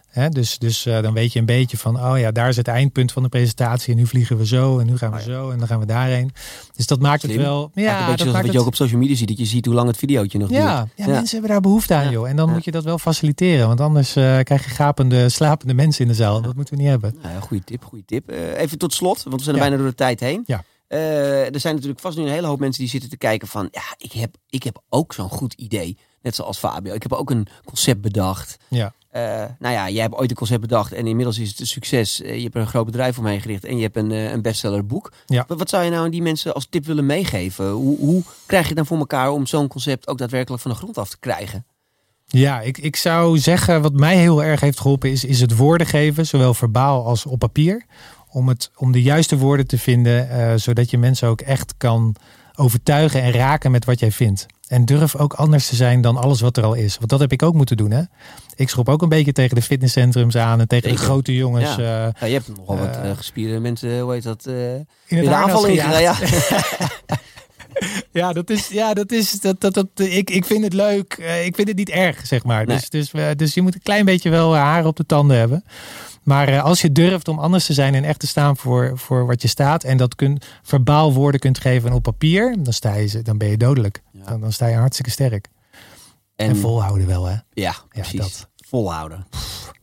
Hè, 0.09 0.29
dus 0.29 0.57
dus 0.57 0.85
eh, 0.85 1.01
dan 1.01 1.13
weet 1.13 1.33
je 1.33 1.39
een 1.39 1.45
beetje 1.45 1.77
van, 1.77 1.99
oh 2.05 2.19
ja, 2.19 2.31
daar 2.31 2.49
is 2.49 2.57
het 2.57 2.67
eindpunt 2.67 3.11
van 3.11 3.23
de 3.23 3.29
presentatie. 3.29 3.93
En 3.93 3.99
nu 3.99 4.07
vliegen 4.07 4.37
we 4.37 4.45
zo 4.45 4.79
en 4.79 4.85
nu 4.85 4.97
gaan 4.97 5.11
we 5.11 5.17
Oh 5.17 5.25
ja. 5.25 5.31
zo 5.31 5.49
en 5.49 5.57
dan 5.57 5.67
gaan 5.67 5.79
we 5.79 5.85
daarheen. 5.85 6.31
Dus 6.75 6.87
dat 6.87 6.99
maakt 6.99 7.21
Slim. 7.21 7.37
het 7.37 7.45
wel. 7.45 7.71
Ja, 7.73 7.83
Ja, 7.83 7.89
een 7.89 7.97
beetje 7.97 8.09
dat 8.09 8.19
zoals 8.19 8.45
wat 8.45 8.53
je 8.53 8.59
ook 8.59 8.65
op 8.65 8.75
social 8.75 8.99
media 8.99 9.15
ziet. 9.15 9.27
Dat 9.27 9.37
je 9.37 9.45
ziet 9.45 9.65
hoe 9.65 9.75
lang 9.75 9.87
het 9.87 9.97
videootje 9.97 10.37
nog 10.37 10.49
duurt. 10.49 10.61
ja, 10.61 10.87
mensen 10.95 11.31
hebben 11.31 11.49
daar 11.49 11.61
behoefte 11.61 11.93
aan, 11.93 12.11
joh. 12.11 12.29
En 12.29 12.35
dan 12.35 12.49
moet 12.51 12.63
je 12.63 12.71
dat 12.71 12.83
wel 12.83 12.97
faciliteren. 12.97 13.67
Want 13.67 13.81
anders 13.81 14.15
eh, 14.15 14.39
krijg 14.39 14.63
je 14.63 14.69
gapende, 14.69 15.29
slapende 15.29 15.73
mensen 15.73 16.01
in 16.01 16.07
de 16.07 16.13
zaal. 16.13 16.41
Dat 16.41 16.55
moeten 16.55 16.73
we 16.75 16.81
niet 16.81 16.89
hebben. 16.89 17.15
Nou 17.21 17.41
goede 17.41 17.63
tip, 17.63 17.83
goede 17.83 18.05
tip. 18.05 18.29
Eh, 18.29 18.61
even 18.61 18.77
tot 18.77 18.93
slot, 18.93 19.23
want 19.23 19.35
we 19.35 19.43
zijn 19.43 19.55
er 19.55 19.61
bijna 19.61 19.77
door 19.77 19.87
de 19.87 19.95
tijd 19.95 20.19
heen. 20.19 20.43
Ja. 20.45 20.63
Er 20.87 21.59
zijn 21.59 21.73
natuurlijk 21.75 22.01
vast 22.01 22.17
nu 22.17 22.23
een 22.23 22.29
hele 22.29 22.47
hoop 22.47 22.59
mensen 22.59 22.81
die 22.81 22.91
zitten 22.91 23.09
te 23.09 23.17
kijken 23.17 23.47
van... 23.47 23.67
Ja, 23.71 23.81
ik 23.97 24.11
heb, 24.11 24.35
ik 24.49 24.63
heb 24.63 24.81
ook 24.89 25.13
zo'n 25.13 25.29
goed 25.29 25.53
idee. 25.53 25.97
Net 26.21 26.35
zoals 26.35 26.57
Fabio. 26.57 26.93
Ik 26.93 27.03
heb 27.03 27.13
ook 27.13 27.29
een 27.29 27.47
concept 27.65 28.01
bedacht. 28.01 28.57
Ja. 28.67 28.93
Eh, 29.09 29.43
nou 29.59 29.73
ja, 29.73 29.89
jij 29.89 30.01
hebt 30.01 30.15
ooit 30.15 30.29
een 30.29 30.35
concept 30.35 30.61
bedacht 30.61 30.93
en 30.93 31.07
inmiddels 31.07 31.39
is 31.39 31.49
het 31.49 31.59
een 31.59 31.67
succes. 31.67 32.21
Eh, 32.21 32.35
je 32.35 32.41
hebt 32.41 32.55
er 32.55 32.61
een 32.61 32.67
groot 32.67 32.85
bedrijf 32.85 33.17
omheen 33.17 33.41
gericht 33.41 33.65
en 33.65 33.75
je 33.75 33.81
hebt 33.83 33.95
een, 33.95 34.11
eh, 34.11 34.31
een 34.31 34.41
bestsellerboek. 34.41 35.11
Ja. 35.25 35.45
Wat, 35.47 35.57
wat 35.57 35.69
zou 35.69 35.83
je 35.83 35.89
nou 35.89 36.05
aan 36.05 36.11
die 36.11 36.21
mensen 36.21 36.53
als 36.53 36.67
tip 36.69 36.85
willen 36.85 37.05
meegeven? 37.05 37.69
Hoe, 37.69 37.97
hoe 37.97 38.23
krijg 38.45 38.61
je 38.61 38.67
het 38.67 38.77
dan 38.77 38.85
voor 38.85 38.97
elkaar 38.97 39.31
om 39.31 39.45
zo'n 39.45 39.67
concept 39.67 40.07
ook 40.07 40.17
daadwerkelijk 40.17 40.61
van 40.61 40.71
de 40.71 40.77
grond 40.77 40.97
af 40.97 41.09
te 41.09 41.19
krijgen? 41.19 41.65
Ja, 42.25 42.61
ik, 42.61 42.77
ik 42.77 42.95
zou 42.95 43.37
zeggen, 43.37 43.81
wat 43.81 43.93
mij 43.93 44.17
heel 44.17 44.43
erg 44.43 44.59
heeft 44.59 44.79
geholpen, 44.79 45.11
is, 45.11 45.23
is 45.23 45.41
het 45.41 45.55
woorden 45.55 45.87
geven, 45.87 46.25
zowel 46.25 46.53
verbaal 46.53 47.05
als 47.05 47.25
op 47.25 47.39
papier. 47.39 47.85
Om, 48.31 48.47
het, 48.47 48.71
om 48.75 48.91
de 48.91 49.01
juiste 49.01 49.37
woorden 49.37 49.67
te 49.67 49.77
vinden, 49.77 50.59
zodat 50.59 50.89
je 50.89 50.97
mensen 50.97 51.27
ook 51.27 51.41
echt 51.41 51.73
kan 51.77 52.15
overtuigen 52.55 53.21
en 53.21 53.31
raken 53.31 53.71
met 53.71 53.85
wat 53.85 53.99
jij 53.99 54.11
vindt. 54.11 54.45
En 54.67 54.85
durf 54.85 55.15
ook 55.15 55.33
anders 55.33 55.67
te 55.67 55.75
zijn 55.75 56.01
dan 56.01 56.17
alles 56.17 56.41
wat 56.41 56.57
er 56.57 56.63
al 56.63 56.73
is. 56.73 56.97
Want 56.97 57.09
dat 57.09 57.19
heb 57.19 57.31
ik 57.31 57.43
ook 57.43 57.53
moeten 57.53 57.77
doen. 57.77 57.91
Hè? 57.91 58.03
Ik 58.59 58.69
schop 58.69 58.89
ook 58.89 59.01
een 59.01 59.09
beetje 59.09 59.31
tegen 59.31 59.55
de 59.55 59.61
fitnesscentrums 59.61 60.37
aan 60.37 60.59
en 60.59 60.67
tegen 60.67 60.89
de 60.91 60.97
grote 60.97 61.35
jongens. 61.35 61.75
Ja. 61.75 62.07
eh, 62.07 62.11
Ja, 62.19 62.25
je 62.25 62.33
hebt 62.33 62.47
nogal 62.57 62.77
wat 62.77 62.95
Eh, 62.95 63.09
eh, 63.09 63.17
gespierde 63.17 63.59
mensen, 63.59 63.99
hoe 63.99 64.13
heet 64.13 64.23
dat? 64.23 64.45
in 64.45 64.85
het 65.07 65.25
de 65.25 65.33
aanval 65.33 65.65
ingegaan. 65.65 66.01
Ja. 66.01 66.15
Ja, 68.11 68.33
dat 68.33 68.49
is, 68.49 68.67
ja, 68.67 68.93
dat 68.93 69.11
is, 69.11 69.31
dat, 69.31 69.61
dat, 69.61 69.73
dat, 69.73 69.87
ik, 69.95 70.29
ik 70.29 70.45
vind 70.45 70.63
het 70.63 70.73
leuk. 70.73 71.13
Ik 71.43 71.55
vind 71.55 71.67
het 71.67 71.77
niet 71.77 71.89
erg, 71.89 72.25
zeg 72.27 72.43
maar. 72.43 72.65
Nee. 72.65 72.77
Dus, 72.89 72.89
dus, 73.11 73.35
dus 73.35 73.53
je 73.53 73.61
moet 73.61 73.73
een 73.73 73.81
klein 73.81 74.05
beetje 74.05 74.29
wel 74.29 74.55
haar 74.55 74.85
op 74.85 74.95
de 74.95 75.05
tanden 75.05 75.37
hebben. 75.37 75.63
Maar 76.23 76.61
als 76.61 76.81
je 76.81 76.91
durft 76.91 77.27
om 77.27 77.39
anders 77.39 77.65
te 77.65 77.73
zijn 77.73 77.95
en 77.95 78.03
echt 78.03 78.19
te 78.19 78.27
staan 78.27 78.57
voor, 78.57 78.91
voor 78.95 79.25
wat 79.25 79.41
je 79.41 79.47
staat. 79.47 79.83
En 79.83 79.97
dat 79.97 80.15
kunt, 80.15 80.45
verbaal 80.63 81.13
woorden 81.13 81.39
kunt 81.39 81.59
geven 81.59 81.93
op 81.93 82.03
papier. 82.03 82.55
Dan, 82.59 82.73
sta 82.73 82.93
je, 82.95 83.21
dan 83.21 83.37
ben 83.37 83.49
je 83.49 83.57
dodelijk. 83.57 84.01
Ja. 84.11 84.25
Dan, 84.25 84.41
dan 84.41 84.51
sta 84.51 84.67
je 84.67 84.75
hartstikke 84.75 85.11
sterk. 85.11 85.47
En, 86.39 86.49
En, 86.49 86.55
volhouden 86.57 87.07
wel, 87.07 87.25
hè? 87.25 87.35
ja, 87.53 87.75
precies. 87.89 88.19
dat. 88.19 88.47
Volhouden. 88.67 89.27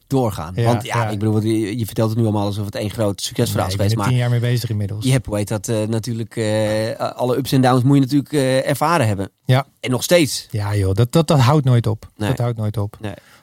Doorgaan. 0.07 0.53
Ja, 0.57 0.65
Want 0.65 0.85
ja, 0.85 1.03
ja. 1.03 1.09
ik 1.09 1.19
bedoel, 1.19 1.43
je, 1.43 1.79
je 1.79 1.87
vertelt 1.87 2.09
het 2.09 2.19
nu 2.19 2.25
allemaal 2.25 2.47
alsof 2.47 2.65
het 2.65 2.75
één 2.75 2.91
groot 2.91 3.21
succesverhaal 3.21 3.67
Nee, 3.69 3.75
is 3.77 3.81
geweest. 3.81 3.97
Maar 3.97 4.09
tien 4.09 4.17
jaar 4.17 4.31
mee 4.31 4.41
bezig 4.41 4.71
inmiddels. 4.71 5.05
je 5.05 5.11
hebt, 5.11 5.27
heet 5.27 5.49
dat, 5.49 5.69
eh, 5.69 5.83
natuurlijk, 5.83 6.37
eh, 6.37 6.97
alle 7.17 7.37
ups 7.37 7.53
en 7.53 7.61
downs 7.61 7.83
moet 7.83 7.95
je 7.95 8.01
natuurlijk 8.01 8.33
eh, 8.33 8.69
ervaren 8.69 9.07
hebben. 9.07 9.31
Ja. 9.45 9.67
En 9.81 9.91
nog 9.91 10.03
steeds. 10.03 10.47
Ja 10.51 10.75
joh, 10.77 10.95
dat, 10.95 11.13
dat, 11.13 11.27
dat 11.29 11.39
houdt 11.39 11.65
nooit 11.65 11.87
op. 11.87 12.09
Nee. 12.17 12.29
Dat 12.29 12.39
houdt 12.39 12.59
nooit 12.59 12.77
op. 12.77 12.99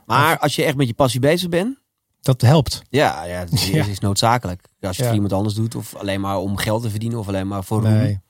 Maar 0.06 0.40
als 0.40 0.56
je 0.56 0.64
echt 0.64 0.76
met 0.76 0.88
je 0.88 0.94
passie 0.94 1.20
bezig 1.20 1.50
bent, 1.50 1.78
Dat 2.22 2.42
helpt. 2.42 2.82
ja, 2.90 3.24
ja, 3.26 3.40
dat 3.44 3.54
is, 3.54 3.68
Ja. 3.78 3.86
is 3.86 4.00
noodzakelijk. 4.00 4.62
Als 4.62 4.70
je 4.80 4.88
het 4.88 4.98
Ja. 4.98 5.04
voor 5.06 5.14
iemand 5.14 5.34
anders 5.34 5.56
doet, 5.56 5.76
of 5.76 5.96
alleen 5.96 6.22
maar 6.22 6.38
om 6.38 6.58
geld 6.58 6.82
te 6.82 6.90
verdienen, 6.90 7.20
of 7.20 7.28
alleen 7.28 7.48
maar 7.48 7.64
voor 7.64 7.82
roem, 7.82 8.22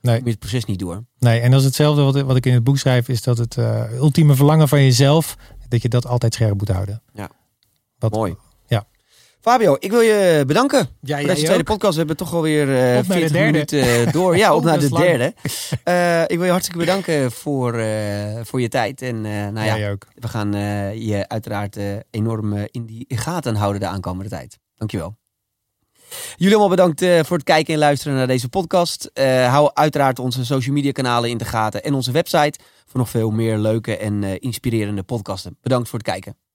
Nee. 0.00 0.16
Kom 0.16 0.24
je 0.24 0.30
het 0.30 0.38
proces 0.40 0.64
niet 0.64 0.78
door. 0.78 1.04
Nee, 1.18 1.40
en 1.40 1.50
dat 1.50 1.60
is 1.60 1.66
hetzelfde 1.66 2.02
wat, 2.02 2.20
wat 2.20 2.36
ik 2.36 2.46
in 2.46 2.54
het 2.54 2.64
boek 2.64 2.78
schrijf, 2.78 3.08
is 3.08 3.22
dat 3.22 3.38
het 3.38 3.56
eh, 3.56 3.92
ultieme 3.96 4.34
verlangen 4.34 4.68
van 4.68 4.82
jezelf, 4.82 5.36
dat 5.68 5.82
je 5.82 5.88
dat 5.88 6.06
altijd 6.06 6.34
scherp 6.34 6.58
moet 6.58 6.68
houden. 6.68 7.02
Ja. 7.14 7.30
Wat, 7.98 8.12
Mooi. 8.12 8.36
Ja. 8.66 8.84
Fabio, 9.40 9.76
ik 9.78 9.90
wil 9.90 10.00
je 10.00 10.44
bedanken. 10.46 10.88
Ja, 11.00 11.18
Voor 11.18 11.28
deze 11.28 11.44
tweede 11.44 11.64
podcast 11.64 11.92
we 11.92 11.98
hebben 11.98 12.16
toch 12.16 12.34
alweer 12.34 12.60
eh 12.60 12.96
de 12.98 13.04
40 13.04 13.30
derde. 13.30 13.50
minuten 13.52 13.82
eh, 14.06 14.12
door. 14.12 14.36
Ja, 14.36 14.54
op 14.56 14.64
naar 14.64 14.78
de 14.78 14.88
derde. 14.88 15.34
Eh, 15.84 16.22
ik 16.22 16.36
wil 16.36 16.44
je 16.44 16.50
hartstikke 16.50 16.78
bedanken 16.80 17.32
voor, 17.32 17.74
eh, 17.74 18.40
voor 18.42 18.60
je 18.60 18.68
tijd. 18.68 19.02
En 19.02 19.24
eh, 19.24 19.48
nou 19.48 19.78
ja, 19.80 19.90
ook. 19.90 20.06
we 20.14 20.28
gaan 20.28 20.54
eh, 20.54 20.94
je 20.94 21.28
uiteraard 21.28 21.76
eh, 21.76 21.84
enorm 22.10 22.52
eh, 22.52 22.62
in 22.70 22.86
die 22.86 23.04
gaten 23.08 23.54
houden 23.54 23.80
de 23.80 23.86
aankomende 23.86 24.30
tijd. 24.30 24.58
Dankjewel. 24.76 25.16
Jullie 26.36 26.56
allemaal 26.56 26.76
bedankt 26.76 27.02
eh, 27.02 27.20
voor 27.24 27.36
het 27.36 27.46
kijken 27.46 27.74
en 27.74 27.80
luisteren 27.80 28.16
naar 28.16 28.26
deze 28.26 28.48
podcast. 28.48 29.10
Eh, 29.12 29.48
hou 29.48 29.70
uiteraard 29.74 30.18
onze 30.18 30.44
social 30.44 30.74
media 30.74 30.92
kanalen 30.92 31.30
in 31.30 31.38
de 31.38 31.44
gaten 31.44 31.82
en 31.82 31.94
onze 31.94 32.12
website 32.12 32.58
voor 32.86 33.00
nog 33.00 33.08
veel 33.08 33.30
meer 33.30 33.58
leuke 33.58 33.96
en 33.96 34.24
eh, 34.24 34.36
inspirerende 34.38 35.02
podcasten. 35.02 35.56
Bedankt 35.60 35.88
voor 35.88 35.98
het 35.98 36.08
kijken. 36.08 36.49